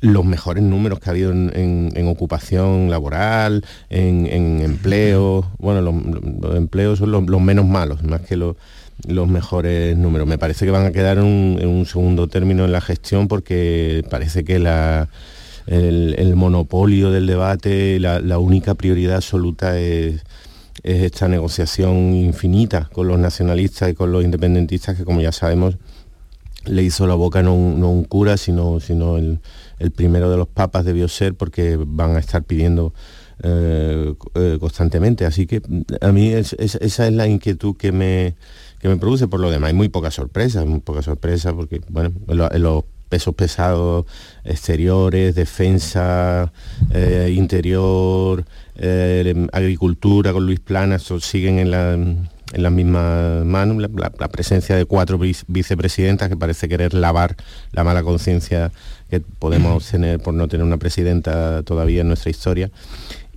los 0.00 0.24
mejores 0.24 0.62
números 0.62 1.00
que 1.00 1.10
ha 1.10 1.12
habido 1.12 1.32
en, 1.32 2.06
ocupación 2.06 2.90
laboral, 2.90 3.64
en, 3.88 4.60
empleo, 4.60 5.50
bueno, 5.58 5.82
los, 5.82 6.56
empleos 6.56 7.00
son 7.00 7.10
los, 7.10 7.40
menos 7.40 7.66
malos, 7.66 8.04
más 8.04 8.20
que 8.20 8.36
los, 8.36 8.54
mejores 9.26 9.96
números. 9.96 10.28
Me 10.28 10.38
parece 10.38 10.64
que 10.64 10.70
van 10.70 10.86
a 10.86 10.92
quedar 10.92 11.18
en 11.18 11.24
un, 11.24 11.86
segundo 11.86 12.28
término 12.28 12.64
en 12.64 12.70
la 12.70 12.80
gestión 12.80 13.26
porque 13.26 14.04
parece 14.10 14.44
que 14.44 14.60
la, 14.60 15.08
el, 15.66 16.36
monopolio 16.36 17.10
del 17.10 17.26
debate, 17.26 17.98
la 17.98 18.38
única 18.38 18.74
prioridad 18.74 19.16
absoluta 19.16 19.76
es 19.76 20.22
es 20.82 21.02
esta 21.02 21.28
negociación 21.28 22.14
infinita 22.14 22.88
con 22.92 23.08
los 23.08 23.18
nacionalistas 23.18 23.90
y 23.90 23.94
con 23.94 24.12
los 24.12 24.24
independentistas 24.24 24.96
que 24.96 25.04
como 25.04 25.20
ya 25.20 25.32
sabemos 25.32 25.76
le 26.66 26.82
hizo 26.82 27.06
la 27.06 27.14
boca 27.14 27.42
no 27.42 27.54
un, 27.54 28.04
cura 28.04 28.36
sino, 28.36 28.80
sino 28.80 29.16
el, 29.16 29.40
primero 29.94 30.30
de 30.30 30.36
los 30.36 30.48
papas 30.48 30.84
debió 30.84 31.08
ser 31.08 31.34
porque 31.34 31.78
van 31.80 32.16
a 32.16 32.18
estar 32.18 32.44
pidiendo 32.44 32.92
eh, 33.42 34.14
eh, 34.34 34.58
constantemente. 34.60 35.24
Así 35.24 35.46
que 35.46 35.62
a 36.02 36.12
mí 36.12 36.32
esa 36.32 37.06
es 37.06 37.12
la 37.12 37.26
inquietud 37.26 37.76
que 37.76 37.92
me, 37.92 38.34
que 38.78 38.88
me 38.88 38.96
produce. 38.98 39.26
Por 39.26 39.40
lo 39.40 39.50
demás 39.50 39.68
hay 39.68 39.74
muy 39.74 39.88
poca 39.88 40.10
sorpresa 40.10 40.64
muy 40.64 40.80
poca 40.80 41.02
sorpresa 41.02 41.54
porque 41.54 41.80
bueno 41.88 42.12
en 42.28 42.62
los 42.62 42.84
pesos 43.10 43.34
pesados 43.34 44.06
exteriores, 44.44 45.34
defensa, 45.34 46.52
eh, 46.94 47.34
interior, 47.36 48.46
eh, 48.76 49.46
agricultura 49.52 50.32
con 50.32 50.46
Luis 50.46 50.60
Planas 50.60 51.12
siguen 51.20 51.58
en 51.58 51.70
la, 51.72 51.92
en 51.92 52.28
las 52.52 52.72
mismas 52.72 53.44
manos, 53.44 53.76
la, 53.78 54.28
presencia 54.28 54.76
de 54.76 54.86
cuatro 54.86 55.18
vicepresidentas 55.18 56.28
que 56.28 56.36
parece 56.36 56.68
querer 56.68 56.94
lavar 56.94 57.36
la 57.72 57.84
mala 57.84 58.02
conciencia 58.02 58.70
que 59.10 59.20
podemos 59.20 59.86
tener 59.90 60.20
por 60.20 60.32
no 60.32 60.46
tener 60.46 60.64
una 60.64 60.78
presidenta 60.78 61.62
todavía 61.64 62.00
en 62.02 62.08
nuestra 62.08 62.30
historia. 62.30 62.70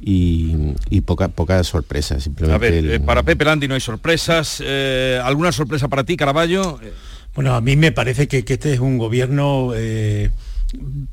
Y, 0.06 0.76
poca, 1.06 1.30
poca 1.30 1.64
sorpresa. 1.64 2.20
Simplemente 2.20 2.56
A 2.56 2.58
ver, 2.58 2.86
eh, 2.86 3.00
para 3.00 3.24
Pepe 3.24 3.46
Landi 3.46 3.70
no 3.70 3.74
hay 3.74 3.80
sorpresas. 3.80 4.62
¿Alguna 5.24 5.54
sorpresa 5.54 5.88
para 5.88 6.04
ti, 6.04 6.18
Caraballo? 6.18 6.78
Bueno, 7.36 7.56
a 7.56 7.62
mí 7.62 7.76
me 7.76 7.92
parece 7.92 8.28
que, 8.28 8.44
este 8.48 8.74
es 8.74 8.80
un 8.80 8.98
gobierno 8.98 9.74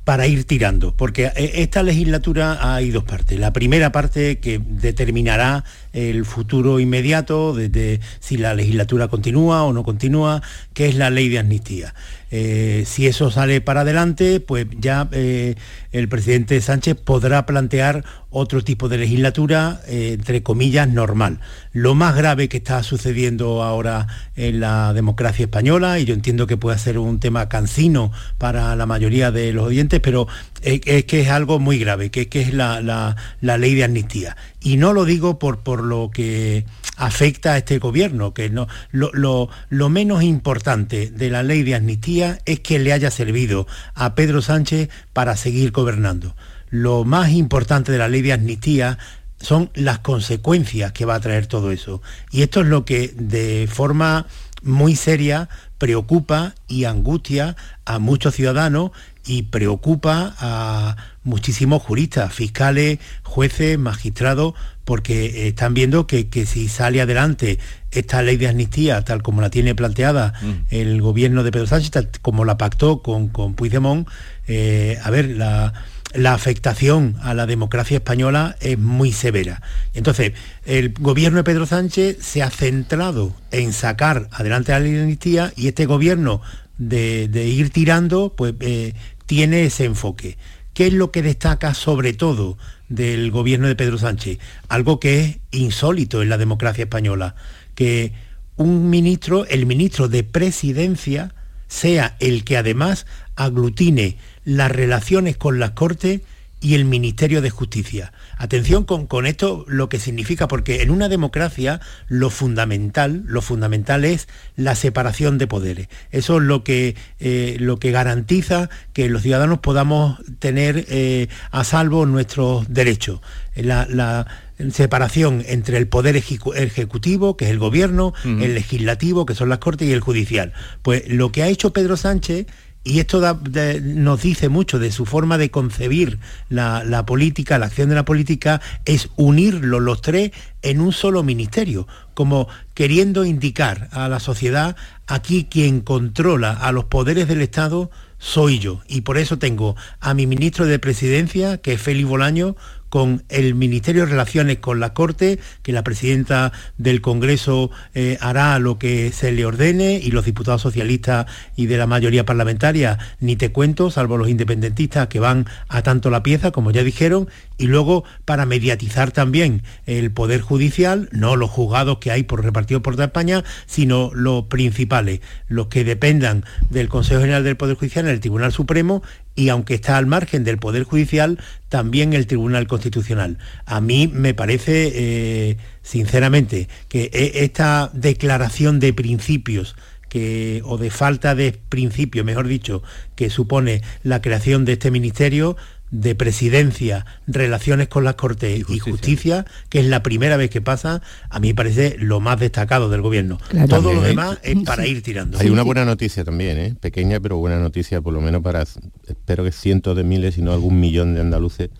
para 0.04 0.26
ir 0.26 0.44
tirando, 0.44 0.94
porque 0.96 1.26
eh, 1.36 1.52
esta 1.56 1.82
legislatura 1.82 2.74
hay 2.74 2.90
dos 2.90 3.04
partes. 3.04 3.38
La 3.38 3.52
primera 3.52 3.92
parte 3.92 4.38
que 4.38 4.60
determinará 4.64 5.64
el 5.92 6.24
futuro 6.24 6.80
inmediato, 6.80 7.54
desde 7.54 8.00
si 8.20 8.36
la 8.36 8.54
legislatura 8.54 9.08
continúa 9.08 9.64
o 9.64 9.72
no 9.72 9.82
continúa, 9.82 10.42
que 10.72 10.88
es 10.88 10.94
la 10.94 11.10
ley 11.10 11.28
de 11.28 11.38
amnistía. 11.38 11.94
Eh, 12.30 12.84
si 12.86 13.06
eso 13.06 13.30
sale 13.30 13.60
para 13.60 13.80
adelante, 13.80 14.40
pues 14.40 14.66
ya 14.78 15.08
eh, 15.12 15.56
el 15.90 16.08
presidente 16.08 16.60
Sánchez 16.60 16.96
podrá 16.96 17.44
plantear 17.44 18.04
otro 18.30 18.62
tipo 18.62 18.88
de 18.88 18.98
legislatura, 18.98 19.80
eh, 19.88 20.12
entre 20.14 20.42
comillas, 20.42 20.88
normal. 20.88 21.40
Lo 21.72 21.96
más 21.96 22.14
grave 22.14 22.48
que 22.48 22.58
está 22.58 22.82
sucediendo 22.84 23.64
ahora 23.64 24.06
en 24.36 24.60
la 24.60 24.92
democracia 24.92 25.44
española, 25.44 25.98
y 25.98 26.04
yo 26.04 26.14
entiendo 26.14 26.46
que 26.46 26.56
puede 26.56 26.78
ser 26.78 26.98
un 26.98 27.18
tema 27.18 27.48
cansino 27.48 28.12
para 28.38 28.76
la 28.76 28.86
mayoría 28.86 29.32
de 29.32 29.52
los 29.52 29.64
oyentes, 29.66 29.98
pero 29.98 30.28
es, 30.62 30.80
que 30.80 31.20
es 31.20 31.28
algo 31.28 31.58
muy 31.58 31.78
grave, 31.78 32.10
que, 32.10 32.28
que 32.28 32.42
es 32.42 32.54
la, 32.54 32.80
la, 32.80 33.58
ley 33.58 33.74
de 33.74 33.84
amnistía. 33.84 34.36
Y 34.60 34.76
no 34.76 34.92
lo 34.92 35.04
digo 35.04 35.40
por, 35.40 35.60
por 35.60 35.82
lo 35.82 36.10
que 36.12 36.64
afecta 37.00 37.54
a 37.54 37.56
este 37.56 37.78
gobierno, 37.78 38.34
que 38.34 38.50
lo, 38.50 38.68
lo, 38.92 39.88
menos 39.88 40.22
importante 40.22 41.10
de 41.10 41.30
la 41.30 41.42
ley 41.42 41.62
de 41.62 41.74
amnistía 41.74 42.38
es 42.44 42.60
que 42.60 42.78
le 42.78 42.92
haya 42.92 43.10
servido 43.10 43.66
a 43.94 44.14
Pedro 44.14 44.42
Sánchez 44.42 44.90
para 45.14 45.34
seguir 45.36 45.72
gobernando. 45.72 46.36
Lo 46.68 47.04
más 47.04 47.30
importante 47.30 47.90
de 47.90 47.96
la 47.96 48.08
ley 48.08 48.20
de 48.20 48.34
amnistía 48.34 48.98
son 49.40 49.70
las 49.72 50.00
consecuencias 50.00 50.92
que 50.92 51.06
va 51.06 51.14
a 51.14 51.20
traer 51.20 51.46
todo 51.46 51.72
eso. 51.72 52.02
Y 52.30 52.42
esto 52.42 52.60
es 52.60 52.66
lo 52.66 52.84
que 52.84 53.14
de 53.16 53.66
forma 53.66 54.26
muy 54.62 54.94
seria 54.94 55.48
preocupa 55.78 56.54
y 56.68 56.84
angustia 56.84 57.56
a 57.86 57.98
muchos 57.98 58.34
ciudadanos 58.34 58.90
y 59.26 59.44
preocupa 59.44 60.34
a 60.38 60.96
muchísimos 61.24 61.82
juristas, 61.82 62.32
fiscales, 62.32 62.98
jueces, 63.22 63.78
magistrados, 63.78 64.54
porque 64.84 65.48
están 65.48 65.74
viendo 65.74 66.06
que, 66.06 66.28
si 66.46 66.68
sale 66.68 67.00
adelante 67.00 67.58
esta 67.90 68.22
ley 68.22 68.36
de 68.36 68.48
amnistía, 68.48 69.02
tal 69.02 69.22
como 69.22 69.40
la 69.40 69.50
tiene 69.50 69.74
planteada 69.74 70.32
mm. 70.42 70.74
el 70.74 71.00
gobierno 71.00 71.44
de 71.44 71.52
Pedro 71.52 71.66
Sánchez, 71.66 71.90
tal 71.90 72.10
como 72.22 72.44
la 72.44 72.58
pactó 72.58 73.02
con, 73.02 73.28
con 73.28 73.54
Puigdemont, 73.54 74.08
eh, 74.48 74.98
a 75.02 75.10
ver, 75.10 75.28
la, 75.28 75.72
la 76.14 76.34
afectación 76.34 77.16
a 77.22 77.34
la 77.34 77.46
democracia 77.46 77.98
española 77.98 78.56
es 78.60 78.78
muy 78.78 79.12
severa. 79.12 79.62
Entonces, 79.94 80.32
el 80.64 80.92
gobierno 80.98 81.38
de 81.38 81.44
Pedro 81.44 81.66
Sánchez 81.66 82.18
se 82.20 82.42
ha 82.42 82.50
centrado 82.50 83.34
en 83.52 83.72
sacar 83.72 84.28
adelante 84.32 84.72
la 84.72 84.80
ley 84.80 84.92
de 84.92 85.02
amnistía 85.02 85.52
y 85.56 85.68
este 85.68 85.86
gobierno 85.86 86.40
de, 86.80 87.46
ir 87.46 87.70
tirando, 87.70 88.34
pues 88.34 88.54
eh, 88.60 88.94
tiene 89.26 89.64
ese 89.64 89.84
enfoque. 89.84 90.38
¿Qué 90.74 90.86
es 90.86 90.92
lo 90.92 91.10
que 91.10 91.22
destaca 91.22 91.74
sobre 91.74 92.12
todo 92.12 92.56
del 92.88 93.30
gobierno 93.30 93.68
de 93.68 93.76
Pedro 93.76 93.98
Sánchez? 93.98 94.38
Algo 94.68 94.98
que 94.98 95.20
es 95.20 95.38
insólito 95.50 96.22
en 96.22 96.30
la 96.30 96.38
democracia 96.38 96.84
española, 96.84 97.34
que 97.74 98.12
un 98.56 98.90
ministro, 98.90 99.46
el 99.46 99.66
ministro 99.66 100.08
de 100.08 100.24
presidencia, 100.24 101.34
sea 101.68 102.16
el 102.18 102.44
que 102.44 102.56
además 102.56 103.06
aglutine 103.36 104.16
las 104.44 104.72
relaciones 104.72 105.36
con 105.36 105.60
las 105.60 105.72
Cortes 105.72 106.22
y 106.60 106.74
el 106.74 106.84
Ministerio 106.84 107.40
de 107.40 107.50
Justicia. 107.50 108.12
Atención 108.36 108.84
con, 108.84 109.26
esto 109.26 109.64
lo 109.66 109.88
que 109.88 109.98
significa, 109.98 110.46
porque 110.46 110.82
en 110.82 110.90
una 110.90 111.08
democracia 111.08 111.80
lo 112.08 112.30
fundamental, 112.30 113.22
lo 113.26 113.40
fundamental 113.40 114.04
es 114.04 114.28
la 114.56 114.74
separación 114.74 115.38
de 115.38 115.46
poderes. 115.46 115.88
Eso 116.10 116.36
es 116.36 116.42
lo 116.42 116.62
que, 116.62 116.96
eh, 117.18 117.56
lo 117.58 117.78
que 117.78 117.90
garantiza 117.90 118.68
que 118.92 119.08
los 119.08 119.22
ciudadanos 119.22 119.60
podamos 119.60 120.18
tener 120.38 120.84
eh, 120.88 121.28
a 121.50 121.64
salvo 121.64 122.04
nuestros 122.06 122.72
derechos. 122.72 123.20
La, 123.54 124.26
separación 124.72 125.42
entre 125.46 125.78
el 125.78 125.88
poder 125.88 126.16
ejecutivo, 126.16 127.34
que 127.38 127.46
es 127.46 127.50
el 127.50 127.58
gobierno, 127.58 128.12
el 128.24 128.52
legislativo, 128.52 129.24
que 129.24 129.34
son 129.34 129.48
las 129.48 129.58
cortes, 129.58 129.88
y 129.88 129.92
el 129.92 130.00
judicial. 130.00 130.52
Pues 130.82 131.08
lo 131.08 131.32
que 131.32 131.42
ha 131.42 131.48
hecho 131.48 131.72
Pedro 131.72 131.96
Sánchez 131.96 132.46
y 132.82 132.98
esto 132.98 133.38
nos 133.82 134.22
dice 134.22 134.48
mucho 134.48 134.78
de 134.78 134.90
su 134.90 135.04
forma 135.04 135.36
de 135.36 135.50
concebir 135.50 136.18
la, 136.48 137.04
política, 137.04 137.58
la 137.58 137.66
acción 137.66 137.90
de 137.90 137.94
la 137.94 138.06
política, 138.06 138.62
es 138.86 139.10
unirlos 139.16 139.82
los 139.82 140.00
tres 140.00 140.30
en 140.62 140.80
un 140.80 140.92
solo 140.92 141.22
ministerio, 141.22 141.86
como 142.14 142.48
queriendo 142.72 143.26
indicar 143.26 143.88
a 143.92 144.08
la 144.08 144.18
sociedad, 144.18 144.76
aquí 145.06 145.46
quien 145.50 145.80
controla 145.80 146.52
a 146.52 146.72
los 146.72 146.84
poderes 146.84 147.28
del 147.28 147.42
Estado 147.42 147.90
soy 148.18 148.58
yo. 148.58 148.80
Y 148.88 149.02
por 149.02 149.18
eso 149.18 149.38
tengo 149.38 149.76
a 150.00 150.14
mi 150.14 150.26
ministro 150.26 150.64
de 150.64 150.78
Presidencia, 150.78 151.58
que 151.58 151.74
es 151.74 151.80
Félix 151.80 152.08
Bolaño, 152.08 152.56
con 152.90 153.22
el 153.28 153.54
Ministerio 153.54 154.04
de 154.04 154.10
Relaciones 154.10 154.58
con 154.58 154.80
la 154.80 154.92
Corte, 154.92 155.38
que 155.62 155.72
la 155.72 155.82
presidenta 155.82 156.52
del 156.76 157.00
Congreso 157.00 157.70
eh, 157.94 158.18
hará 158.20 158.58
lo 158.58 158.78
que 158.78 159.12
se 159.12 159.32
le 159.32 159.46
ordene 159.46 159.94
y 159.94 160.10
los 160.10 160.26
diputados 160.26 160.60
socialistas 160.60 161.26
y 161.56 161.66
de 161.66 161.78
la 161.78 161.86
mayoría 161.86 162.26
parlamentaria, 162.26 162.98
ni 163.20 163.36
te 163.36 163.52
cuento, 163.52 163.90
salvo 163.90 164.18
los 164.18 164.28
independentistas 164.28 165.06
que 165.06 165.20
van 165.20 165.46
a 165.68 165.82
tanto 165.82 166.10
la 166.10 166.22
pieza, 166.22 166.50
como 166.50 166.72
ya 166.72 166.82
dijeron, 166.82 167.28
y 167.56 167.66
luego 167.66 168.04
para 168.24 168.44
mediatizar 168.44 169.12
también 169.12 169.62
el 169.86 170.10
Poder 170.10 170.40
Judicial, 170.40 171.08
no 171.12 171.36
los 171.36 171.50
juzgados 171.50 171.98
que 171.98 172.10
hay 172.10 172.24
por 172.24 172.42
repartido 172.42 172.82
por 172.82 172.94
toda 172.94 173.06
España, 173.06 173.44
sino 173.66 174.10
los 174.14 174.44
principales, 174.46 175.20
los 175.48 175.68
que 175.68 175.84
dependan 175.84 176.44
del 176.70 176.88
Consejo 176.88 177.20
General 177.20 177.44
del 177.44 177.56
Poder 177.56 177.76
Judicial 177.76 178.06
en 178.06 178.12
el 178.12 178.20
Tribunal 178.20 178.52
Supremo 178.52 179.02
y 179.34 179.48
aunque 179.48 179.74
está 179.74 179.96
al 179.96 180.06
margen 180.06 180.44
del 180.44 180.58
Poder 180.58 180.84
Judicial, 180.84 181.38
también 181.68 182.12
el 182.12 182.26
Tribunal 182.26 182.66
Constitucional. 182.66 183.38
A 183.64 183.80
mí 183.80 184.08
me 184.12 184.34
parece, 184.34 184.92
eh, 184.94 185.56
sinceramente, 185.82 186.68
que 186.88 187.10
e, 187.12 187.44
esta 187.44 187.90
declaración 187.94 188.80
de 188.80 188.92
principios 188.92 189.76
que, 190.08 190.60
o 190.64 190.76
de 190.76 190.90
falta 190.90 191.34
de 191.34 191.52
principio, 191.68 192.24
mejor 192.24 192.48
dicho, 192.48 192.82
que 193.14 193.30
supone 193.30 193.80
la 194.02 194.20
creación 194.20 194.64
de 194.64 194.72
este 194.72 194.90
ministerio, 194.90 195.56
de 195.90 196.14
presidencia, 196.14 197.04
relaciones 197.26 197.88
con 197.88 198.04
las 198.04 198.14
Cortes 198.14 198.64
y 198.68 198.78
justicia. 198.78 199.44
que 199.68 199.80
es 199.80 199.86
la 199.86 200.02
primera 200.02 200.36
vez 200.36 200.50
que 200.50 200.60
pasa, 200.60 201.02
a 201.28 201.40
mí 201.40 201.48
me 201.48 201.54
parece 201.54 201.96
lo 201.98 202.20
más 202.20 202.38
destacado 202.38 202.88
del 202.88 203.00
gobierno. 203.00 203.38
Todo 203.68 203.92
lo 203.92 204.02
demás 204.02 204.38
es 204.42 204.56
para 204.64 204.86
ir 204.86 205.02
tirando. 205.02 205.38
Hay 205.38 205.50
una 205.50 205.62
buena 205.62 205.84
noticia 205.84 206.24
también, 206.24 206.58
¿eh? 206.58 206.74
pequeña 206.80 207.20
pero 207.20 207.38
buena 207.38 207.58
noticia, 207.58 208.00
por 208.00 208.12
lo 208.12 208.20
menos 208.20 208.42
para, 208.42 208.62
espero 209.06 209.44
que 209.44 209.52
cientos 209.52 209.96
de 209.96 210.04
miles, 210.04 210.38
y 210.38 210.42
no 210.42 210.52
algún 210.52 210.78
millón 210.78 211.14
de 211.14 211.20
andaluces. 211.20 211.70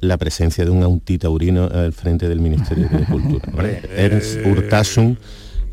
La, 0.00 0.18
presencia 0.18 0.66
de 0.66 0.70
un 0.70 0.82
autitaurino 0.82 1.64
al 1.64 1.94
frente 1.94 2.28
del 2.28 2.40
Ministerio 2.40 2.90
de 2.90 3.06
Cultura. 3.06 3.70
Ernst 3.96 4.44
Urtasun, 4.44 5.18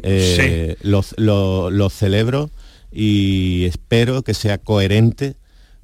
eh, 0.01 0.77
lo 0.81 1.89
celebro 1.89 2.49
y 2.93 3.65
espero 3.65 4.21
que 4.21 4.33
sea 4.33 4.57
coherente 4.57 5.35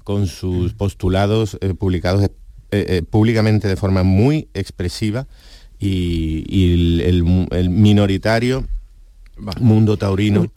con 0.09 0.25
sus 0.25 0.73
postulados 0.73 1.55
eh, 1.61 1.75
publicados 1.75 2.23
eh, 2.23 2.31
eh, 2.71 3.03
públicamente 3.07 3.67
de 3.67 3.75
forma 3.75 4.01
muy 4.01 4.47
expresiva 4.55 5.27
y, 5.77 7.03
el, 7.03 7.69
minoritario 7.69 8.65
Mundo 9.59 9.97
Taurino, 9.97 10.51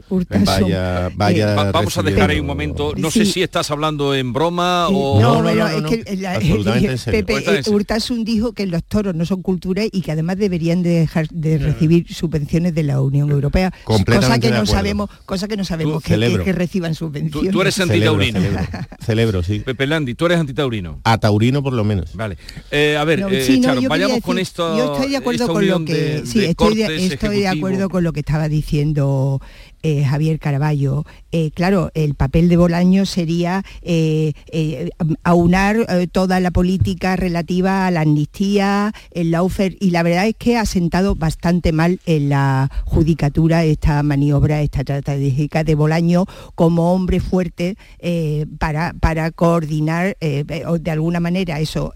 vaya, 0.45 1.11
vaya 1.15 1.71
vamos 1.71 1.97
a 1.99 2.03
dejar 2.03 2.31
ahí 2.31 2.41
un 2.41 2.47
momento. 2.47 2.95
No 2.97 3.11
sé 3.11 3.25
si 3.25 3.43
estás 3.43 3.71
hablando 3.71 4.15
en 4.15 4.33
broma 4.33 4.89
o... 4.89 5.21
No, 5.21 5.43
no, 5.43 5.55
no, 5.55 5.69
es 5.69 7.05
que 7.05 7.25
Pepe 7.25 7.63
Urtasun 7.71 8.25
dijo 8.25 8.53
que 8.53 8.67
los 8.67 8.85
toros 8.85 9.15
no 9.15 9.25
son 9.25 9.43
cultura 9.43 9.83
y 9.91 10.01
que 10.01 10.13
además 10.13 10.39
deberían 10.39 10.83
dejar 10.83 11.29
de 11.29 11.59
recibir 11.59 12.13
subvenciones 12.13 12.75
de 12.75 12.83
la 12.83 13.01
Unión 13.01 13.31
Europea. 13.31 13.73
Cosa 13.85 14.39
que 14.39 14.51
no 14.51 14.67
sabemos, 14.67 15.11
cosa 15.25 15.49
que 15.49 15.57
no 15.57 15.65
sabemos 15.65 16.03
que, 16.03 16.19
que, 16.45 16.53
reciban 16.53 16.95
subvenciones. 16.95 17.53
Tú, 17.53 17.61
eres 17.61 17.79
antitaurino. 17.79 18.41
Celebro, 19.01 19.43
sí. 19.43 19.61
Pepe 19.61 19.87
Landi, 19.87 20.15
tú 20.15 20.27
eres 20.27 20.39
antitaurino. 20.39 21.01
A 21.05 21.19
taurino 21.19 21.63
por 21.63 21.73
lo 21.73 21.85
menos. 21.85 22.15
Vale. 22.15 22.37
Eh, 22.71 22.97
a 22.99 23.05
ver, 23.05 23.25
eh, 23.31 23.87
vayamos 23.89 24.21
con 24.21 24.39
esto. 24.39 24.77
Yo 24.77 24.95
estoy 24.95 25.11
de 25.11 25.17
acuerdo 25.17 25.47
con 25.49 25.67
lo 25.67 25.85
que... 25.85 26.23
sí, 26.25 26.45
estoy 26.45 26.75
de 26.77 27.49
acuerdo 27.49 27.89
con 27.89 28.03
lo 28.03 28.13
que 28.13 28.21
estaba 28.21 28.49
diciendo 28.49 28.72
diciendo 28.73 29.39
eh, 29.83 30.05
Javier 30.05 30.39
Caraballo, 30.39 31.05
eh, 31.33 31.51
claro, 31.51 31.91
el 31.95 32.15
papel 32.15 32.49
de 32.49 32.57
Bolaño 32.57 33.07
sería 33.07 33.65
eh, 33.83 34.33
aunar 35.25 35.87
toda 36.13 36.41
la 36.41 36.51
política 36.51 37.17
relativa 37.17 37.87
a 37.87 37.91
la 37.91 38.03
amnistía, 38.03 38.93
el 39.11 39.31
laufer, 39.31 39.77
y 39.81 39.91
la 39.91 40.03
verdad 40.03 40.27
es 40.29 40.37
que 40.37 40.57
ha 40.57 40.67
sentado 40.67 41.15
bastante 41.15 41.73
mal 41.73 42.01
en 42.07 42.29
la 42.29 42.71
judicatura 42.85 43.65
esta 43.65 44.03
maniobra, 44.03 44.63
esta 44.63 44.81
estratégica 44.81 45.65
de 45.65 45.75
Bolaño 45.75 46.27
como 46.55 46.93
hombre 46.93 47.21
fuerte 47.21 47.77
para, 48.59 48.95
para 49.01 49.31
coordinar 49.31 50.17
de 50.21 50.91
alguna 50.91 51.21
manera 51.21 51.61
eso, 51.61 51.93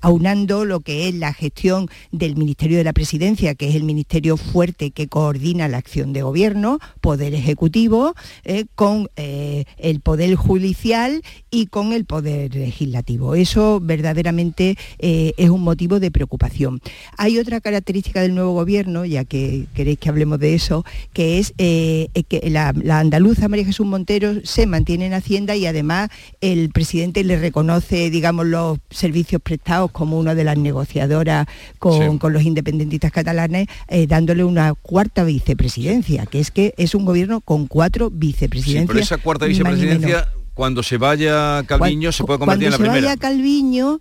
aunando 0.00 0.64
lo 0.64 0.80
que 0.80 1.08
es 1.08 1.14
la 1.14 1.32
gestión 1.32 1.88
del 2.12 2.36
Ministerio 2.36 2.78
de 2.78 2.84
la 2.84 2.92
Presidencia, 2.92 3.54
que 3.54 3.68
es 3.68 3.74
el 3.74 3.84
ministerio 3.84 4.36
fuerte 4.36 4.90
que 4.90 5.08
coordina 5.08 5.68
la 5.68 5.78
acción 5.78 6.12
de 6.12 6.22
gobierno, 6.22 6.78
poder 6.98 7.34
ejecutivo, 7.34 8.14
eh, 8.44 8.66
con 8.74 9.08
eh, 9.16 9.64
el 9.78 10.00
poder 10.00 10.34
judicial 10.34 11.22
y 11.50 11.66
con 11.66 11.92
el 11.92 12.04
poder 12.04 12.54
legislativo. 12.54 13.34
Eso 13.34 13.80
verdaderamente 13.80 14.76
eh, 14.98 15.32
es 15.36 15.50
un 15.50 15.62
motivo 15.62 16.00
de 16.00 16.10
preocupación. 16.10 16.80
Hay 17.16 17.38
otra 17.38 17.60
característica 17.60 18.20
del 18.20 18.34
nuevo 18.34 18.52
gobierno, 18.52 19.04
ya 19.04 19.24
que 19.24 19.66
queréis 19.74 19.98
que 19.98 20.08
hablemos 20.08 20.38
de 20.38 20.54
eso, 20.54 20.84
que 21.12 21.38
es 21.38 21.52
que 21.56 22.10
la, 22.50 22.72
la 22.74 22.98
andaluza 22.98 23.48
María 23.48 23.64
Jesús 23.64 23.86
Montero 23.86 24.44
se 24.44 24.66
mantiene 24.66 25.06
en 25.06 25.14
Hacienda 25.14 25.56
y 25.56 25.66
además 25.66 26.10
el 26.40 26.70
presidente 26.70 27.24
le 27.24 27.38
reconoce, 27.38 28.10
digamos, 28.10 28.46
los 28.46 28.78
servicios 28.90 29.40
prestados 29.42 29.90
como 29.90 30.18
una 30.18 30.34
de 30.34 30.44
las 30.44 30.58
negociadoras 30.58 31.46
con, 31.78 32.18
los 32.32 32.42
independentistas 32.42 33.12
catalanes, 33.12 33.68
eh, 33.88 34.06
dándole 34.06 34.44
una 34.44 34.74
cuarta 34.74 35.24
vicepresidencia, 35.24 36.26
que 36.26 36.40
es 36.40 36.50
que 36.50 36.74
es 36.88 36.94
un 36.94 37.04
gobierno 37.04 37.40
con 37.40 37.66
cuatro 37.66 38.10
vicepresidencias. 38.10 38.86
pero 38.86 39.00
esa 39.00 39.18
cuarta 39.18 39.46
vicepresidencia, 39.46 40.28
cuando 40.54 40.82
se 40.82 40.96
vaya 40.96 41.62
Calviño, 41.66 42.12
se 42.12 42.24
puede 42.24 42.38
convertir 42.38 42.66
en 42.66 42.72
la 42.72 42.78
primera. 42.78 43.00
Cuando 43.00 43.10
se 43.10 43.16
vaya 43.16 43.20
Calviño, 43.20 44.00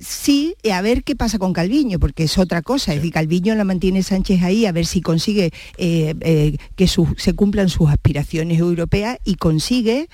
sí, 0.00 0.54
a 0.72 0.82
ver 0.82 1.04
qué 1.04 1.16
pasa 1.16 1.38
con 1.38 1.52
Calviño, 1.52 1.98
porque 1.98 2.24
es 2.24 2.38
otra 2.38 2.62
cosa. 2.62 2.92
Es 2.92 2.98
decir, 2.98 3.12
Calviño 3.12 3.54
la 3.54 3.64
mantiene 3.64 4.02
Sánchez 4.02 4.42
ahí 4.42 4.66
a 4.66 4.72
ver 4.72 4.86
si 4.86 5.00
consigue 5.00 5.52
eh, 5.76 6.14
eh, 6.20 6.56
que 6.76 6.88
se 6.88 7.32
cumplan 7.34 7.68
sus 7.68 7.90
aspiraciones 7.90 8.58
europeas 8.58 9.18
y 9.24 9.36
consigue 9.36 10.08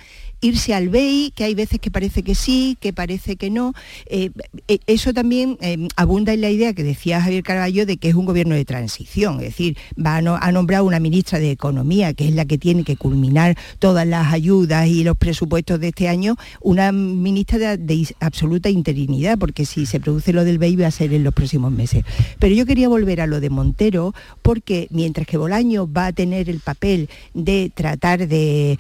irse 0.45 0.75
al 0.75 0.91
BEI, 0.91 1.33
que 1.35 1.45
hay 1.45 1.55
veces 1.55 1.81
que 1.81 1.91
parece 1.91 2.23
que 2.23 2.35
sí, 2.35 2.77
que 2.79 2.93
parece 2.93 3.37
que 3.37 3.49
no. 3.49 3.73
Eh, 4.07 4.31
eh, 4.69 4.79
eso 4.87 5.15
también 5.15 5.57
eh, 5.63 5.89
abunda 5.97 6.35
en 6.35 6.43
la 6.43 6.51
idea 6.51 6.75
que 6.75 6.85
decía 6.85 7.23
Javier 7.23 7.43
Carballo 7.43 7.87
de 7.87 7.97
que 7.97 8.11
es 8.11 8.15
un 8.15 8.27
gobierno 8.27 8.55
de 8.55 8.67
transición, 8.67 9.37
es 9.37 9.47
decir, 9.47 9.79
va 9.99 10.17
a, 10.17 10.53
nombrar 10.53 10.83
una 10.83 11.01
ministra 11.01 11.39
de 11.39 11.51
Economía, 11.51 12.13
que 12.13 12.29
es 12.29 12.35
la 12.35 12.45
que 12.45 12.59
tiene 12.59 12.85
que 12.85 12.97
culminar 12.97 13.57
todas 13.79 14.07
las 14.07 14.35
ayudas 14.35 14.87
y 14.87 15.03
los 15.03 15.17
presupuestos 15.17 15.81
de 15.81 15.89
este 15.89 16.09
año, 16.09 16.37
una 16.61 16.93
ministra 16.93 17.79
de, 17.79 18.09
absoluta 18.21 18.69
interinidad, 18.69 19.39
porque 19.39 19.65
si 19.65 19.87
se 19.87 19.99
produce 19.99 20.35
lo 20.35 20.45
del 20.45 20.59
BEI 20.59 20.77
va 20.77 20.89
a 20.89 20.91
ser 20.91 21.15
en 21.15 21.25
los 21.25 21.33
próximos 21.33 21.73
meses. 21.73 22.05
Pero 22.39 22.55
yo 22.55 22.67
quería 22.67 22.89
volver 22.91 23.23
a 23.23 23.27
lo 23.27 23.41
de 23.41 23.49
Montero, 23.49 24.15
porque 24.43 24.89
mientras 24.91 25.27
que 25.27 25.39
Bolaño 25.39 25.91
va 25.91 26.07
a 26.07 26.13
tener 26.13 26.51
el 26.51 26.61
papel 26.61 27.09
de 27.33 27.73
tratar 27.75 28.29
de 28.29 28.79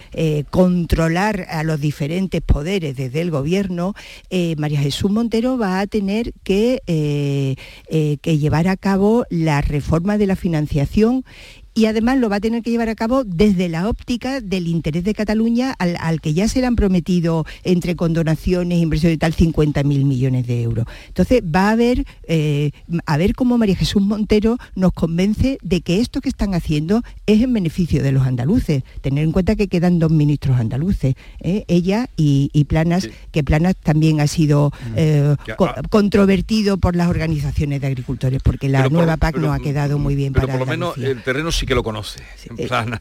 controlar 0.50 1.46
a 1.54 1.62
los 1.62 1.80
diferentes 1.80 2.40
poderes 2.42 2.96
desde 2.96 3.20
el 3.20 3.30
gobierno, 3.30 3.94
eh, 4.28 4.54
María 4.58 4.80
Jesús 4.80 5.10
Montero 5.10 5.56
va 5.56 5.80
a 5.80 5.86
tener 5.86 6.32
eh, 6.46 7.54
eh, 7.88 8.16
que 8.20 8.38
llevar 8.38 8.68
a 8.68 8.76
cabo 8.76 9.24
la 9.30 9.60
reforma 9.60 10.18
de 10.18 10.26
la 10.26 10.36
financiación 10.36 11.24
y 11.74 11.86
además 11.86 12.18
lo 12.18 12.28
va 12.28 12.36
a 12.36 12.40
tener 12.40 12.62
que 12.62 12.70
llevar 12.70 12.88
a 12.88 12.94
cabo 12.94 13.24
desde 13.24 13.68
la 13.68 13.88
óptica 13.88 14.40
del 14.40 14.68
interés 14.68 15.04
de 15.04 15.14
Cataluña 15.14 15.74
al, 15.78 16.20
que 16.20 16.34
ya 16.34 16.48
se 16.48 16.60
le 16.60 16.66
han 16.66 16.76
prometido 16.76 17.44
entre 17.64 17.96
condonaciones, 17.96 18.80
inversiones 18.80 19.16
y 19.16 19.18
tal, 19.18 19.34
50.000 19.34 19.84
millones 20.04 20.46
de 20.46 20.62
euros. 20.62 20.86
Entonces 21.08 21.42
va 21.42 21.68
a 21.68 21.72
haber, 21.72 22.04
eh, 22.28 22.70
a 23.06 23.16
ver 23.16 23.34
cómo 23.34 23.58
María 23.58 23.76
Jesús 23.76 24.02
Montero 24.02 24.58
nos 24.74 24.92
convence 24.92 25.58
de 25.62 25.80
que 25.80 26.00
esto 26.00 26.20
que 26.20 26.28
están 26.28 26.54
haciendo 26.54 27.02
es 27.26 27.42
en 27.42 27.52
beneficio 27.52 28.02
de 28.02 28.12
los 28.12 28.26
andaluces. 28.26 28.82
Tener 29.00 29.24
en 29.24 29.32
cuenta 29.32 29.56
que 29.56 29.68
quedan 29.68 29.98
dos 29.98 30.10
ministros 30.10 30.58
andaluces, 30.58 31.14
¿eh? 31.40 31.64
ella 31.68 32.08
y, 32.16 32.64
Planas, 32.64 33.08
que 33.30 33.44
Planas 33.44 33.76
también 33.76 34.20
ha 34.20 34.26
sido 34.26 34.70
mm. 34.70 34.94
eh, 34.96 35.36
ah. 35.60 35.82
controvertido 35.90 36.78
por 36.78 36.96
las 36.96 37.08
organizaciones 37.08 37.80
de 37.80 37.86
agricultores, 37.88 38.42
porque 38.42 38.68
la 38.68 38.88
nueva 38.88 39.16
PAC 39.16 39.36
no 39.36 39.52
ha 39.52 39.58
quedado 39.58 39.98
muy 39.98 40.14
bien 40.14 40.32
pero 40.32 40.48
por 40.48 40.58
lo 40.58 40.66
menos 40.66 40.98
el 40.98 41.22
terreno 41.22 41.52
que 41.66 41.74
lo 41.74 41.82
conoce. 41.82 42.20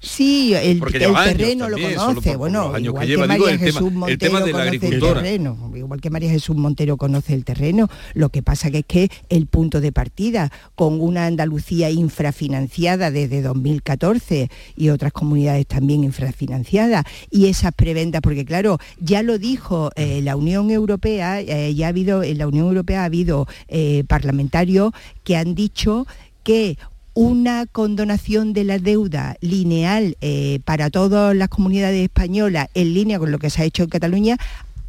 sí, 0.01 0.53
el, 0.53 0.81
terreno 0.81 1.69
lo 1.69 1.77
conoce. 1.77 2.35
Bueno, 2.35 2.77
igual 2.77 3.07
que, 3.07 3.17
María 3.17 3.57
Jesús 3.57 3.91
Montero 3.91 4.41
conoce 4.41 4.87
el 4.87 4.99
terreno, 4.99 5.71
igual 5.75 6.01
que 6.01 6.09
María 6.09 6.29
Jesús 6.29 6.55
Montero 6.55 6.97
conoce 6.97 7.33
el 7.33 7.45
terreno. 7.45 7.89
Lo 8.13 8.29
que 8.29 8.43
pasa 8.43 8.71
que 8.71 8.79
es 8.79 8.85
que 8.85 9.11
el 9.29 9.47
punto 9.47 9.81
de 9.81 9.91
partida 9.91 10.51
con 10.75 11.01
una 11.01 11.25
Andalucía 11.25 11.89
infrafinanciada 11.89 13.11
desde 13.11 13.41
2014 13.41 14.49
y 14.75 14.89
otras 14.89 15.13
comunidades 15.13 15.67
también 15.67 16.03
infrafinanciadas 16.03 17.05
y 17.29 17.47
esas 17.47 17.73
preventas, 17.73 18.21
porque 18.21 18.45
claro, 18.45 18.77
ya 18.99 19.23
lo 19.23 19.37
dijo 19.37 19.91
eh, 19.95 20.21
la 20.21 20.35
Unión 20.35 20.71
Europea, 20.71 21.41
eh, 21.41 21.73
ya 21.73 21.87
ha 21.87 21.89
habido 21.89 22.23
en 22.23 22.37
la 22.37 22.47
Unión 22.47 22.67
Europea 22.67 23.01
ha 23.01 23.05
habido 23.05 23.47
eh, 23.67 24.03
parlamentarios 24.07 24.91
que 25.23 25.35
han 25.35 25.55
dicho 25.55 26.05
que 26.43 26.77
una 27.13 27.65
condonación 27.67 28.53
de 28.53 28.63
la 28.63 28.79
deuda 28.79 29.37
lineal 29.41 30.17
eh, 30.21 30.59
para 30.65 30.89
todas 30.89 31.35
las 31.35 31.49
comunidades 31.49 32.03
españolas 32.03 32.69
en 32.73 32.93
línea 32.93 33.19
con 33.19 33.31
lo 33.31 33.39
que 33.39 33.49
se 33.49 33.61
ha 33.61 33.65
hecho 33.65 33.83
en 33.83 33.89
Cataluña 33.89 34.37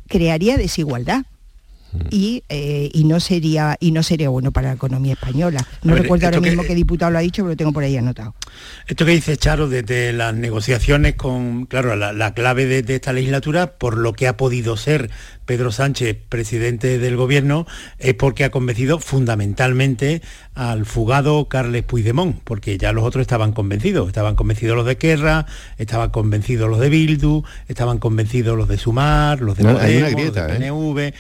crearía 0.09 0.57
desigualdad. 0.57 1.25
Eh, 2.11 2.91
y, 2.93 3.05
no 3.05 3.21
sería 3.21 3.77
y 3.81 3.91
no 3.91 4.03
sería 4.03 4.29
bueno 4.29 4.53
para 4.53 4.69
la 4.69 4.75
economía 4.75 5.15
española. 5.15 5.67
No 5.83 5.95
recuerdo 5.95 6.27
ahora 6.27 6.41
mismo 6.41 6.63
qué 6.63 6.75
diputado 6.75 7.11
lo 7.11 7.19
ha 7.19 7.23
dicho, 7.23 7.43
pero 7.43 7.51
lo 7.51 7.57
tengo 7.57 7.73
por 7.73 7.85
ahí 7.85 7.97
anotado. 7.97 8.35
Esto 8.87 9.05
que 9.05 9.13
dice 9.13 9.37
Charo 9.37 9.69
desde 9.69 10.13
las 10.13 10.35
negociaciones 10.35 11.15
con, 11.15 11.67
claro, 11.67 11.97
la, 11.97 12.35
clave 12.35 12.67
de, 12.67 12.95
esta 12.95 13.13
legislatura, 13.13 13.73
por 13.79 13.97
lo 13.97 14.13
que 14.13 14.29
ha 14.29 14.37
podido 14.37 14.77
ser 14.77 15.11
Pedro 15.45 15.73
Sánchez, 15.73 16.17
presidente 16.29 16.99
del 16.99 17.17
gobierno, 17.17 17.67
es 17.99 18.15
porque 18.15 18.45
ha 18.45 18.51
convencido 18.51 18.99
fundamentalmente 18.99 20.23
al 20.55 20.87
fugado 20.87 21.49
Carles 21.49 21.83
Puigdemont, 21.85 22.41
porque 22.45 22.79
ya 22.79 22.93
los 22.93 23.05
otros 23.05 23.23
estaban 23.23 23.53
convencidos. 23.53 24.09
Estaban 24.09 24.37
convencidos 24.37 24.77
los 24.77 24.87
de 24.87 24.95
Guerra, 24.95 25.47
estaban 25.79 26.11
convencidos 26.11 26.71
los 26.71 26.81
de 26.81 26.89
Bildu, 26.89 27.43
estaban 27.69 27.99
convencidos 27.99 28.57
los 28.57 28.69
de 28.69 28.79
Sumar, 28.79 29.41
los 29.41 29.57
de 29.57 29.65
Podemos, 29.65 30.13
los 30.13 30.35
de 30.35 30.43
PNV. 30.43 30.99
¿eh? 30.99 31.15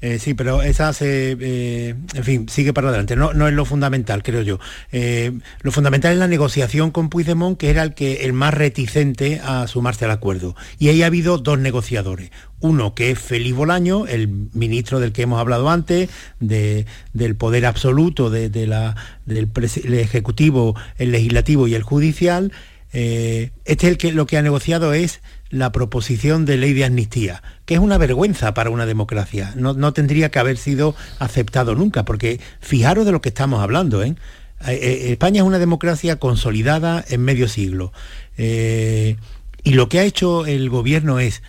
Eh, 0.00 0.18
sí, 0.18 0.34
pero 0.34 0.62
esa 0.62 0.92
se, 0.92 1.36
eh, 1.40 1.94
en 2.14 2.24
fin, 2.24 2.48
sigue 2.48 2.72
para 2.72 2.88
adelante. 2.88 3.16
No, 3.16 3.32
no 3.32 3.48
es 3.48 3.54
lo 3.54 3.64
fundamental, 3.64 4.22
creo 4.22 4.42
yo. 4.42 4.58
Eh, 4.92 5.32
lo 5.62 5.72
fundamental 5.72 6.12
es 6.12 6.18
la 6.18 6.28
negociación 6.28 6.90
con 6.90 7.08
Puigdemont, 7.08 7.58
que 7.58 7.70
era 7.70 7.82
el, 7.82 7.94
que, 7.94 8.24
el 8.24 8.32
más 8.32 8.54
reticente 8.54 9.40
a 9.42 9.66
sumarse 9.66 10.04
al 10.04 10.10
acuerdo. 10.10 10.54
Y 10.78 10.88
ahí 10.88 11.02
ha 11.02 11.06
habido 11.06 11.38
dos 11.38 11.58
negociadores. 11.58 12.30
Uno 12.60 12.94
que 12.94 13.10
es 13.10 13.18
Félix 13.18 13.54
Bolaño, 13.54 14.06
el 14.06 14.28
ministro 14.28 15.00
del 15.00 15.12
que 15.12 15.22
hemos 15.22 15.40
hablado 15.40 15.68
antes, 15.68 16.08
del 16.40 17.36
poder 17.36 17.66
absoluto 17.66 18.30
de, 18.30 18.48
del 18.48 19.94
Ejecutivo, 19.94 20.74
el 20.96 21.12
Legislativo 21.12 21.68
y 21.68 21.74
el 21.74 21.82
Judicial. 21.82 22.52
este 22.92 23.52
es 23.64 23.84
el 23.84 23.98
que 23.98 24.12
lo 24.12 24.26
que 24.26 24.38
ha 24.38 24.42
negociado 24.42 24.94
es 24.94 25.20
la 25.50 25.72
proposición 25.72 26.44
de 26.44 26.56
ley 26.56 26.72
de 26.74 26.84
amnistía, 26.84 27.42
que 27.64 27.74
es 27.74 27.80
una 27.80 27.98
vergüenza 27.98 28.54
para 28.54 28.70
una 28.70 28.86
democracia. 28.86 29.52
No, 29.56 29.92
tendría 29.92 30.30
que 30.30 30.38
haber 30.38 30.56
sido 30.56 30.94
aceptado 31.18 31.74
nunca, 31.74 32.04
porque 32.04 32.40
fijaros 32.60 33.06
de 33.06 33.12
lo 33.12 33.20
que 33.20 33.28
estamos 33.28 33.62
hablando. 33.62 34.02
¿eh? 34.02 34.16
Eh, 34.66 34.72
eh, 34.72 35.12
España 35.12 35.42
es 35.42 35.46
una 35.46 35.58
democracia 35.58 36.16
consolidada 36.16 37.04
en 37.08 37.22
medio 37.22 37.48
siglo. 37.48 37.92
y 38.36 39.72
lo 39.72 39.88
que 39.88 39.98
ha 39.98 40.04
hecho 40.04 40.46
el 40.46 40.68
gobierno 40.70 41.18
es 41.18 41.42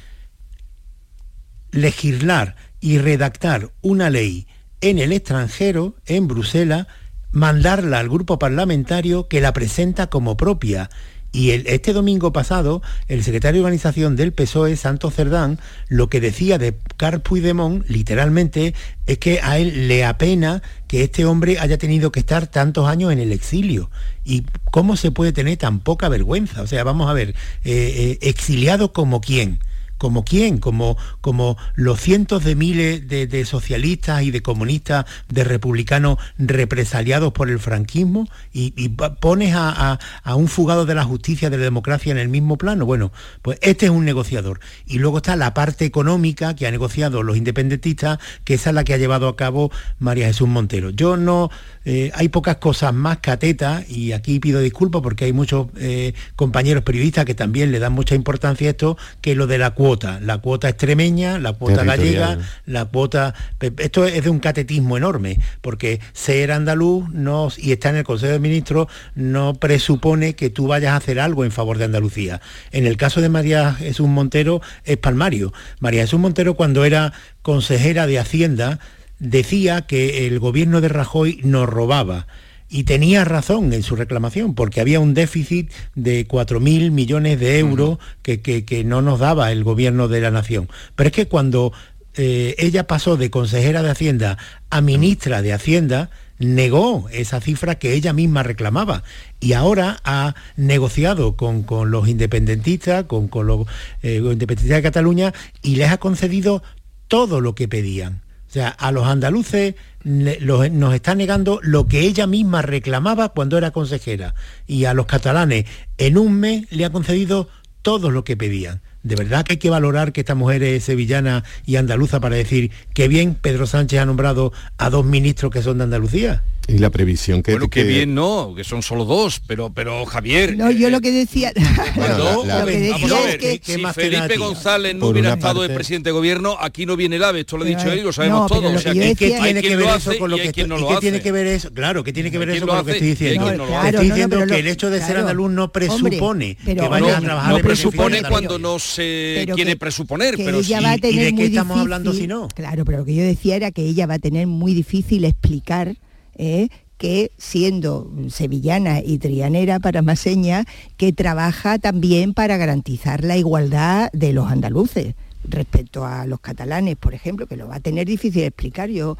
legislar 1.72 2.56
y 2.80 2.98
redactar 2.98 3.72
una 3.82 4.10
ley 4.10 4.48
en 4.82 5.00
el 5.00 5.12
extranjero, 5.12 5.96
en 6.06 6.28
Bruselas, 6.28 6.88
mandarla 7.32 8.00
al 8.00 8.10
grupo 8.10 8.40
parlamentario 8.40 9.28
que 9.28 9.42
la 9.42 9.54
presenta 9.54 10.08
como 10.08 10.38
propia 10.38 10.90
y 11.32 11.52
este 11.52 11.94
domingo 11.94 12.32
pasado, 12.34 12.82
el 13.08 13.24
secretario 13.24 13.62
de 13.62 13.66
organización 13.66 14.16
del 14.16 14.32
PSOE, 14.32 14.76
Santos 14.76 15.14
Cerdán, 15.14 15.60
lo 15.88 16.10
que 16.10 16.22
decía 16.22 16.58
de 16.58 16.76
Carl 16.96 17.22
Puigdemont, 17.22 17.88
literalmente, 17.88 18.74
es 19.06 19.18
que 19.18 19.40
a 19.42 19.58
él 19.60 19.88
le 19.88 20.06
apena 20.06 20.64
que 20.88 21.04
este 21.04 21.26
hombre 21.26 21.60
haya 21.60 21.78
tenido 21.78 22.12
que 22.12 22.22
estar 22.22 22.48
tantos 22.48 22.88
años 22.88 23.12
en 23.12 23.20
el 23.20 23.32
exilio. 23.32 23.92
¿Y 24.24 24.46
cómo 24.72 24.96
se 24.96 25.12
puede 25.12 25.32
tener 25.32 25.58
tan 25.58 25.80
poca 25.80 26.10
vergüenza? 26.10 26.62
O 26.62 26.68
sea, 26.68 26.84
vamos 26.84 27.10
a 27.10 27.14
ver, 27.14 27.30
eh, 27.30 27.36
eh, 27.66 28.18
exiliado 28.22 28.94
como 28.94 29.22
quién 29.22 29.60
¿Como 29.98 30.24
quién? 30.24 30.58
Como, 30.60 30.98
como 31.22 31.58
los 31.76 32.00
cientos 32.00 32.44
de 32.44 32.56
miles 32.56 33.08
de, 33.08 33.46
socialistas 33.46 34.24
y 34.24 34.32
de 34.32 34.42
comunistas, 34.42 35.06
de 35.28 35.44
republicanos 35.44 36.18
represaliados 36.38 37.34
por 37.34 37.50
el 37.50 37.60
franquismo 37.60 38.28
y, 38.54 38.90
pones 39.20 39.54
a, 39.56 40.00
un 40.36 40.48
fugado 40.48 40.86
de 40.86 40.96
la 40.96 41.04
justicia, 41.04 41.50
de 41.50 41.58
la 41.58 41.64
democracia 41.64 42.12
en 42.12 42.18
el 42.18 42.30
mismo 42.30 42.58
plano. 42.58 42.86
Bueno, 42.86 43.12
pues 43.42 43.58
este 43.62 43.88
es 43.88 43.92
un 43.92 44.06
negociador. 44.06 44.60
Y 44.86 45.00
luego 45.00 45.18
está 45.18 45.36
la 45.36 45.54
parte 45.54 45.86
económica 45.86 46.56
que 46.56 46.68
ha 46.68 46.72
negociado 46.72 47.24
los 47.24 47.38
independentistas, 47.38 48.20
que 48.44 48.56
esa 48.56 48.70
es 48.70 48.76
la 48.76 48.84
que 48.84 48.94
ha 48.94 48.98
llevado 48.98 49.28
a 49.28 49.36
cabo 49.36 49.72
María 50.00 50.28
Jesús 50.28 50.48
Montero. 50.48 50.92
Yo 50.92 51.18
no, 51.18 51.50
eh, 51.86 52.12
hay 52.14 52.30
pocas 52.30 52.58
cosas 52.58 52.94
más 52.94 53.20
catetas, 53.20 53.90
y 53.90 54.12
aquí 54.12 54.40
pido 54.40 54.60
disculpas 54.60 55.02
porque 55.02 55.26
hay 55.26 55.34
muchos 55.34 55.68
eh, 55.78 56.14
compañeros 56.36 56.84
periodistas 56.84 57.26
que 57.26 57.36
también 57.36 57.72
le 57.72 57.80
dan 57.80 57.94
mucha 57.94 58.16
importancia 58.16 58.68
a 58.68 58.72
esto, 58.72 58.98
que 59.22 59.36
lo 59.36 59.48
de 59.48 59.58
la 59.58 59.72
cuota, 59.88 60.20
la 60.22 60.40
cuota 60.40 60.68
extremeña, 60.68 61.40
la 61.40 61.54
cuota 61.54 61.86
gallega, 61.86 62.38
la 62.66 62.86
cuota... 62.86 63.34
Esto 63.78 64.06
es 64.06 64.22
de 64.22 64.30
un 64.30 64.40
catetismo 64.40 64.98
enorme, 64.98 65.40
porque 65.62 66.02
ser 66.12 66.52
andaluz 66.52 67.08
no, 67.10 67.48
y 67.58 67.72
está 67.72 67.90
en 67.90 67.96
el 67.96 68.04
Consejo 68.04 68.34
de 68.34 68.40
Ministros 68.40 68.88
no 69.16 69.54
presupone 69.54 70.36
que 70.36 70.50
tú 70.50 70.68
vayas 70.68 70.92
a 70.92 70.98
hacer 70.98 71.22
algo 71.22 71.46
en 71.46 71.52
favor 71.52 71.78
de 71.78 71.86
Andalucía. 71.86 72.42
En 72.72 72.86
el 72.86 72.98
caso 72.98 73.22
de 73.22 73.30
María 73.30 73.74
Jesús 73.76 74.10
Montero 74.10 74.62
es 74.84 74.98
palmario. 74.98 75.54
María 75.80 76.02
Jesús 76.02 76.20
Montero 76.20 76.56
cuando 76.56 76.84
era 76.84 77.14
consejera 77.42 78.08
de 78.08 78.20
Hacienda 78.20 78.80
decía 79.20 79.84
que 79.84 80.28
el 80.28 80.40
gobierno 80.40 80.82
de 80.82 80.90
Rajoy 80.90 81.40
nos 81.46 81.70
robaba 81.70 82.28
y 82.70 82.84
tenía 82.84 83.24
razón 83.24 83.72
en 83.74 83.84
su 83.84 83.96
reclamación, 83.96 84.54
porque 84.54 84.82
había 84.82 85.00
un 85.00 85.14
déficit 85.14 85.72
de 85.96 86.28
4.000 86.28 86.92
millones 86.92 87.40
de 87.40 87.60
euros 87.60 87.98
que, 88.22 88.84
no 88.86 89.02
nos 89.02 89.20
daba 89.20 89.52
el 89.52 89.64
gobierno 89.64 90.08
de 90.08 90.22
la 90.22 90.32
nación. 90.32 90.68
Pero 90.96 91.08
es 91.08 91.14
que 91.14 91.28
cuando 91.28 91.72
eh, 92.16 92.56
ella 92.58 92.86
pasó 92.88 93.16
de 93.16 93.30
consejera 93.30 93.84
de 93.84 93.92
Hacienda 93.92 94.38
a 94.70 94.82
ministra 94.82 95.42
de 95.42 95.54
Hacienda, 95.54 96.10
negó 96.40 97.08
esa 97.12 97.42
cifra 97.42 97.76
que 97.76 97.94
ella 97.94 98.14
misma 98.14 98.44
reclamaba 98.44 99.04
y 99.40 99.54
ahora 99.54 100.00
ha 100.04 100.36
negociado 100.56 101.36
con, 101.36 101.66
los 101.90 102.08
independentistas, 102.08 103.06
con, 103.06 103.30
los, 103.48 103.68
eh, 104.04 104.20
los 104.20 104.34
independentistas 104.34 104.78
de 104.78 104.84
Cataluña 104.84 105.34
y 105.62 105.76
les 105.76 105.90
ha 105.90 105.98
concedido 105.98 106.64
todo 107.08 107.42
lo 107.42 107.56
que 107.56 107.68
pedían. 107.68 108.27
Sea, 108.58 108.70
a 108.70 108.92
los 108.92 109.06
andaluces 109.06 109.76
nos 110.04 110.94
está 110.96 111.14
negando 111.14 111.60
lo 111.62 111.86
que 111.86 112.00
ella 112.00 112.26
misma 112.26 112.64
reclamaba 112.64 113.30
cuando 113.30 113.56
era 113.56 113.70
consejera. 113.70 114.34
Y 114.66 114.86
a 114.86 114.96
los 114.96 115.06
catalanes 115.06 115.66
en 116.00 116.18
un 116.18 116.40
mes 116.40 116.66
le 116.72 116.84
ha 116.84 116.90
concedido 116.90 117.50
todo 117.84 118.10
lo 118.10 118.24
que 118.24 118.36
pedían. 118.36 118.82
¿De 119.04 119.16
verdad 119.16 119.46
que 119.46 119.54
hay 119.54 119.58
que 119.58 119.70
valorar 119.70 120.12
que 120.12 120.22
esta 120.22 120.34
mujer 120.34 120.64
es 120.64 120.86
sevillana 120.86 121.44
y 121.68 121.76
andaluza 121.76 122.20
para 122.20 122.36
decir 122.36 122.72
que 122.96 123.08
bien 123.08 123.36
Pedro 123.36 123.68
Sánchez 123.68 124.00
ha 124.00 124.08
nombrado 124.08 124.52
a 124.80 124.90
dos 124.90 125.06
ministros 125.06 125.52
que 125.52 125.62
son 125.62 125.78
de 125.78 125.84
Andalucía? 125.84 126.42
Y 126.68 126.80
la 126.80 126.90
previsión 126.90 127.42
que... 127.44 127.52
Bueno, 127.52 127.70
que, 127.70 127.84
bien 127.84 128.14
no, 128.14 128.54
que 128.54 128.66
son 128.66 128.84
solo 128.84 129.06
dos, 129.06 129.42
pero, 129.48 129.72
pero 129.74 130.06
Javier... 130.06 130.58
No, 130.58 130.70
yo 130.70 130.90
lo 130.90 131.00
que 131.00 131.12
decía... 131.12 131.54
lo 131.56 132.66
que 132.66 132.80
decía 132.80 133.30
es 133.30 133.38
que... 133.38 133.62
Si 133.64 133.86
Felipe 133.94 134.38
González 134.38 134.94
no 134.96 135.08
hubiera 135.08 135.34
estado 135.34 135.62
de 135.62 135.70
presidente 135.70 136.10
de 136.10 136.14
gobierno, 136.14 136.58
aquí 136.60 136.86
no 136.86 136.98
viene 136.98 137.16
el 137.16 137.24
AVE, 137.24 137.42
esto 137.42 137.58
lo 137.58 137.64
ha 137.64 137.68
dicho 137.68 137.90
él, 137.92 138.04
lo 138.04 138.12
sabemos 138.12 138.52
todos. 138.52 138.76
O 138.76 138.80
sea, 138.80 138.92
que, 138.92 139.16
tiene 139.16 139.62
que 139.62 139.76
ver 139.78 139.88
eso 139.96 140.18
con 140.18 140.30
lo 140.30 140.38
que, 140.38 140.68
no 140.68 140.78
lo 140.78 141.00
tiene 141.00 141.22
que 141.22 141.32
ver 141.32 141.48
eso? 141.48 141.72
Claro, 141.74 142.04
que 142.04 142.12
tiene 142.12 142.32
que 142.32 142.38
ver 142.38 142.50
eso 142.50 142.68
con 142.68 142.78
lo 142.78 142.86
que 142.86 142.92
estoy 142.92 143.08
diciendo. 143.10 143.50
Estoy 143.86 144.10
diciendo 144.10 144.46
que 144.46 144.60
el 144.60 144.68
hecho 144.68 144.90
de 144.90 145.02
ser 145.02 145.18
andaluz 145.18 145.52
no 145.52 145.72
presupone 145.72 146.58
que 146.64 146.76
vaya 146.76 147.18
a 147.18 147.22
trabajar 147.22 147.54
No 147.54 147.60
presupone 147.60 148.24
cuando 148.24 148.60
no 148.60 148.80
se 148.80 149.48
quiere 149.56 149.78
presuponer, 149.78 150.36
pero 150.38 150.62
sí. 150.62 150.74
¿Y 150.74 151.18
de 151.18 151.36
qué 151.36 151.46
estamos 151.46 151.80
hablando 151.80 152.14
si 152.14 152.28
no? 152.28 152.50
Claro, 152.50 152.84
pero 152.84 153.00
lo 153.00 153.06
que 153.06 153.16
yo 153.16 153.24
decía 153.24 153.56
era 153.56 153.72
que 153.72 153.84
ella 153.84 154.06
va 154.06 154.16
a 154.16 154.20
tener 154.20 154.48
muy 154.48 154.74
difícil 154.74 155.24
explicar 155.26 155.96
¿eh? 156.38 156.70
que 156.98 157.32
siendo 157.38 158.12
sevillana 158.30 159.02
y 159.02 159.20
trianera 159.20 159.80
para 159.80 160.02
Maseña, 160.02 160.66
que 160.98 161.14
trabaja 161.14 161.78
también 161.78 162.34
para 162.34 162.58
garantizar 162.58 163.24
la 163.24 163.38
igualdad 163.38 164.10
de 164.14 164.34
los 164.34 164.52
andaluces 164.52 165.14
respecto 165.44 166.06
a 166.06 166.26
los 166.26 166.40
catalanes, 166.40 166.96
por 166.98 167.14
ejemplo, 167.14 167.48
que 167.48 167.56
lo 167.56 167.68
va 167.68 167.76
a 167.76 167.80
tener 167.80 168.08
difícil 168.08 168.44
explicar. 168.44 168.90
Yo, 168.90 169.18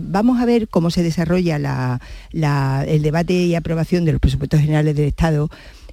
vamos 0.00 0.40
a 0.40 0.46
ver 0.46 0.68
cómo 0.68 0.90
se 0.90 1.02
desarrolla 1.02 2.00
el 2.32 3.02
debate 3.02 3.34
y 3.34 3.54
aprobación 3.54 4.04
de 4.04 4.12
los 4.12 4.20
presupuestos 4.20 4.60
generales 4.60 4.96
del 4.96 5.06
Estado 5.06 5.50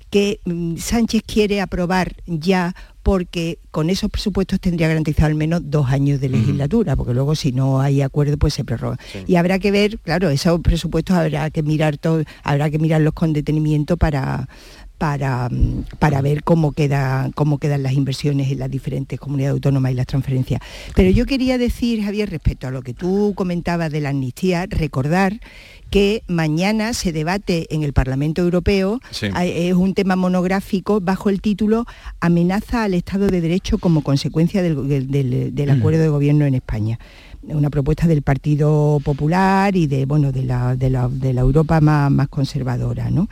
que 0.09 0.39
mm, 0.45 0.77
Sánchez 0.77 1.21
quiere 1.25 1.61
aprobar 1.61 2.15
ya 2.25 2.75
porque 3.09 3.57
con 3.71 3.89
esos 3.89 4.11
presupuestos 4.11 4.59
tendría 4.59 4.87
garantizado 4.87 5.25
al 5.25 5.33
menos 5.33 5.61
dos 5.63 5.87
años 5.87 6.21
de 6.21 6.29
legislatura, 6.29 6.95
porque 6.95 7.15
luego 7.15 7.33
si 7.33 7.51
no 7.51 7.81
hay 7.81 8.03
acuerdo 8.03 8.37
pues 8.37 8.53
se 8.53 8.63
prorroga. 8.63 8.99
Y 9.25 9.35
habrá 9.35 9.57
que 9.57 9.71
ver, 9.71 9.97
claro, 9.97 10.29
esos 10.29 10.61
presupuestos 10.61 11.17
habrá 11.17 11.49
que 11.49 11.63
mirar 11.63 11.97
todo, 11.97 12.23
habrá 12.43 12.69
que 12.69 12.77
mirarlos 12.77 13.13
con 13.13 13.33
detenimiento 13.33 13.97
para 13.97 14.47
para, 14.99 15.49
para 15.97 16.21
ver 16.21 16.43
cómo, 16.43 16.73
queda, 16.73 17.31
cómo 17.33 17.57
quedan 17.57 17.83
las 17.83 17.93
inversiones 17.93 18.51
en 18.51 18.59
las 18.59 18.69
diferentes 18.69 19.17
comunidades 19.17 19.53
autónomas 19.53 19.93
y 19.93 19.95
las 19.95 20.05
transferencias. 20.05 20.61
Pero 20.93 21.09
yo 21.09 21.25
quería 21.25 21.57
decir, 21.57 22.03
Javier, 22.03 22.29
respecto 22.29 22.67
a 22.67 22.71
lo 22.71 22.81
que 22.81 22.93
tú 22.93 23.33
comentabas 23.35 23.91
de 23.91 24.01
la 24.01 24.09
amnistía, 24.09 24.65
recordar 24.69 25.39
que 25.89 26.21
mañana 26.27 26.93
se 26.93 27.13
debate 27.13 27.65
en 27.73 27.83
el 27.83 27.93
Parlamento 27.93 28.41
Europeo, 28.41 28.99
es 29.41 29.73
un 29.73 29.93
tema 29.93 30.17
monográfico 30.17 30.99
bajo 30.99 31.29
el 31.29 31.41
título 31.41 31.85
Amenaza 32.19 32.83
al 32.83 32.93
Estado 32.93 33.27
de 33.27 33.39
Derecho 33.39 33.77
como 33.77 34.03
consecuencia 34.03 34.61
del, 34.61 34.75
mm. 34.75 35.69
acuerdo 35.71 36.01
de 36.01 36.09
gobierno 36.09 36.45
en 36.45 36.55
España 36.55 36.99
una 37.41 37.69
propuesta 37.69 38.05
del 38.05 38.21
Partido 38.21 38.99
Popular 39.01 39.73
y 39.75 39.87
de 39.87 40.05
bueno 40.05 40.33
de 40.33 40.43
la, 40.43 40.75
de 40.75 40.89
la, 40.89 41.41
Europa 41.41 41.79
más, 41.79 42.11
más 42.11 42.27
conservadora, 42.27 43.09
¿no? 43.09 43.29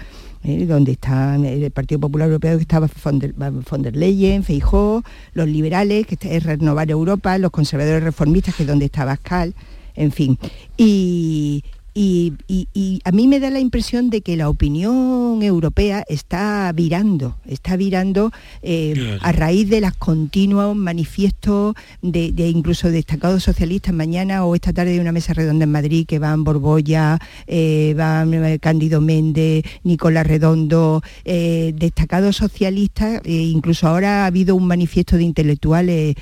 Eh, 0.47 0.65
donde 0.65 0.93
está 0.93 1.35
el 1.35 1.71
Partido 1.71 1.99
Popular 1.99 2.29
Europeo 2.29 2.55
que 2.55 2.61
estaba 2.61 2.89
von 3.03 3.19
der, 3.19 3.97
Leyen, 3.97 4.45
Feijó, 4.45 5.03
los 5.33 5.45
liberales, 5.45 6.07
que 6.07 6.17
es 6.21 6.43
Renovar 6.43 6.89
Europa, 6.89 7.37
los 7.37 7.51
conservadores 7.51 8.01
reformistas, 8.01 8.55
que 8.55 8.63
es 8.63 8.69
donde 8.69 8.85
está 8.85 9.03
Bascal, 9.03 9.53
en 9.93 10.13
fin. 10.13 10.39
Y, 10.77 11.65
y, 11.99 13.01
a 13.03 13.11
mí 13.11 13.27
me 13.27 13.39
da 13.39 13.49
la 13.49 13.59
impresión 13.59 14.11
de 14.11 14.21
que 14.21 14.37
la 14.37 14.49
opinión 14.49 15.41
europea 15.41 16.03
está 16.07 16.71
virando, 16.73 17.37
está 17.47 17.75
virando 17.75 18.31
eh, 18.61 19.17
a 19.21 19.31
raíz 19.31 19.67
de 19.69 19.81
los 19.81 19.93
continuos 19.93 20.75
manifiestos 20.75 21.73
de, 22.03 22.31
incluso 22.49 22.91
destacados 22.91 23.43
socialistas 23.43 23.95
mañana 23.95 24.45
o 24.45 24.53
esta 24.53 24.73
tarde 24.73 24.93
de 24.93 24.99
una 24.99 25.11
mesa 25.11 25.33
redonda 25.33 25.63
en 25.63 25.71
Madrid 25.71 26.05
que 26.05 26.19
van 26.19 26.43
Borbolla, 26.43 27.17
eh, 27.47 27.95
van 27.97 28.31
eh, 28.33 28.59
Cándido 28.59 29.01
Méndez, 29.01 29.63
Nicolás 29.83 30.27
Redondo, 30.27 31.01
destacados 31.25 32.37
socialistas, 32.37 33.21
incluso 33.25 33.87
ahora 33.87 34.23
ha 34.23 34.25
habido 34.27 34.55
un 34.55 34.67
manifiesto 34.67 35.17
de 35.17 35.23
intelectuales 35.23 36.15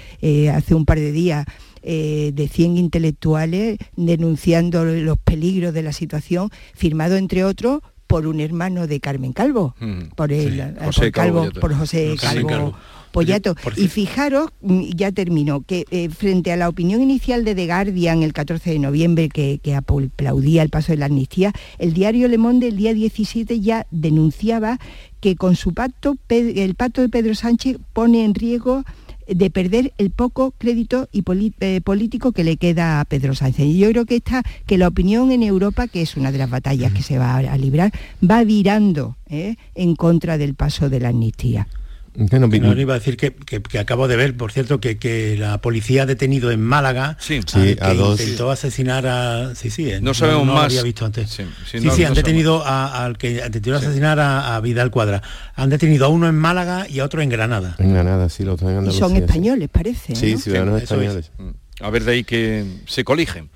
hace 0.54 0.74
un 0.74 0.86
par 0.86 1.00
de 1.00 1.12
días 1.12 1.46
eh, 1.88 2.32
de 2.34 2.48
100 2.48 2.78
intelectuales 2.78 3.78
denunciando 3.96 4.84
los 4.86 5.20
peligros 5.20 5.72
de 5.72 5.84
la 5.84 5.94
situación, 5.94 6.50
firmado 6.74 7.16
entre 7.16 7.44
otros 7.44 7.82
por 8.08 8.26
un 8.26 8.40
hermano 8.40 8.88
de 8.88 9.00
Carmen 9.00 9.34
Calvo, 9.34 9.76
mm, 9.80 10.16
por, 10.16 10.32
el, 10.32 10.60
eh, 10.60 10.74
José 10.84 11.12
Calvo, 11.12 11.48
por 11.62 11.76
José 11.76 12.16
Calvo. 12.20 12.74
Pollato. 13.12 13.56
Y 13.78 13.88
fijaros, 13.88 14.50
mm, 14.62 14.90
ya 14.96 15.12
termino, 15.12 15.62
que 15.62 15.86
eh, 15.90 16.10
frente 16.10 16.52
a 16.52 16.58
la 16.58 16.68
opinión 16.68 17.02
inicial 17.02 17.46
de 17.46 17.56
The 17.56 17.68
Guardian 17.68 18.24
el 18.24 18.34
14 18.34 18.72
de 18.72 18.80
noviembre 18.80 19.30
que, 19.30 19.60
que, 19.64 19.74
aplaudía 19.74 20.64
el 20.64 20.70
paso 20.70 20.92
de 20.92 20.98
la 20.98 21.06
amnistía, 21.06 21.54
el 21.78 21.94
diario 21.94 22.28
Le 22.28 22.38
Monde 22.38 22.68
el 22.68 22.78
día 22.78 22.94
17 22.94 23.62
ya 23.62 23.86
denunciaba 23.90 24.80
que 25.22 25.36
con 25.36 25.56
su 25.56 25.74
pacto, 25.74 26.18
el 26.30 26.76
pacto 26.76 27.02
de 27.02 27.10
Pedro 27.10 27.36
Sánchez 27.36 27.78
pone 27.94 28.26
en 28.26 28.34
riesgo 28.34 28.84
de 29.28 29.50
perder 29.50 29.94
el 29.98 30.12
poco 30.12 30.52
crédito 30.58 31.10
y 31.12 31.24
eh, 31.60 31.82
político 31.82 32.32
que 32.32 32.44
le 32.44 32.58
queda 32.58 33.00
a 33.00 33.06
Pedro 33.06 33.36
Sánchez. 33.36 33.66
Y 33.66 33.78
yo 33.78 33.90
creo 33.90 34.06
que 34.06 34.18
esta, 34.18 34.44
que 34.66 34.78
la 34.78 34.88
opinión 34.88 35.32
en 35.32 35.44
Europa, 35.44 35.88
que 35.88 36.02
es 36.02 36.18
una 36.18 36.32
de 36.32 36.38
las 36.38 36.50
batallas 36.50 36.94
que 36.94 37.02
se 37.02 37.18
va 37.18 37.38
a, 37.38 37.58
librar, 37.58 37.92
va 38.24 38.44
virando 38.44 39.18
¿eh? 39.30 39.56
en 39.74 39.96
contra 39.96 40.38
del 40.38 40.56
paso 40.56 40.90
de 40.90 41.00
la 41.00 41.10
amnistía. 41.10 41.68
No, 42.16 42.80
iba 42.80 42.94
a 42.94 43.00
decir 43.00 43.18
que, 43.18 43.34
acabo 43.78 44.08
de 44.08 44.16
ver, 44.16 44.38
por 44.38 44.52
cierto, 44.52 44.80
que, 44.80 45.36
la 45.38 45.60
policía 45.62 46.04
ha 46.04 46.06
detenido 46.06 46.52
en 46.52 46.62
Málaga 46.62 47.18
sí. 47.20 47.42
a, 47.82 47.94
dos. 47.94 48.20
intentó 48.20 48.52
asesinar 48.52 49.06
a... 49.08 49.56
Sí, 49.56 49.70
sí, 49.70 49.92
no, 50.02 50.14
sabemos 50.14 50.48
más. 50.48 50.66
había 50.66 50.84
visto 50.84 51.06
antes. 51.06 51.30
Sí, 51.30 51.46
sí, 51.66 52.04
han 52.04 52.14
detenido 52.14 52.64
al 52.66 53.18
que 53.18 53.44
intentó 53.46 53.76
asesinar 53.76 54.20
a, 54.20 54.60
Vidal 54.62 54.92
Cuadra. 54.92 55.22
Han 55.56 55.70
detenido 55.70 56.06
a 56.06 56.10
uno 56.10 56.28
en 56.28 56.36
Málaga 56.36 56.88
y 56.90 57.00
a 57.00 57.06
otro 57.06 57.22
en 57.22 57.30
Granada. 57.30 57.76
En 57.80 57.94
Granada, 57.94 58.30
sí, 58.30 58.44
lo 58.44 58.56
y 58.56 58.92
son 58.92 59.16
españoles, 59.16 59.70
parece. 59.70 60.16
Sí, 60.16 60.38
ciudadanos 60.38 60.82
españoles. 60.82 61.32
Mm. 61.38 61.50
A 61.82 61.90
ver 61.90 62.06
de 62.06 62.12
ahí 62.14 62.24
que 62.24 62.66
se 62.88 63.04
coligen. 63.04 63.50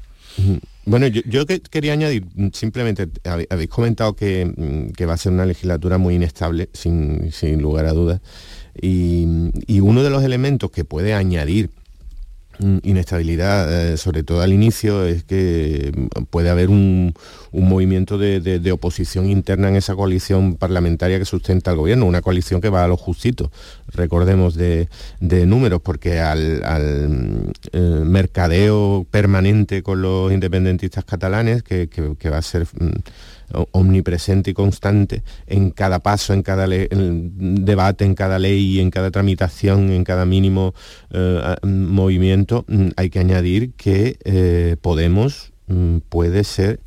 Bueno, 0.85 1.05
yo, 1.07 1.45
quería 1.45 1.93
añadir, 1.93 2.25
simplemente, 2.53 3.07
habéis 3.23 3.69
comentado 3.69 4.15
que, 4.15 4.45
mm, 4.45 5.07
va 5.07 5.13
a 5.13 5.17
ser 5.17 5.31
una 5.31 5.45
legislatura 5.45 5.97
muy 5.97 6.15
inestable, 6.15 6.69
sin, 6.73 7.31
sin 7.31 7.61
lugar 7.61 7.85
a 7.85 7.93
dudas, 7.93 8.21
y, 8.81 9.25
uno 9.79 10.03
de 10.03 10.09
los 10.09 10.23
elementos 10.23 10.71
que 10.71 10.85
puede 10.85 11.13
añadir 11.13 11.69
mm, 11.69 11.78
inestabilidad, 12.83 13.93
eh, 13.93 13.97
sobre 13.97 14.23
todo 14.23 14.41
al 14.41 14.51
inicio, 14.53 15.05
es 15.05 15.23
que 15.23 15.91
mm, 15.95 16.23
puede 16.25 16.49
haber 16.49 16.69
un, 16.69 17.13
movimiento 17.51 18.17
de, 18.17 18.71
oposición 18.71 19.29
interna 19.29 19.69
en 19.69 19.75
esa 19.75 19.95
coalición 19.95 20.55
parlamentaria 20.55 21.17
que 21.17 21.25
sustenta 21.25 21.71
al 21.71 21.77
gobierno, 21.77 22.05
una 22.05 22.21
coalición 22.21 22.61
que 22.61 22.69
va 22.69 22.83
a 22.83 22.87
lo 22.87 22.97
justito, 22.97 23.51
recordemos 23.87 24.55
de, 24.55 24.87
números, 25.19 25.81
porque 25.81 26.19
al, 26.19 26.61
eh, 27.71 27.79
mercadeo 28.05 29.07
permanente 29.09 29.81
con 29.81 30.01
los 30.01 30.31
independentistas 30.31 31.05
catalanes, 31.05 31.63
que, 31.63 31.89
va 32.29 32.37
a 32.37 32.41
ser 32.41 32.67
omnipresente 33.71 34.51
y 34.51 34.53
constante 34.53 35.23
en 35.47 35.71
cada 35.71 35.99
paso, 35.99 36.33
en 36.33 36.43
cada 36.43 36.67
debate, 36.67 38.05
en 38.05 38.15
cada 38.15 38.39
ley, 38.39 38.79
en 38.79 38.91
cada 38.91 39.11
tramitación, 39.11 39.91
en 39.91 40.03
cada 40.03 40.25
mínimo 40.25 40.73
eh, 41.11 41.55
movimiento, 41.63 42.65
mm, 42.67 42.89
hay 42.95 43.09
que 43.09 43.19
añadir 43.19 43.73
que 43.73 44.17
eh, 44.23 44.75
Podemos 44.81 45.51
mm, 45.67 45.97
puede 46.09 46.43
ser 46.43 46.79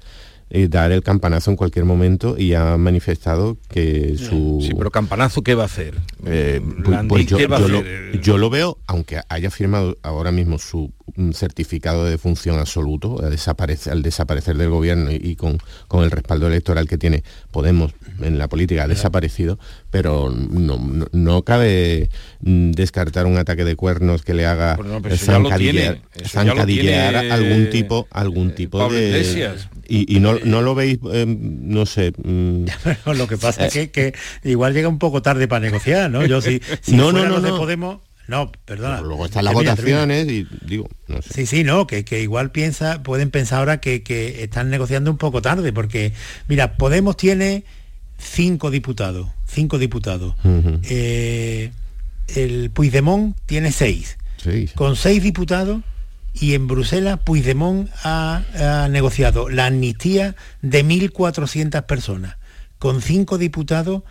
y 0.54 0.68
dar 0.68 0.92
el 0.92 1.02
campanazo 1.02 1.50
en 1.50 1.56
cualquier 1.56 1.86
momento 1.86 2.36
y 2.36 2.52
ha 2.52 2.76
manifestado 2.76 3.56
que 3.68 4.16
su... 4.18 4.58
Sí, 4.60 4.74
pero 4.76 4.90
campanazo, 4.90 5.42
¿qué 5.42 5.54
va 5.54 5.62
a 5.62 5.66
hacer? 5.66 5.94
Eh, 6.26 6.60
pues, 6.84 7.00
pues 7.08 7.26
yo, 7.26 7.38
Lo, 7.38 7.82
yo, 8.20 8.36
lo, 8.36 8.50
veo, 8.50 8.78
aunque 8.86 9.20
haya 9.30 9.50
firmado 9.50 9.96
ahora 10.02 10.30
mismo 10.30 10.58
su 10.58 10.92
certificado 11.32 12.04
de 12.04 12.18
función 12.18 12.58
absoluto, 12.58 13.22
al 13.22 13.30
desaparecer, 13.30 13.94
al 13.94 14.02
desaparecer 14.02 14.58
del 14.58 14.68
gobierno 14.68 15.10
y, 15.10 15.36
con, 15.36 15.58
con, 15.88 16.04
el 16.04 16.10
respaldo 16.10 16.46
electoral 16.48 16.86
que 16.86 16.98
tiene 16.98 17.24
Podemos 17.50 17.94
en 18.20 18.38
la 18.38 18.48
política, 18.48 18.84
ha 18.84 18.88
desaparecido, 18.88 19.58
pero 19.92 20.30
no, 20.30 20.80
no, 21.12 21.42
cabe 21.42 22.08
descartar 22.40 23.26
un 23.26 23.36
ataque 23.36 23.62
de 23.62 23.76
cuernos 23.76 24.22
que 24.22 24.34
le 24.34 24.46
haga 24.46 24.76
zancadillear, 25.14 26.00
algún 27.30 27.70
tipo, 27.70 28.08
algún 28.10 28.48
eh, 28.48 28.54
tipo 28.54 28.88
de... 28.88 29.54
Y, 29.86 30.16
y 30.16 30.20
no, 30.20 30.38
no, 30.44 30.62
lo 30.62 30.74
veis, 30.74 30.98
em, 31.12 31.38
no 31.68 31.84
sé... 31.84 32.12
Mm, 32.24 32.64
lo 33.14 33.28
que 33.28 33.36
pasa 33.36 33.66
es 33.66 33.90
que, 33.90 34.14
igual 34.42 34.72
llega 34.72 34.88
un 34.88 34.98
poco 34.98 35.20
tarde 35.20 35.46
para 35.46 35.60
negociar, 35.60 36.10
¿no? 36.10 36.24
Yo 36.24 36.40
si, 36.40 36.60
no, 36.88 37.12
no, 37.12 37.28
no, 37.28 37.38
no. 37.38 37.58
Podemos 37.58 37.98
no, 38.28 38.50
perdona. 38.64 39.02
luego 39.02 39.26
están 39.26 39.44
las 39.44 39.52
votaciones 39.52 40.26
y 40.26 40.46
digo, 40.64 40.88
no 41.06 41.20
sé. 41.20 41.34
Sí, 41.34 41.46
sí, 41.46 41.64
no, 41.64 41.86
que, 41.86 42.04
igual 42.22 42.50
piensa, 42.50 43.02
pueden 43.02 43.30
pensar 43.30 43.58
ahora 43.58 43.78
que, 43.78 44.02
están 44.42 44.70
negociando 44.70 45.10
un 45.10 45.18
poco 45.18 45.42
tarde, 45.42 45.70
porque, 45.72 46.14
mira, 46.48 46.78
Podemos 46.78 47.18
tiene 47.18 47.64
cinco 48.18 48.70
diputados, 48.70 49.28
cinco 49.52 49.78
diputados. 49.78 50.34
Eh, 50.84 51.70
el 52.28 52.70
Puigdemont 52.70 53.36
tiene 53.46 53.72
seis. 53.72 54.18
Con 54.74 54.96
seis 54.96 55.22
diputados 55.22 55.82
y 56.34 56.54
en 56.54 56.66
Bruselas 56.66 57.20
Puigdemont 57.24 57.88
ha, 58.02 58.42
ha 58.56 58.88
negociado 58.88 59.48
la 59.48 59.66
amnistía 59.66 60.34
de 60.62 60.84
1.400 60.84 61.84
personas. 61.84 62.36
Con 62.78 63.02
cinco 63.02 63.38
diputados 63.38 64.02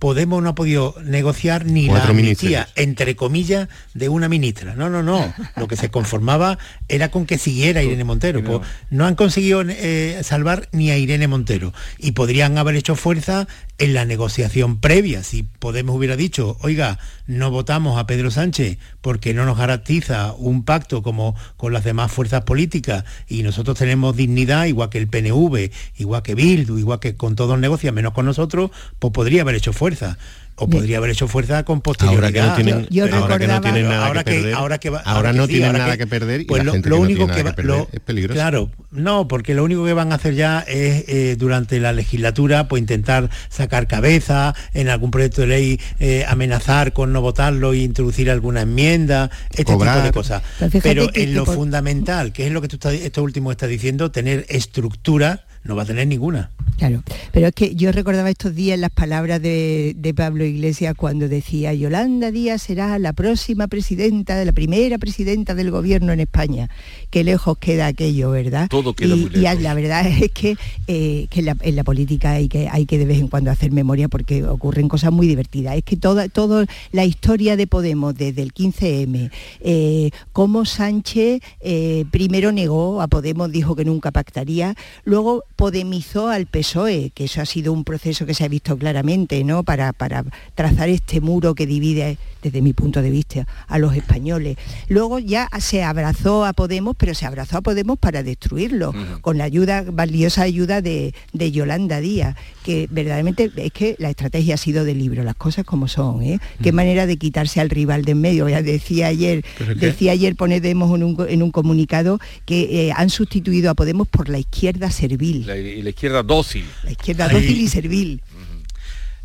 Podemos 0.00 0.42
no 0.42 0.48
ha 0.48 0.54
podido 0.54 0.94
negociar 1.04 1.66
ni 1.66 1.86
la 1.86 2.04
amnistía, 2.04 2.66
entre 2.74 3.16
comillas, 3.16 3.68
de 3.92 4.08
una 4.08 4.30
ministra. 4.30 4.74
No, 4.74 4.88
no, 4.88 5.02
no. 5.02 5.30
Lo 5.56 5.68
que 5.68 5.76
se 5.76 5.90
conformaba 5.90 6.56
era 6.88 7.10
con 7.10 7.26
que 7.26 7.36
siguiera 7.36 7.82
Irene 7.82 8.04
Montero. 8.04 8.42
Pues 8.42 8.60
no 8.88 9.04
han 9.04 9.14
conseguido 9.14 9.62
eh, 9.68 10.22
salvar 10.24 10.70
ni 10.72 10.90
a 10.90 10.96
Irene 10.96 11.28
Montero. 11.28 11.74
Y 11.98 12.12
podrían 12.12 12.56
haber 12.56 12.76
hecho 12.76 12.96
fuerza 12.96 13.46
en 13.80 13.94
la 13.94 14.04
negociación 14.04 14.78
previa. 14.78 15.24
Si 15.24 15.42
Podemos 15.42 15.96
hubiera 15.96 16.14
dicho, 16.14 16.56
oiga, 16.60 16.98
no 17.26 17.50
votamos 17.50 17.98
a 17.98 18.06
Pedro 18.06 18.30
Sánchez 18.30 18.78
porque 19.00 19.34
no 19.34 19.46
nos 19.46 19.58
garantiza 19.58 20.32
un 20.34 20.64
pacto 20.64 21.02
como 21.02 21.34
con 21.56 21.72
las 21.72 21.82
demás 21.82 22.12
fuerzas 22.12 22.42
políticas 22.42 23.04
y 23.26 23.42
nosotros 23.42 23.78
tenemos 23.78 24.14
dignidad, 24.14 24.66
igual 24.66 24.90
que 24.90 24.98
el 24.98 25.08
PNV, 25.08 25.70
igual 25.96 26.22
que 26.22 26.34
Bildu, 26.34 26.78
igual 26.78 27.00
que 27.00 27.16
con 27.16 27.34
todos 27.34 27.58
negocian, 27.58 27.94
menos 27.94 28.12
con 28.12 28.26
nosotros, 28.26 28.70
pues 28.98 29.12
podría 29.12 29.42
haber 29.42 29.54
hecho 29.54 29.72
fuerza 29.72 30.18
o 30.60 30.68
podría 30.68 30.98
haber 30.98 31.10
hecho 31.10 31.26
fuerza 31.26 31.64
con 31.64 31.80
posterioridad. 31.80 32.50
Ahora 32.50 32.56
que 32.56 32.64
no 32.64 32.84
tienen, 32.86 33.14
ahora 33.14 33.38
que 33.38 33.46
no 33.46 33.60
tienen 33.62 33.88
nada 33.88 34.12
que, 34.12 34.30
perder. 34.30 34.54
Ahora, 34.54 34.78
que 34.78 34.92
ahora 35.04 35.32
no 35.32 35.48
tienen 35.48 35.72
nada 35.72 35.96
que, 35.96 36.06
perder 36.06 36.42
y 36.42 36.44
pues 36.44 36.64
la 36.64 36.72
gente 36.72 36.90
lo, 36.90 37.00
único 37.00 37.26
que, 37.26 37.42
va, 37.42 37.54
es 37.90 38.00
peligroso. 38.00 38.34
Claro, 38.34 38.70
no, 38.90 39.26
porque 39.26 39.54
lo 39.54 39.64
único 39.64 39.86
que 39.86 39.94
van 39.94 40.12
a 40.12 40.16
hacer 40.16 40.34
ya 40.34 40.60
es 40.60 41.04
eh, 41.08 41.36
durante 41.38 41.80
la 41.80 41.94
legislatura 41.94 42.68
pues 42.68 42.80
intentar 42.80 43.30
sacar 43.48 43.86
cabeza 43.86 44.54
en 44.74 44.90
algún 44.90 45.10
proyecto 45.10 45.40
de 45.40 45.46
ley 45.46 45.80
eh, 45.98 46.26
amenazar 46.28 46.92
con 46.92 47.12
no 47.12 47.22
votarlo 47.22 47.72
e 47.72 47.78
introducir 47.78 48.30
alguna 48.30 48.62
enmienda, 48.62 49.30
este 49.50 49.64
tipo 49.64 49.84
de 49.84 50.12
cosas. 50.12 50.42
Pero, 50.82 51.08
en 51.14 51.34
lo 51.34 51.46
fundamental, 51.46 52.32
que 52.32 52.46
es 52.46 52.52
lo 52.52 52.60
que 52.60 52.68
tú 52.68 52.76
estás, 52.76 52.92
esto 52.92 53.22
último 53.22 53.50
estás 53.50 53.70
diciendo, 53.70 54.10
tener 54.10 54.44
estructura 54.50 55.46
no 55.64 55.76
va 55.76 55.82
a 55.82 55.86
tener 55.86 56.06
ninguna. 56.06 56.50
Claro, 56.80 57.02
pero 57.30 57.48
es 57.48 57.54
que 57.54 57.74
yo 57.74 57.92
recordaba 57.92 58.30
estos 58.30 58.54
días 58.54 58.78
las 58.78 58.90
palabras 58.90 59.42
de, 59.42 60.14
Pablo 60.16 60.44
Iglesias 60.44 60.94
cuando 60.96 61.28
decía 61.28 61.74
Yolanda 61.74 62.30
Díaz 62.30 62.62
será 62.62 62.98
la 62.98 63.12
próxima 63.12 63.68
presidenta, 63.68 64.42
la 64.44 64.52
primera 64.52 64.96
presidenta 64.96 65.54
del 65.54 65.70
gobierno 65.70 66.12
en 66.12 66.20
España. 66.20 66.70
Qué 67.10 67.22
lejos 67.22 67.58
queda 67.58 67.86
aquello, 67.86 68.30
¿verdad? 68.30 68.68
Todo 68.68 68.94
queda 68.94 69.14
y, 69.14 69.28
la 69.60 69.74
verdad 69.74 70.06
es 70.22 70.30
que, 70.32 70.56
eh, 70.86 71.28
en, 71.30 71.76
la, 71.76 71.84
política 71.84 72.32
hay 72.32 72.48
que, 72.48 72.68
hay 72.68 72.86
que 72.86 72.96
de 72.96 73.04
vez 73.04 73.18
en 73.18 73.28
cuando 73.28 73.50
hacer 73.50 73.72
memoria 73.72 74.08
porque 74.08 74.44
ocurren 74.44 74.88
cosas 74.88 75.12
muy 75.12 75.26
divertidas. 75.26 75.76
Es 75.76 75.84
que 75.84 75.96
toda, 75.98 76.28
toda 76.28 76.64
la 76.92 77.04
historia 77.04 77.56
de 77.56 77.66
Podemos 77.66 78.14
desde 78.14 78.40
el 78.40 78.54
15M, 78.54 79.30
eh, 79.60 80.10
cómo 80.32 80.64
Sánchez 80.64 81.42
eh, 81.60 82.04
primero 82.10 82.52
negó 82.52 83.02
a 83.02 83.06
Podemos, 83.08 83.52
dijo 83.52 83.76
que 83.76 83.84
nunca 83.84 84.10
pactaría, 84.12 84.74
luego 85.04 85.44
podemizó 85.60 86.30
al 86.30 86.46
PSOE, 86.46 87.12
que 87.14 87.24
eso 87.24 87.42
ha 87.42 87.44
sido 87.44 87.74
un 87.74 87.84
proceso 87.84 88.24
que 88.24 88.32
se 88.32 88.44
ha 88.44 88.48
visto 88.48 88.78
claramente, 88.78 89.44
¿no? 89.44 89.62
Para, 89.62 89.92
para 89.92 90.24
trazar 90.54 90.88
este 90.88 91.20
muro 91.20 91.54
que 91.54 91.66
divide, 91.66 92.16
desde 92.42 92.62
mi 92.62 92.72
punto 92.72 93.02
de 93.02 93.10
vista, 93.10 93.46
a 93.68 93.78
los 93.78 93.94
españoles. 93.94 94.56
Luego 94.88 95.18
ya 95.18 95.50
se 95.58 95.82
abrazó 95.82 96.46
a 96.46 96.54
Podemos, 96.54 96.96
pero 96.96 97.12
se 97.12 97.26
abrazó 97.26 97.58
a 97.58 97.60
Podemos 97.60 97.98
para 97.98 98.22
destruirlo, 98.22 98.94
con 99.20 99.36
la 99.36 99.44
ayuda, 99.44 99.84
valiosa 99.86 100.44
ayuda 100.44 100.80
de, 100.80 101.12
Yolanda 101.34 102.00
Díaz, 102.00 102.36
que 102.64 102.88
verdaderamente 102.90 103.52
es 103.54 103.72
que 103.72 103.96
la 103.98 104.08
estrategia 104.08 104.54
ha 104.54 104.56
sido 104.56 104.84
de 104.84 104.94
libro, 104.94 105.24
las 105.24 105.36
cosas 105.36 105.66
como 105.66 105.88
son, 105.88 106.22
¿eh? 106.22 106.38
Qué 106.62 106.72
manera 106.72 107.04
de 107.04 107.18
quitarse 107.18 107.60
al 107.60 107.68
rival 107.68 108.06
de 108.06 108.12
en 108.12 108.22
medio. 108.22 108.48
Ya 108.48 108.62
decía 108.62 109.08
ayer, 109.08 109.44
decía 109.76 110.12
ayer 110.12 110.36
Ponedemos 110.36 110.94
en 110.96 111.02
un, 111.02 111.26
en 111.28 111.42
un 111.42 111.50
comunicado 111.50 112.18
que 112.46 112.88
eh, 112.88 112.92
han 112.96 113.10
sustituido 113.10 113.70
a 113.70 113.74
Podemos 113.74 114.08
por 114.08 114.30
la 114.30 114.38
izquierda 114.38 114.90
servil 114.90 115.49
y 115.56 115.82
la 115.82 115.90
izquierda 115.90 116.22
dócil. 116.22 116.64
La 116.82 116.92
izquierda 116.92 117.28
dócil 117.28 117.60
y 117.60 117.68
servil. 117.68 118.22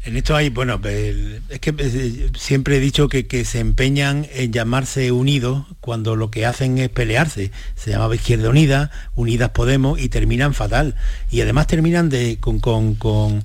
En 0.06 0.16
esto 0.18 0.36
hay, 0.36 0.50
bueno, 0.50 0.80
es 0.84 1.60
que 1.60 1.74
eh, 1.76 2.30
siempre 2.38 2.78
he 2.78 2.80
dicho 2.80 3.10
que, 3.10 3.44
se 3.44 3.60
empeñan 3.60 4.28
en 4.34 4.54
llamarse 4.54 5.12
unidos 5.12 5.66
cuando 5.82 6.16
lo 6.16 6.30
que 6.30 6.46
hacen 6.46 6.78
es 6.78 6.90
pelearse. 6.90 7.50
Se 7.76 7.90
llamaba 7.90 8.14
Izquierda 8.14 8.50
Unida, 8.50 8.92
Unidas 9.16 9.50
Podemos 9.50 10.00
y 10.00 10.10
terminan 10.10 10.54
fatal. 10.54 10.94
Y 11.32 11.42
además 11.42 11.66
terminan 11.66 12.10
de, 12.10 12.38
con, 12.40 12.60
con, 12.60 13.44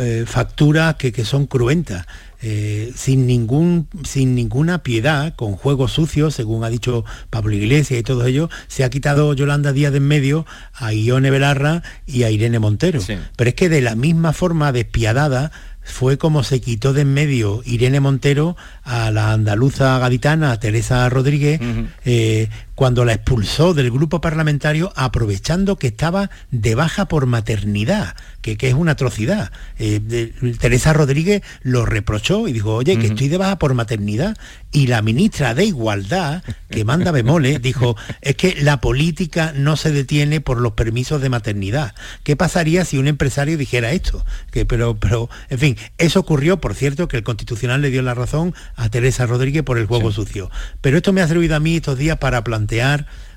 eh, 0.00 0.24
facturas 0.26 0.96
que, 0.96 1.12
que 1.12 1.24
son 1.24 1.46
cruentas. 1.46 2.06
Eh, 2.40 2.92
sin, 2.94 3.26
ningún, 3.26 3.88
sin 4.04 4.36
ninguna 4.36 4.84
piedad, 4.84 5.34
con 5.34 5.56
juegos 5.56 5.92
sucios, 5.92 6.34
según 6.34 6.62
ha 6.62 6.68
dicho 6.68 7.04
Pablo 7.30 7.52
Iglesias 7.52 7.98
y 7.98 8.04
todo 8.04 8.24
ello, 8.26 8.48
se 8.68 8.84
ha 8.84 8.90
quitado 8.90 9.34
Yolanda 9.34 9.72
Díaz 9.72 9.90
de 9.90 9.98
en 9.98 10.06
medio 10.06 10.46
a 10.72 10.92
Ione 10.92 11.30
Belarra 11.30 11.82
y 12.06 12.22
a 12.22 12.30
Irene 12.30 12.60
Montero. 12.60 13.00
Pero 13.36 13.48
es 13.50 13.54
que 13.56 13.68
de 13.68 13.80
la 13.80 13.96
misma 13.96 14.32
forma 14.32 14.70
despiadada 14.70 15.50
fue 15.82 16.18
como 16.18 16.44
se 16.44 16.60
quitó 16.60 16.92
de 16.92 17.00
en 17.00 17.12
medio 17.12 17.62
Irene 17.64 17.98
Montero 17.98 18.56
a 18.84 19.10
la 19.10 19.32
andaluza 19.32 19.98
gaditana 19.98 20.60
Teresa 20.60 21.08
Rodríguez 21.08 21.60
eh, 22.04 22.48
cuando 22.78 23.04
la 23.04 23.12
expulsó 23.12 23.74
del 23.74 23.90
grupo 23.90 24.20
parlamentario 24.20 24.92
aprovechando 24.94 25.74
que 25.74 25.88
estaba 25.88 26.30
de 26.52 26.76
baja 26.76 27.08
por 27.08 27.26
maternidad, 27.26 28.14
que, 28.40 28.56
es 28.56 28.74
una 28.74 28.92
atrocidad. 28.92 29.50
Eh, 29.80 30.32
Teresa 30.60 30.92
Rodríguez 30.92 31.42
lo 31.62 31.84
reprochó 31.84 32.46
y 32.46 32.52
dijo, 32.52 32.76
oye, 32.76 32.96
que 32.96 33.08
estoy 33.08 33.26
de 33.26 33.36
baja 33.36 33.58
por 33.58 33.74
maternidad. 33.74 34.36
Y 34.70 34.86
la 34.86 35.02
ministra 35.02 35.54
de 35.54 35.64
Igualdad, 35.64 36.44
que 36.70 36.84
manda 36.84 37.10
bemoles, 37.10 37.60
dijo, 37.62 37.96
es 38.20 38.36
que 38.36 38.54
la 38.62 38.80
política 38.80 39.52
no 39.56 39.76
se 39.76 39.90
detiene 39.90 40.40
por 40.40 40.60
los 40.60 40.74
permisos 40.74 41.20
de 41.20 41.30
maternidad. 41.30 41.96
¿Qué 42.22 42.36
pasaría 42.36 42.84
si 42.84 42.96
un 42.96 43.08
empresario 43.08 43.58
dijera 43.58 43.90
esto? 43.90 44.24
Que, 44.52 44.66
pero, 44.66 44.96
pero, 45.00 45.28
en 45.50 45.58
fin, 45.58 45.76
eso 45.98 46.20
ocurrió, 46.20 46.60
por 46.60 46.76
cierto, 46.76 47.08
que 47.08 47.16
el 47.16 47.24
Constitucional 47.24 47.82
le 47.82 47.90
dio 47.90 48.02
la 48.02 48.14
razón 48.14 48.54
a 48.76 48.88
Teresa 48.88 49.26
Rodríguez 49.26 49.64
por 49.64 49.78
el 49.78 49.86
juego 49.86 50.12
sucio. 50.12 50.48
Pero 50.80 50.98
esto 50.98 51.12
me 51.12 51.22
ha 51.22 51.26
servido 51.26 51.56
a 51.56 51.60
mí 51.60 51.74
estos 51.74 51.98
días 51.98 52.18
para 52.18 52.44
plantear 52.44 52.67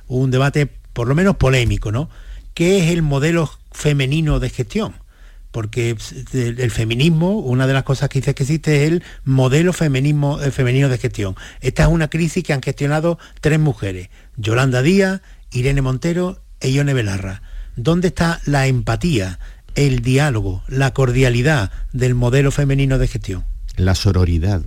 un 0.08 0.32
debate 0.32 0.68
por 0.94 1.08
lo 1.08 1.16
menos 1.16 1.38
polémico, 1.38 1.92
¿no? 1.92 2.10
¿Qué 2.54 2.80
es 2.80 2.92
el 2.92 3.02
modelo 3.02 3.50
femenino 3.72 4.40
de 4.40 4.50
gestión? 4.50 4.94
Porque 5.52 5.98
el 6.34 6.72
feminismo, 6.72 7.40
una 7.40 7.68
de 7.68 7.74
las 7.74 7.84
cosas 7.84 8.10
que 8.10 8.20
dice 8.20 8.34
que 8.34 8.44
existe 8.44 8.84
es 8.84 8.92
el 8.92 9.04
modelo 9.26 9.74
feminismo, 9.74 10.42
eh, 10.42 10.52
femenino 10.52 10.88
de 10.88 10.98
gestión. 10.98 11.36
Esta 11.60 11.84
es 11.84 11.90
una 11.90 12.10
crisis 12.10 12.44
que 12.44 12.54
han 12.54 12.62
gestionado 12.62 13.20
tres 13.42 13.60
mujeres, 13.60 14.10
Yolanda 14.38 14.82
Díaz, 14.82 15.22
Irene 15.52 15.82
Montero 15.82 16.42
e 16.62 16.70
Ione 16.72 16.94
Belarra. 16.94 17.42
¿Dónde 17.76 18.10
está 18.10 18.40
la 18.46 18.68
empatía, 18.68 19.40
el 19.76 20.02
diálogo, 20.02 20.64
la 20.68 20.94
cordialidad 20.94 21.72
del 21.92 22.16
modelo 22.16 22.52
femenino 22.52 22.98
de 22.98 23.08
gestión? 23.08 23.46
La 23.76 23.96
sororidad. 23.96 24.62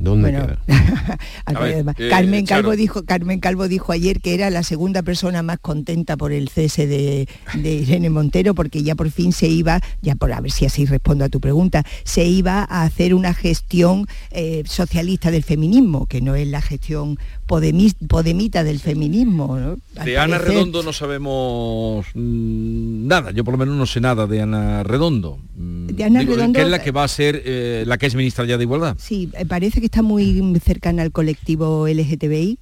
¿Dónde 0.00 0.30
Bueno, 0.32 0.46
queda? 0.46 0.58
Eh, 1.50 1.84
Carmen 2.08 2.46
Calvo 2.46 2.74
dijo 2.76 3.04
Carmen 3.04 3.40
Calvo 3.40 3.68
dijo 3.68 3.92
ayer 3.92 4.20
que 4.20 4.34
era 4.34 4.50
la 4.50 4.62
segunda 4.62 5.02
persona 5.02 5.42
más 5.42 5.58
contenta 5.58 6.16
por 6.16 6.32
el 6.32 6.48
cese 6.48 6.86
de, 6.86 7.28
de 7.54 7.72
Irene 7.74 8.08
Montero 8.08 8.54
porque 8.54 8.82
ya 8.82 8.94
por 8.94 9.10
fin 9.10 9.32
se 9.32 9.48
iba 9.48 9.80
ya 10.00 10.14
por 10.14 10.32
a 10.32 10.40
ver 10.40 10.50
si 10.52 10.64
así 10.64 10.86
respondo 10.86 11.24
a 11.24 11.28
tu 11.28 11.40
pregunta 11.40 11.84
se 12.04 12.24
iba 12.24 12.66
a 12.68 12.82
hacer 12.84 13.14
una 13.14 13.34
gestión 13.34 14.06
eh, 14.30 14.62
socialista 14.66 15.30
del 15.30 15.42
feminismo 15.42 16.06
que 16.06 16.20
no 16.20 16.34
es 16.34 16.46
la 16.48 16.60
gestión 16.62 17.18
podemi- 17.48 17.94
podemita 18.08 18.62
del 18.64 18.78
feminismo 18.78 19.56
De 20.04 20.18
Ana 20.18 20.36
parecer- 20.38 20.48
Redondo 20.54 20.82
no 20.82 20.92
sabemos 20.92 22.06
mm, 22.14 23.06
nada, 23.06 23.30
yo 23.32 23.44
por 23.44 23.52
lo 23.52 23.58
menos 23.58 23.74
no 23.76 23.86
sé 23.86 24.00
nada 24.00 24.26
de 24.26 24.40
Ana 24.40 24.82
Redondo. 24.82 25.38
Mm, 25.56 25.86
De 25.88 26.04
Ana 26.04 26.22
Redondo- 26.22 26.52
que 26.58 26.62
es 26.62 26.68
la 26.68 26.82
que 26.82 26.90
va 26.90 27.04
a 27.04 27.08
ser 27.08 27.42
eh, 27.44 27.84
la 27.86 27.98
que 27.98 28.06
es 28.06 28.14
ministra 28.14 28.44
ya 28.44 28.56
de 28.56 28.64
Igualdad. 28.64 28.96
Sí, 28.98 29.28
eh, 29.34 29.44
parece 29.46 29.80
que 29.80 29.86
está 29.90 30.02
muy 30.02 30.40
cercana 30.64 31.02
al 31.02 31.10
colectivo 31.10 31.88
LGTBI, 31.88 32.58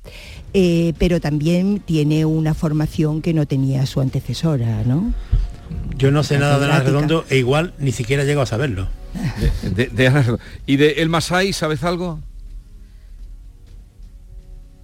eh, 0.55 0.95
pero 0.99 1.21
también 1.21 1.81
tiene 1.85 2.25
una 2.25 2.55
formación 2.55 3.21
que 3.21 3.35
no 3.35 3.45
tenía 3.47 3.85
su 3.85 4.01
antecesora, 4.01 4.83
¿no? 4.85 5.13
Yo 5.99 6.11
no 6.11 6.23
sé 6.23 6.35
La 6.39 6.41
nada 6.41 6.59
de 6.59 6.65
Ana. 6.65 6.81
Redondo 6.81 7.27
e 7.29 7.37
igual 7.37 7.75
ni 7.79 7.93
siquiera 7.93 8.25
llego 8.25 8.41
a 8.41 8.47
saberlo. 8.47 8.89
De- 9.63 9.71
de- 9.71 10.11
de. 10.11 10.39
¿Y 10.67 10.77
de 10.77 11.03
El 11.03 11.11
Masai 11.11 11.53
sabes 11.53 11.83
algo? 11.85 12.19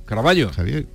Caraballo. 0.04 0.50
Javier. 0.52 0.86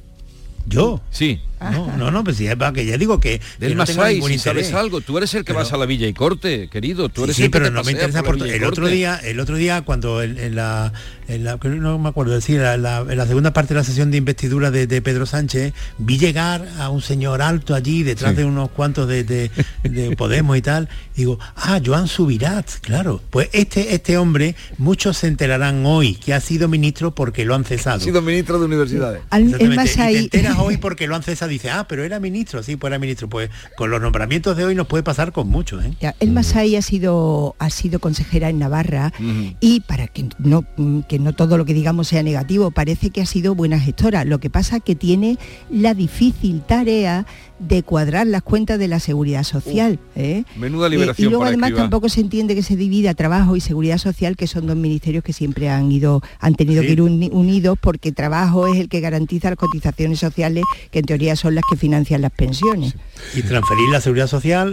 ¿Yo? 0.68 1.02
Sí. 1.10 1.40
No, 1.62 1.96
no, 1.98 2.10
no, 2.12 2.24
pues 2.24 2.38
sí, 2.38 2.48
es 2.48 2.56
para 2.56 2.72
que 2.74 2.86
ya 2.86 2.98
digo 2.98 3.20
que, 3.20 3.42
Del 3.60 3.72
que 3.72 3.76
no 3.76 3.86
tengo 3.86 4.00
Masai, 4.00 4.14
ningún 4.16 4.32
si 4.32 4.40
sabes 4.40 4.74
algo, 4.74 5.02
tú 5.02 5.18
eres 5.18 5.34
el 5.34 5.42
que 5.42 5.48
Pero- 5.48 5.60
vas 5.60 5.74
a 5.74 5.78
la 5.78 5.86
Villa 5.86 6.08
y 6.08 6.14
Corte, 6.14 6.70
querido, 6.70 7.10
tú 7.10 7.22
Sí, 7.22 7.24
eres 7.26 7.36
sí, 7.36 7.42
el 7.44 7.48
que 7.48 7.52
pero 7.52 7.66
te 7.66 7.72
no 7.72 7.84
me 7.84 7.92
interesa 7.92 8.24
por 8.24 8.36
el 8.48 8.64
otro 8.64 8.88
día 8.88 9.20
el 9.24 9.40
otro 9.40 9.56
día 9.58 9.82
cuando 9.82 10.22
en, 10.24 10.38
en 10.40 10.56
la, 10.56 10.94
en 11.28 11.44
la- 11.44 11.58
no 11.62 12.00
me 12.00 12.10
acuerdo 12.10 12.34
decir 12.34 12.60
la, 12.62 12.78
la- 12.78 13.00
en 13.10 13.18
la 13.18 13.26
segunda 13.28 13.52
parte 13.54 13.74
de 13.74 13.80
la 13.80 13.84
sesión 13.84 14.10
de 14.12 14.18
investidura 14.18 14.72
de, 14.72 14.88
de 14.88 15.02
Pedro 15.02 15.26
Sánchez 15.26 15.74
vi 15.98 16.18
llegar 16.18 16.68
a 16.80 16.90
un 16.90 17.02
señor 17.02 17.42
alto 17.42 17.76
allí 17.76 18.04
detrás 18.04 18.32
Sí. 18.32 18.38
de 18.38 18.46
unos 18.46 18.70
cuantos 18.72 19.08
de, 19.08 19.24
de- 19.24 19.52
de 19.84 20.16
Podemos 20.16 20.58
y 20.58 20.62
tal. 20.62 20.88
Y 21.16 21.20
digo 21.20 21.40
ah 21.56 21.80
Joan 21.86 22.08
Subirat 22.08 22.70
claro. 22.82 23.22
Pues 23.30 23.50
este 23.52 23.94
este 23.96 24.18
hombre 24.18 24.56
muchos 24.78 25.18
se 25.18 25.28
enterarán 25.28 25.86
hoy 25.86 26.16
que 26.16 26.34
ha 26.34 26.40
sido 26.40 26.68
ministro 26.70 27.14
porque 27.14 27.44
lo 27.46 27.54
han 27.56 27.66
cesado 27.66 27.98
Ha 27.98 28.00
sido 28.00 28.22
ministro 28.22 28.60
de 28.60 28.66
universidades. 28.66 29.22
Al- 29.30 29.56
el 29.60 29.76
Masai- 29.76 30.12
Y 30.12 30.28
te 30.30 30.38
enteras 30.38 30.58
hoy 30.60 30.78
porque 30.78 31.06
lo 31.08 31.16
han 31.16 31.24
cesado. 31.24 31.49
Dice, 31.50 31.70
ah, 31.70 31.86
pero 31.88 32.04
era 32.04 32.20
ministro, 32.20 32.64
sí, 32.64 32.76
pues 32.76 32.92
era 32.92 33.00
ministro. 33.00 33.28
Pues 33.28 33.50
con 33.76 33.90
los 33.90 34.02
nombramientos 34.02 34.56
de 34.56 34.66
hoy 34.66 34.76
nos 34.76 34.88
puede 34.88 35.04
pasar 35.04 35.32
con 35.32 35.50
muchos, 35.50 35.84
¿eh? 35.84 35.94
Ya, 36.00 36.16
el 36.20 36.32
Masai 36.32 36.76
ha 36.76 36.82
sido 36.82 37.56
ha 37.60 37.70
sido 37.70 38.00
consejera 38.00 38.50
en 38.50 38.60
Navarra 38.60 39.12
y 39.60 39.82
para 39.82 40.08
que 40.08 40.30
no 40.38 40.64
que 41.08 41.20
no 41.20 41.34
todo 41.34 41.58
lo 41.58 41.66
que 41.66 41.74
digamos 41.74 42.08
sea 42.08 42.24
negativo, 42.24 42.72
parece 42.72 43.10
que 43.10 43.22
ha 43.22 43.26
sido 43.26 43.56
buena 43.56 43.80
gestora. 43.80 44.26
Lo 44.26 44.40
que 44.40 44.50
pasa 44.50 44.80
que 44.80 44.96
tiene 44.96 45.38
la 45.70 45.94
difícil 45.94 46.62
tarea 46.62 47.26
de 47.60 47.84
cuadrar 47.84 48.26
las 48.28 48.42
cuentas 48.44 48.80
de 48.80 48.88
la 48.88 49.00
seguridad 49.00 49.44
social. 49.44 50.00
¿eh? 50.16 50.44
Menuda 50.58 50.88
Eh, 50.88 50.92
liberación 50.92 51.28
y 51.28 51.30
luego 51.30 51.42
para 51.44 51.50
además 51.50 51.74
tampoco 51.76 52.10
se 52.10 52.22
entiende 52.22 52.56
que 52.56 52.64
se 52.64 52.76
divida 52.76 53.14
trabajo 53.14 53.56
y 53.56 53.62
seguridad 53.62 53.98
social, 53.98 54.36
que 54.36 54.48
son 54.48 54.66
dos 54.68 54.76
ministerios 54.76 55.24
que 55.24 55.34
siempre 55.34 55.70
han 55.70 55.92
ido, 55.92 56.22
han 56.40 56.56
tenido 56.56 56.82
Sí. 56.82 56.88
que 56.88 56.94
ir 56.94 57.02
uni- 57.02 57.30
unidos 57.32 57.78
porque 57.82 58.12
trabajo 58.12 58.68
es 58.74 58.80
el 58.80 58.90
que 58.90 59.00
garantiza 59.00 59.50
las 59.50 59.58
cotizaciones 59.60 60.20
sociales, 60.20 60.64
que 60.92 61.00
en 61.00 61.06
teoría 61.06 61.36
son 61.36 61.56
las 61.56 61.64
que 61.70 61.78
financian 61.78 62.22
las 62.22 62.32
pensiones. 62.32 62.96
Y 63.36 63.42
transferir 63.42 63.90
la 63.92 64.02
seguridad 64.02 64.28
social 64.28 64.68